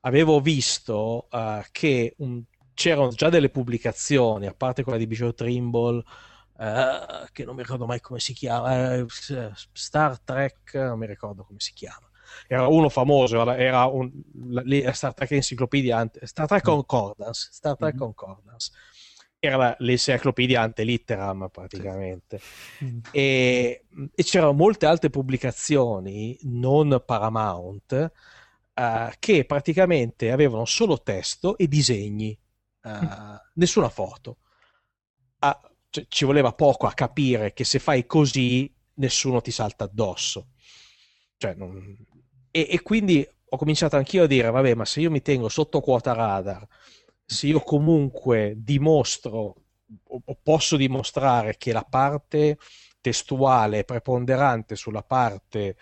avevo 0.00 0.40
visto 0.40 1.28
uh, 1.30 1.60
che 1.70 2.14
un, 2.18 2.42
c'erano 2.76 3.08
già 3.08 3.30
delle 3.30 3.48
pubblicazioni, 3.48 4.46
a 4.46 4.54
parte 4.54 4.82
quella 4.84 4.98
di 4.98 5.06
Bishop 5.06 5.34
Trimble, 5.34 6.04
uh, 6.58 7.26
che 7.32 7.44
non 7.44 7.56
mi 7.56 7.62
ricordo 7.62 7.86
mai 7.86 8.00
come 8.00 8.20
si 8.20 8.34
chiama, 8.34 8.98
uh, 8.98 9.06
Star 9.72 10.20
Trek, 10.20 10.74
non 10.74 10.98
mi 10.98 11.06
ricordo 11.06 11.42
come 11.42 11.58
si 11.58 11.72
chiama 11.72 12.06
era 12.46 12.66
uno 12.66 12.88
famoso, 12.88 13.50
era 13.52 13.84
un, 13.86 14.10
la, 14.50 14.92
Star 14.92 15.14
Trek 15.14 15.30
Encyclopedia, 15.32 16.10
Star 16.22 16.46
Trek 16.46 16.62
mm. 16.62 16.70
Concordance, 16.70 17.48
Star 17.52 17.76
Trek 17.76 17.94
mm-hmm. 17.94 18.02
Concordance. 18.02 18.70
Era 19.38 19.76
l'enciclopedia 19.80 20.62
ante 20.62 20.82
litteram 20.82 21.48
praticamente. 21.50 22.40
Mm. 22.82 22.98
E, 23.10 23.84
e, 24.14 24.22
c'erano 24.22 24.52
molte 24.52 24.86
altre 24.86 25.10
pubblicazioni 25.10 26.38
non 26.42 27.02
Paramount 27.04 28.12
uh, 28.74 29.10
che 29.18 29.44
praticamente 29.44 30.30
avevano 30.30 30.64
solo 30.64 31.00
testo 31.02 31.56
e 31.58 31.68
disegni, 31.68 32.36
mm. 32.86 33.34
nessuna 33.54 33.88
foto. 33.88 34.38
Uh, 35.40 35.74
cioè, 35.90 36.06
ci 36.08 36.24
voleva 36.24 36.52
poco 36.52 36.86
a 36.86 36.92
capire 36.92 37.52
che 37.52 37.64
se 37.64 37.78
fai 37.78 38.06
così 38.06 38.72
nessuno 38.94 39.40
ti 39.40 39.50
salta 39.50 39.84
addosso. 39.84 40.48
Cioè, 41.36 41.54
non, 41.54 41.96
e, 42.50 42.66
e, 42.70 42.82
quindi 42.82 43.26
ho 43.48 43.56
cominciato 43.56 43.96
anch'io 43.96 44.24
a 44.24 44.26
dire, 44.26 44.50
vabbè, 44.50 44.74
ma 44.74 44.84
se 44.84 45.00
io 45.00 45.10
mi 45.10 45.22
tengo 45.22 45.48
sotto 45.48 45.80
quota 45.80 46.12
radar, 46.12 46.66
se 47.24 47.46
io 47.48 47.60
comunque 47.60 48.54
dimostro 48.56 49.54
o 50.08 50.38
posso 50.42 50.76
dimostrare 50.76 51.56
che 51.56 51.72
la 51.72 51.86
parte 51.88 52.58
testuale 53.00 53.80
è 53.80 53.84
preponderante 53.84 54.74
sulla 54.74 55.02
parte 55.02 55.76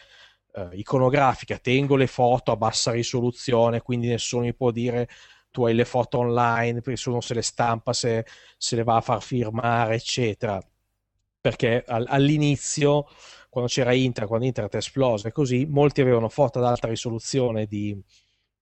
eh, 0.53 0.69
iconografica, 0.73 1.59
tengo 1.59 1.97
le 1.97 2.07
foto 2.07 2.53
a 2.53 2.57
bassa 2.57 2.91
risoluzione, 2.91 3.81
quindi 3.81 4.09
nessuno 4.09 4.45
mi 4.45 4.55
può 4.55 4.71
dire 4.71 5.09
tu 5.55 5.67
hai 5.67 5.75
le 5.75 5.85
foto 5.85 6.19
online, 6.19 6.83
nessuno 6.85 7.21
se 7.21 7.33
le 7.33 7.43
stampa, 7.43 7.93
se, 7.93 8.27
se 8.57 8.75
le 8.75 8.83
va 8.83 8.97
a 8.97 9.01
far 9.01 9.23
firmare, 9.23 9.95
eccetera. 9.95 10.61
Perché 11.41 11.85
all, 11.87 12.07
all'inizio 12.09 13.07
quando 13.49 13.71
c'era 13.71 13.93
Inter, 13.93 14.27
quando 14.27 14.47
Internet 14.47 14.75
è 14.75 14.79
esplosa 14.79 15.29
e 15.29 15.31
così, 15.31 15.65
molti 15.65 16.01
avevano 16.01 16.29
foto 16.29 16.59
ad 16.59 16.65
alta 16.65 16.89
risoluzione 16.89 17.67
di, 17.67 17.97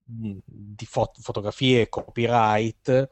di 0.05 0.85
fot- 0.85 1.19
fotografie 1.19 1.89
copyright 1.89 3.09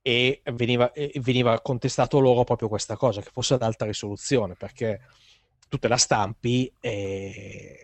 e 0.00 0.40
veniva, 0.54 0.90
e 0.92 1.12
veniva 1.16 1.60
contestato 1.60 2.20
loro 2.20 2.44
proprio 2.44 2.68
questa 2.68 2.96
cosa, 2.96 3.20
che 3.20 3.28
fosse 3.30 3.52
ad 3.52 3.62
alta 3.62 3.84
risoluzione, 3.84 4.54
perché 4.54 5.02
tu 5.68 5.76
te 5.76 5.88
la 5.88 5.98
stampi 5.98 6.72
e... 6.80 7.80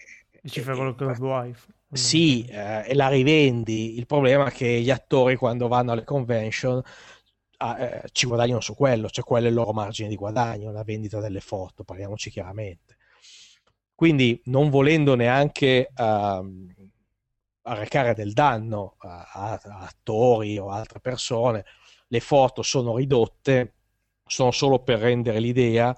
Ci 0.46 0.60
fai 0.62 0.74
quello 0.74 0.94
che 0.94 1.04
vuoi. 1.12 1.54
Sì, 1.92 2.44
eh, 2.46 2.84
e 2.88 2.94
la 2.94 3.08
rivendi. 3.08 3.96
Il 3.96 4.06
problema 4.06 4.46
è 4.48 4.50
che 4.52 4.80
gli 4.80 4.90
attori 4.90 5.36
quando 5.36 5.68
vanno 5.68 5.92
alle 5.92 6.04
convention 6.04 6.82
ah, 7.58 7.78
eh, 7.80 8.02
ci 8.12 8.26
guadagnano 8.26 8.60
su 8.60 8.74
quello, 8.74 9.08
cioè 9.08 9.24
quello 9.24 9.46
è 9.46 9.48
il 9.48 9.54
loro 9.54 9.72
margine 9.72 10.08
di 10.08 10.16
guadagno, 10.16 10.72
la 10.72 10.82
vendita 10.84 11.20
delle 11.20 11.40
foto, 11.40 11.84
parliamoci 11.84 12.30
chiaramente. 12.30 12.96
Quindi 13.94 14.40
non 14.46 14.68
volendo 14.68 15.14
neanche 15.14 15.88
uh, 15.96 16.66
arrecare 17.62 18.14
del 18.14 18.32
danno 18.32 18.94
a, 18.98 19.28
a, 19.32 19.52
a 19.62 19.78
attori 19.86 20.58
o 20.58 20.68
altre 20.70 21.00
persone, 21.00 21.64
le 22.08 22.20
foto 22.20 22.62
sono 22.62 22.96
ridotte, 22.96 23.74
sono 24.24 24.50
solo 24.50 24.80
per 24.82 24.98
rendere 25.00 25.40
l'idea, 25.40 25.96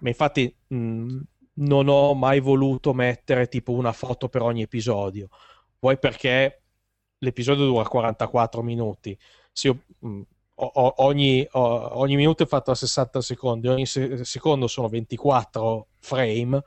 ma 0.00 0.08
infatti 0.08 0.54
mh, 0.68 1.18
non 1.56 1.88
ho 1.88 2.14
mai 2.14 2.40
voluto 2.40 2.92
mettere 2.92 3.48
tipo 3.48 3.72
una 3.72 3.92
foto 3.92 4.28
per 4.28 4.42
ogni 4.42 4.62
episodio, 4.62 5.28
poi 5.78 5.98
perché 5.98 6.62
l'episodio 7.18 7.64
dura 7.66 7.86
44 7.86 8.62
minuti, 8.62 9.18
se 9.52 9.68
io, 9.68 9.78
mh, 9.98 10.20
o, 10.58 10.94
ogni, 10.98 11.46
o, 11.52 11.98
ogni, 11.98 12.16
minuto 12.16 12.42
è 12.42 12.46
fatto 12.46 12.70
a 12.70 12.74
60 12.74 13.20
secondi, 13.20 13.68
ogni 13.68 13.86
se- 13.86 14.24
secondo 14.24 14.66
sono 14.66 14.88
24 14.88 15.88
frame, 15.98 16.62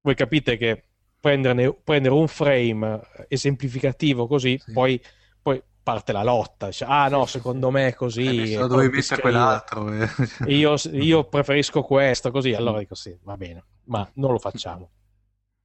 voi 0.00 0.14
capite 0.14 0.56
che 0.56 0.84
prenderne, 1.20 1.72
prendere 1.82 2.14
un 2.14 2.28
frame 2.28 3.00
esemplificativo 3.28 4.26
così, 4.26 4.58
sì. 4.62 4.72
poi, 4.72 5.00
poi 5.40 5.62
parte 5.82 6.12
la 6.12 6.22
lotta. 6.22 6.66
Dice, 6.66 6.84
ah 6.84 7.08
no, 7.08 7.26
secondo 7.26 7.70
me 7.70 7.88
è 7.88 7.94
così. 7.94 8.52
Eh, 8.52 8.66
dovevi 8.66 8.96
mettere 8.96 9.20
quell'altro. 9.20 9.92
Eh. 9.92 10.08
Io, 10.46 10.74
io, 10.92 11.24
preferisco 11.24 11.82
questo, 11.82 12.30
così. 12.30 12.52
Allora 12.52 12.78
dico 12.78 12.94
sì, 12.94 13.16
va 13.22 13.36
bene, 13.36 13.64
ma 13.86 14.08
non 14.14 14.32
lo 14.32 14.38
facciamo. 14.38 14.90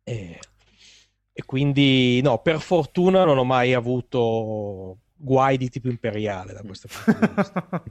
E, 0.09 0.39
e, 1.31 1.45
quindi, 1.45 2.19
no, 2.23 2.41
per 2.41 2.59
fortuna 2.61 3.23
non 3.25 3.37
ho 3.37 3.43
mai 3.43 3.75
avuto 3.75 5.01
guai 5.13 5.55
di 5.55 5.69
tipo 5.69 5.87
imperiale 5.87 6.51
da 6.51 6.63
questo 6.63 6.87
punto 7.05 7.27
di 7.27 7.33
vista. 7.35 7.83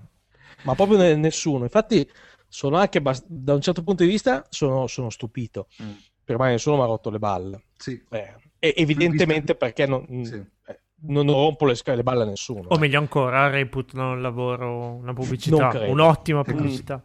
ma 0.64 0.74
proprio 0.74 1.16
nessuno. 1.16 1.62
Infatti, 1.62 2.10
sono 2.48 2.76
anche 2.76 3.00
bast- 3.00 3.26
da 3.28 3.54
un 3.54 3.60
certo 3.60 3.84
punto 3.84 4.02
di 4.02 4.08
vista 4.08 4.44
sono, 4.48 4.88
sono 4.88 5.10
stupito. 5.10 5.68
Mm 5.80 5.92
per 6.28 6.38
me 6.38 6.50
nessuno 6.50 6.76
mi 6.76 6.82
ha 6.82 6.84
rotto 6.84 7.08
le 7.08 7.18
balle. 7.18 7.62
Sì. 7.78 7.98
Eh, 8.10 8.34
evidentemente 8.58 9.54
perché 9.54 9.86
non, 9.86 10.04
sì. 10.26 10.34
eh, 10.34 10.80
non, 11.06 11.26
rompo 11.26 11.64
le, 11.64 11.74
le, 11.82 12.02
balle 12.02 12.24
a 12.24 12.26
nessuno. 12.26 12.68
O 12.68 12.74
eh. 12.74 12.78
meglio 12.78 12.98
ancora, 12.98 13.48
reputano 13.48 14.12
il 14.12 14.20
lavoro 14.20 14.96
una 14.96 15.14
pubblicità, 15.14 15.86
un'ottima 15.86 16.42
pubblicità. 16.42 17.02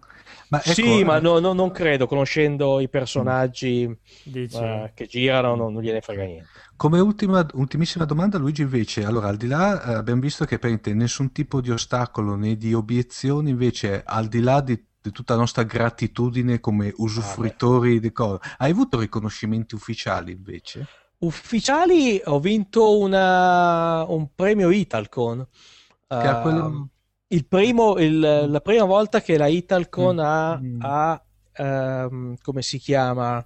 Ma 0.53 0.61
ecco, 0.63 0.73
sì, 0.73 1.03
ma 1.03 1.19
no, 1.19 1.39
no, 1.39 1.53
non 1.53 1.71
credo, 1.71 2.05
conoscendo 2.05 2.79
i 2.79 2.87
personaggi 2.87 3.85
uh, 3.85 4.89
che 4.93 5.07
girano, 5.07 5.55
non, 5.55 5.73
non, 5.73 5.81
gliene 5.81 5.99
frega 5.99 6.23
niente. 6.25 6.47
Come 6.75 6.99
ultima, 6.99 7.43
ultimissima 7.53 8.05
domanda, 8.05 8.37
Luigi, 8.37 8.61
invece, 8.61 9.03
allora 9.03 9.29
al 9.29 9.37
di 9.37 9.47
là 9.47 9.83
eh, 9.83 9.93
abbiamo 9.95 10.21
visto 10.21 10.45
che 10.45 10.59
per 10.59 10.79
nessun 10.93 11.31
tipo 11.31 11.59
di 11.59 11.71
ostacolo 11.71 12.35
né 12.35 12.55
di 12.55 12.71
obiezioni, 12.71 13.49
invece 13.49 14.03
al 14.05 14.27
di 14.27 14.41
là 14.41 14.61
di 14.61 14.79
di 15.03 15.11
tutta 15.11 15.33
la 15.33 15.41
nostra 15.41 15.63
gratitudine 15.63 16.61
come 16.61 16.93
usufruitori 16.95 17.97
ah, 17.97 17.99
di 17.99 18.11
cose. 18.13 18.39
Hai 18.57 18.71
avuto 18.71 18.99
riconoscimenti 18.99 19.75
ufficiali 19.75 20.31
invece? 20.31 20.87
Ufficiali 21.17 22.21
ho 22.23 22.39
vinto 22.39 22.97
una, 22.99 24.05
un 24.05 24.29
premio 24.33 24.69
Italcon. 24.69 25.45
Che 26.07 26.15
uh, 26.15 26.41
quello... 26.41 26.87
il 27.33 27.45
primo, 27.47 27.97
il, 27.97 28.19
la 28.19 28.61
prima 28.61 28.85
volta 28.85 29.21
che 29.21 29.37
la 29.37 29.47
Italcon 29.47 30.15
mm. 30.15 30.19
ha, 30.19 30.59
mm. 30.61 30.79
ha 30.81 31.23
um, 31.57 32.35
come 32.41 32.61
si 32.61 32.77
chiama, 32.77 33.45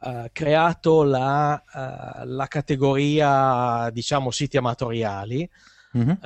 uh, 0.00 0.26
creato 0.32 1.02
la, 1.02 1.52
uh, 1.54 2.24
la, 2.24 2.46
categoria, 2.46 3.90
diciamo, 3.90 4.30
siti 4.30 4.56
amatoriali. 4.56 5.48
Mm-hmm. 5.96 6.16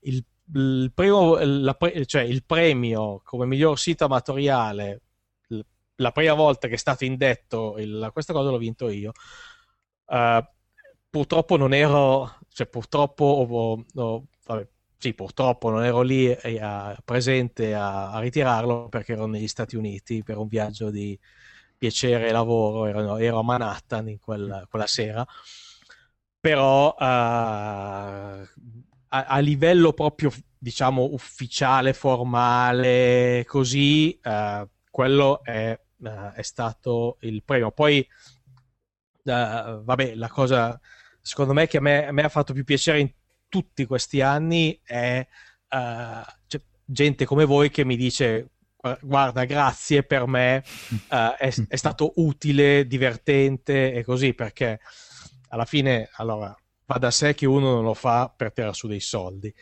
il 0.00 0.24
il, 0.54 0.90
primo, 0.94 1.36
la, 1.36 1.76
cioè 2.06 2.22
il 2.22 2.44
premio 2.44 3.20
come 3.24 3.46
miglior 3.46 3.78
sito 3.78 4.04
amatoriale 4.04 5.02
la 5.96 6.12
prima 6.12 6.34
volta 6.34 6.68
che 6.68 6.74
è 6.74 6.78
stato 6.78 7.04
indetto 7.04 7.76
il, 7.78 8.08
questa 8.12 8.32
cosa 8.32 8.50
l'ho 8.50 8.58
vinto 8.58 8.88
io 8.88 9.12
uh, 10.06 10.44
purtroppo 11.10 11.56
non 11.56 11.74
ero 11.74 12.38
cioè 12.48 12.66
purtroppo 12.66 13.24
oh, 13.24 13.84
oh, 13.94 14.24
vabbè, 14.46 14.68
sì, 14.98 15.14
purtroppo 15.14 15.70
non 15.70 15.84
ero 15.84 16.02
lì 16.02 16.30
a, 16.60 16.96
presente 17.04 17.74
a, 17.74 18.10
a, 18.10 18.18
ritirarlo 18.20 18.88
perché 18.88 19.12
ero 19.12 19.26
negli 19.26 19.48
Stati 19.48 19.76
Uniti 19.76 20.22
per 20.22 20.36
un 20.38 20.48
viaggio 20.48 20.90
di 20.90 21.18
piacere 21.76 22.28
e 22.28 22.32
lavoro 22.32 22.86
ero, 22.86 23.16
ero 23.16 23.38
a 23.38 23.42
Manhattan 23.42 24.08
in 24.08 24.18
quella, 24.18 24.66
quella 24.68 24.86
sera 24.86 25.26
però 26.40 26.90
uh, 26.90 26.96
a, 26.98 28.46
a 29.08 29.38
livello 29.38 29.92
proprio, 29.92 30.32
diciamo, 30.56 31.08
ufficiale, 31.12 31.92
formale, 31.92 33.44
così, 33.46 34.18
uh, 34.22 34.68
quello 34.90 35.42
è, 35.42 35.78
uh, 35.98 36.30
è, 36.32 36.42
stato 36.42 37.18
il 37.20 37.42
premio. 37.44 37.70
Poi, 37.72 38.06
vabbè, 39.24 40.14
la 40.14 40.28
cosa, 40.28 40.78
secondo 41.20 41.52
me, 41.52 41.66
che 41.66 41.78
a 41.78 41.80
me, 41.80 42.06
a 42.06 42.12
me, 42.12 42.22
ha 42.22 42.28
fatto 42.28 42.52
più 42.52 42.64
piacere 42.64 43.00
in 43.00 43.10
tutti 43.48 43.86
questi 43.86 44.20
anni 44.20 44.80
è 44.82 45.26
cioè, 45.68 46.60
gente 46.84 47.24
come 47.24 47.44
voi 47.44 47.70
che 47.70 47.84
mi 47.84 47.96
dice 47.96 48.50
guarda, 49.00 49.44
grazie 49.44 50.02
per 50.02 50.26
me, 50.26 50.62
uh, 51.10 51.34
è, 51.36 51.52
è, 51.68 51.76
stato 51.76 52.12
utile, 52.16 52.86
divertente 52.86 53.92
e 53.92 54.04
così, 54.04 54.34
perché 54.34 54.80
alla 55.48 55.64
fine, 55.64 56.08
allora, 56.16 56.54
va 56.86 56.98
da 56.98 57.10
sé 57.10 57.34
che 57.34 57.46
uno 57.46 57.72
non 57.72 57.84
lo 57.84 57.94
fa 57.94 58.32
per 58.34 58.52
tirare 58.52 58.74
su 58.74 58.86
dei 58.86 59.00
soldi, 59.00 59.52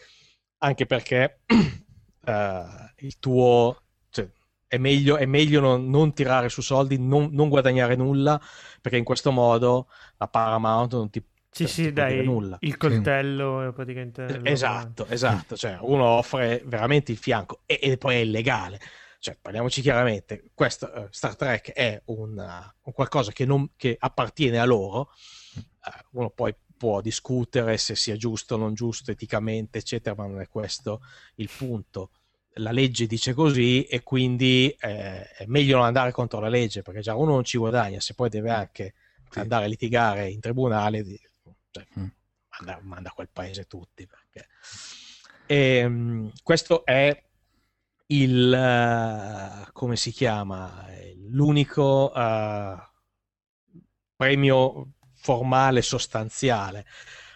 anche 0.59 0.87
perché 0.87 1.41
uh, 1.47 2.33
il 2.99 3.19
tuo... 3.19 3.83
Cioè, 4.11 4.29
è 4.69 4.79
meglio, 4.79 5.17
è 5.17 5.27
meglio 5.27 5.61
non, 5.61 5.89
non, 5.89 6.13
tirare 6.13 6.49
su 6.49 6.61
soldi, 6.61 6.99
non, 6.99 7.31
non, 7.33 7.49
guadagnare 7.49 7.97
nulla, 7.97 8.41
perché 8.81 8.99
in 8.99 9.05
questo 9.05 9.31
modo 9.31 9.89
la 10.19 10.29
Paramount 10.29 10.93
non 10.93 11.11
ti 11.11 11.25
sì, 11.65 11.66
sì, 11.66 11.93
dai, 11.93 12.24
nulla. 12.24 12.57
il 12.61 12.77
coltello 12.77 13.61
sì. 13.61 13.69
è 13.69 13.73
praticamente... 13.73 14.41
Esatto, 14.43 15.07
esatto, 15.07 15.57
cioè 15.57 15.78
uno 15.81 16.05
offre 16.05 16.62
veramente 16.65 17.12
il 17.12 17.19
fianco 17.19 17.61
e, 17.65 17.78
e 17.81 17.97
poi 17.97 18.16
è 18.16 18.19
illegale. 18.19 18.81
Cioè, 19.19 19.37
parliamoci 19.41 19.81
chiaramente, 19.81 20.51
questo, 20.55 20.91
uh, 20.95 21.07
Star 21.11 21.35
Trek 21.35 21.73
è 21.73 22.01
un, 22.07 22.39
uh, 22.39 22.73
un 22.83 22.93
qualcosa 22.93 23.33
che, 23.33 23.45
non, 23.45 23.70
che, 23.77 23.97
appartiene 23.99 24.59
a 24.59 24.65
loro, 24.65 25.11
uh, 25.57 26.19
uno 26.19 26.31
poi 26.31 26.55
può 26.77 27.01
discutere 27.01 27.78
se 27.78 27.97
sia 27.97 28.16
giusto 28.16 28.55
o 28.55 28.59
non 28.59 28.74
giusto 28.74 29.11
eticamente, 29.11 29.78
eccetera, 29.78 30.15
ma 30.15 30.27
non 30.27 30.41
è 30.41 30.49
questo 30.49 31.01
il 31.37 31.51
punto. 31.55 32.11
La 32.59 32.70
legge 32.70 33.07
dice 33.07 33.35
così 33.35 33.85
e 33.85 34.03
quindi 34.03 34.74
eh, 34.78 35.28
è 35.28 35.45
meglio 35.47 35.77
non 35.77 35.87
andare 35.87 36.11
contro 36.11 36.41
la 36.41 36.49
legge 36.49 36.83
perché 36.83 37.01
già 37.01 37.15
uno 37.15 37.33
non 37.33 37.45
ci 37.45 37.59
guadagna, 37.59 38.01
se 38.01 38.15
poi 38.15 38.28
deve 38.28 38.51
anche 38.51 38.95
sì. 39.28 39.41
andare 39.41 39.65
a 39.65 39.69
litigare 39.69 40.31
in 40.31 40.41
tribunale, 40.41 41.05
cioè, 41.77 41.86
mm. 41.98 42.07
manda, 42.59 42.81
manda, 42.82 43.11
a 43.11 43.12
quel 43.12 43.28
paese 43.32 43.66
tutti. 43.66 44.07
Perché... 44.07 44.48
E, 45.47 45.77
ehm, 45.77 46.32
questo 46.43 46.85
è 46.85 47.23
il 48.09 48.53
uh, 48.53 49.73
come 49.73 49.97
si 49.97 50.12
chiama 50.12 50.86
l'unico 51.28 52.12
uh, 52.15 52.77
premio 54.15 54.93
formale, 55.15 55.82
sostanziale. 55.82 56.86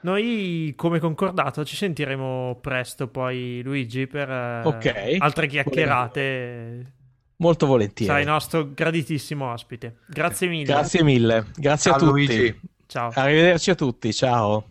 noi, 0.01 0.73
come 0.75 0.99
concordato, 0.99 1.63
ci 1.63 1.75
sentiremo 1.75 2.57
presto 2.61 3.07
poi, 3.07 3.61
Luigi, 3.63 4.07
per 4.07 4.29
eh, 4.29 4.61
okay. 4.63 5.17
altre 5.17 5.47
chiacchierate. 5.47 6.93
Molto 7.37 7.65
volentieri. 7.65 8.11
Sarai 8.11 8.25
nostro 8.25 8.71
graditissimo 8.73 9.51
ospite. 9.51 9.97
Grazie 10.07 10.47
mille. 10.47 10.65
Grazie 10.65 11.03
mille. 11.03 11.45
Grazie 11.55 11.91
ciao, 11.91 11.99
a 11.99 12.03
tutti. 12.03 12.11
Luigi. 12.11 12.59
Ciao. 12.85 13.11
Arrivederci 13.13 13.69
a 13.71 13.75
tutti. 13.75 14.13
Ciao. 14.13 14.65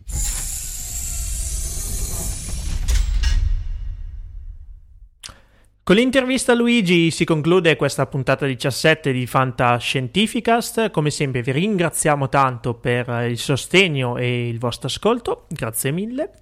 Con 5.83 5.95
l'intervista 5.95 6.51
a 6.51 6.55
Luigi 6.55 7.09
si 7.09 7.25
conclude 7.25 7.75
questa 7.75 8.05
puntata 8.05 8.45
17 8.45 9.11
di 9.11 9.25
Fantascientificast. 9.25 10.91
Come 10.91 11.09
sempre 11.09 11.41
vi 11.41 11.51
ringraziamo 11.51 12.29
tanto 12.29 12.75
per 12.75 13.25
il 13.27 13.39
sostegno 13.39 14.15
e 14.15 14.47
il 14.47 14.59
vostro 14.59 14.87
ascolto, 14.87 15.47
grazie 15.49 15.89
mille. 15.89 16.33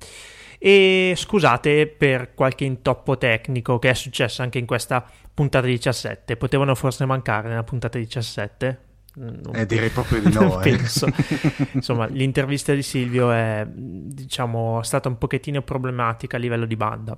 E 0.59 1.13
scusate 1.15 1.87
per 1.87 2.33
qualche 2.33 2.65
intoppo 2.65 3.17
tecnico 3.17 3.79
che 3.79 3.91
è 3.91 3.93
successo 3.93 4.41
anche 4.41 4.57
in 4.57 4.65
questa 4.65 5.09
puntata 5.33 5.67
17. 5.67 6.35
Potevano 6.35 6.75
forse 6.75 7.05
mancare 7.05 7.47
nella 7.47 7.63
puntata 7.63 7.97
17? 7.97 8.79
Non 9.15 9.55
eh, 9.55 9.65
direi 9.65 9.89
proprio 9.89 10.19
di 10.19 10.31
no. 10.35 10.61
eh. 10.61 10.77
Insomma, 11.71 12.07
l'intervista 12.07 12.73
di 12.73 12.83
Silvio 12.83 13.31
è 13.31 13.65
diciamo, 13.65 14.83
stata 14.83 15.07
un 15.07 15.17
pochettino 15.17 15.61
problematica 15.61 16.35
a 16.35 16.39
livello 16.41 16.65
di 16.65 16.75
banda. 16.75 17.17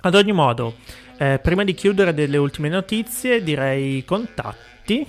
Ad 0.00 0.14
ogni 0.14 0.32
modo, 0.32 0.76
eh, 1.18 1.38
prima 1.40 1.64
di 1.64 1.74
chiudere 1.74 2.14
delle 2.14 2.38
ultime 2.38 2.68
notizie, 2.68 3.42
direi 3.42 4.04
contatti. 4.04 5.06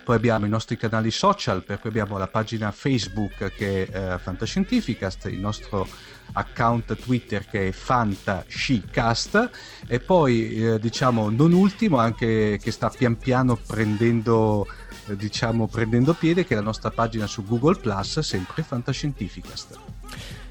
poi 0.03 0.15
abbiamo 0.15 0.45
i 0.45 0.49
nostri 0.49 0.77
canali 0.77 1.11
social, 1.11 1.63
per 1.63 1.79
cui 1.79 1.89
abbiamo 1.89 2.17
la 2.17 2.27
pagina 2.27 2.71
Facebook 2.71 3.53
che 3.55 3.85
è 3.87 4.13
eh, 4.13 4.17
Fantascientificast, 4.19 5.25
il 5.25 5.39
nostro 5.39 5.87
account 6.33 6.95
Twitter 6.95 7.45
che 7.45 7.67
è 7.67 7.71
Fantascicast 7.71 9.49
e 9.87 9.99
poi 9.99 10.63
eh, 10.63 10.79
diciamo 10.79 11.29
non 11.29 11.51
ultimo 11.51 11.97
anche 11.97 12.59
che 12.61 12.71
sta 12.71 12.89
pian 12.89 13.17
piano 13.17 13.55
prendendo 13.57 14.67
eh, 15.07 15.15
diciamo 15.15 15.67
prendendo 15.67 16.13
piede 16.13 16.45
che 16.45 16.53
è 16.53 16.57
la 16.57 16.63
nostra 16.63 16.91
pagina 16.91 17.27
su 17.27 17.45
Google 17.45 17.75
Plus 17.75 18.19
sempre 18.19 18.63
Fantascientificast 18.63 19.77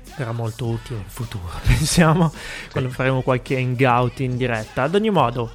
sarà 0.04 0.32
molto 0.32 0.66
utile 0.66 0.98
in 0.98 1.08
futuro 1.08 1.50
pensiamo 1.64 2.30
sì. 2.30 2.68
quando 2.72 2.90
faremo 2.90 3.22
qualche 3.22 3.56
hangout 3.56 4.20
in 4.20 4.36
diretta 4.36 4.82
ad 4.82 4.94
ogni 4.94 5.10
modo 5.10 5.52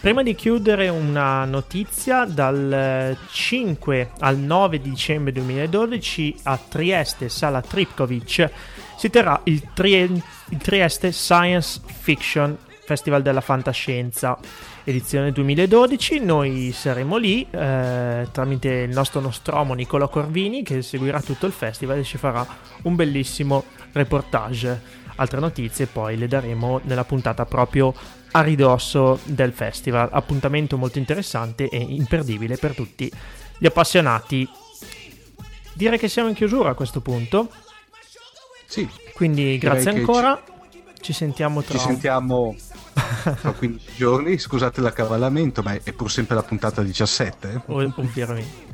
Prima 0.00 0.22
di 0.22 0.36
chiudere 0.36 0.88
una 0.88 1.44
notizia, 1.44 2.24
dal 2.24 3.16
5 3.32 4.10
al 4.20 4.38
9 4.38 4.80
dicembre 4.80 5.32
2012 5.32 6.36
a 6.44 6.56
Trieste, 6.56 7.28
Sala 7.28 7.60
Tripkovic, 7.60 8.48
si 8.96 9.10
terrà 9.10 9.40
il, 9.44 9.72
Tri- 9.74 10.22
il 10.50 10.56
Trieste 10.58 11.10
Science 11.10 11.80
Fiction 11.84 12.56
Festival 12.84 13.22
della 13.22 13.40
Fantascienza 13.40 14.38
edizione 14.84 15.32
2012. 15.32 16.20
Noi 16.20 16.70
saremo 16.72 17.16
lì 17.16 17.44
eh, 17.50 18.28
tramite 18.30 18.68
il 18.68 18.94
nostro 18.94 19.18
nostromo 19.18 19.74
Nicola 19.74 20.06
Corvini 20.06 20.62
che 20.62 20.80
seguirà 20.80 21.20
tutto 21.20 21.46
il 21.46 21.52
festival 21.52 21.98
e 21.98 22.04
ci 22.04 22.18
farà 22.18 22.46
un 22.82 22.94
bellissimo 22.94 23.64
reportage. 23.92 24.80
Altre 25.16 25.40
notizie 25.40 25.86
poi 25.86 26.16
le 26.16 26.28
daremo 26.28 26.80
nella 26.84 27.02
puntata 27.02 27.44
proprio 27.44 27.92
a 28.32 28.40
ridosso 28.40 29.20
del 29.24 29.52
festival. 29.52 30.08
Appuntamento 30.12 30.76
molto 30.76 30.98
interessante 30.98 31.68
e 31.68 31.78
imperdibile 31.78 32.56
per 32.56 32.74
tutti 32.74 33.10
gli 33.58 33.66
appassionati. 33.66 34.48
Direi 35.72 35.98
che 35.98 36.08
siamo 36.08 36.28
in 36.28 36.34
chiusura 36.34 36.70
a 36.70 36.74
questo 36.74 37.00
punto. 37.00 37.50
Sì. 38.66 38.88
Quindi 39.14 39.58
grazie 39.58 39.90
ancora. 39.90 40.42
Ci... 40.94 41.02
ci, 41.02 41.12
sentiamo 41.12 41.62
tra... 41.62 41.78
Ci 41.78 41.84
sentiamo 41.84 42.56
tra 43.40 43.52
15 43.56 43.92
giorni. 43.96 44.38
Scusate 44.38 44.80
l'accavallamento, 44.80 45.62
ma 45.62 45.78
è 45.82 45.92
pur 45.92 46.10
sempre 46.10 46.34
la 46.34 46.42
puntata 46.42 46.82
17. 46.82 47.52
Eh? 47.52 47.60
Ovviamente. 47.66 48.66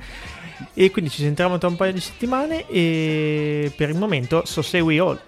E 0.72 0.90
quindi 0.90 1.10
ci 1.10 1.22
sentiamo 1.22 1.58
tra 1.58 1.68
un 1.68 1.76
paio 1.76 1.92
di 1.92 2.00
settimane 2.00 2.66
e 2.68 3.72
per 3.76 3.90
il 3.90 3.96
momento 3.96 4.44
so 4.44 4.62
say 4.62 4.80
we 4.80 4.98
all. 4.98 5.18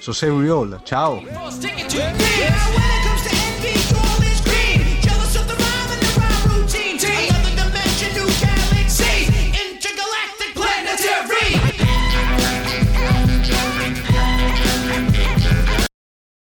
So 0.00 0.12
say 0.12 0.30
we 0.30 0.50
all. 0.50 0.78
Ciao. 0.78 1.20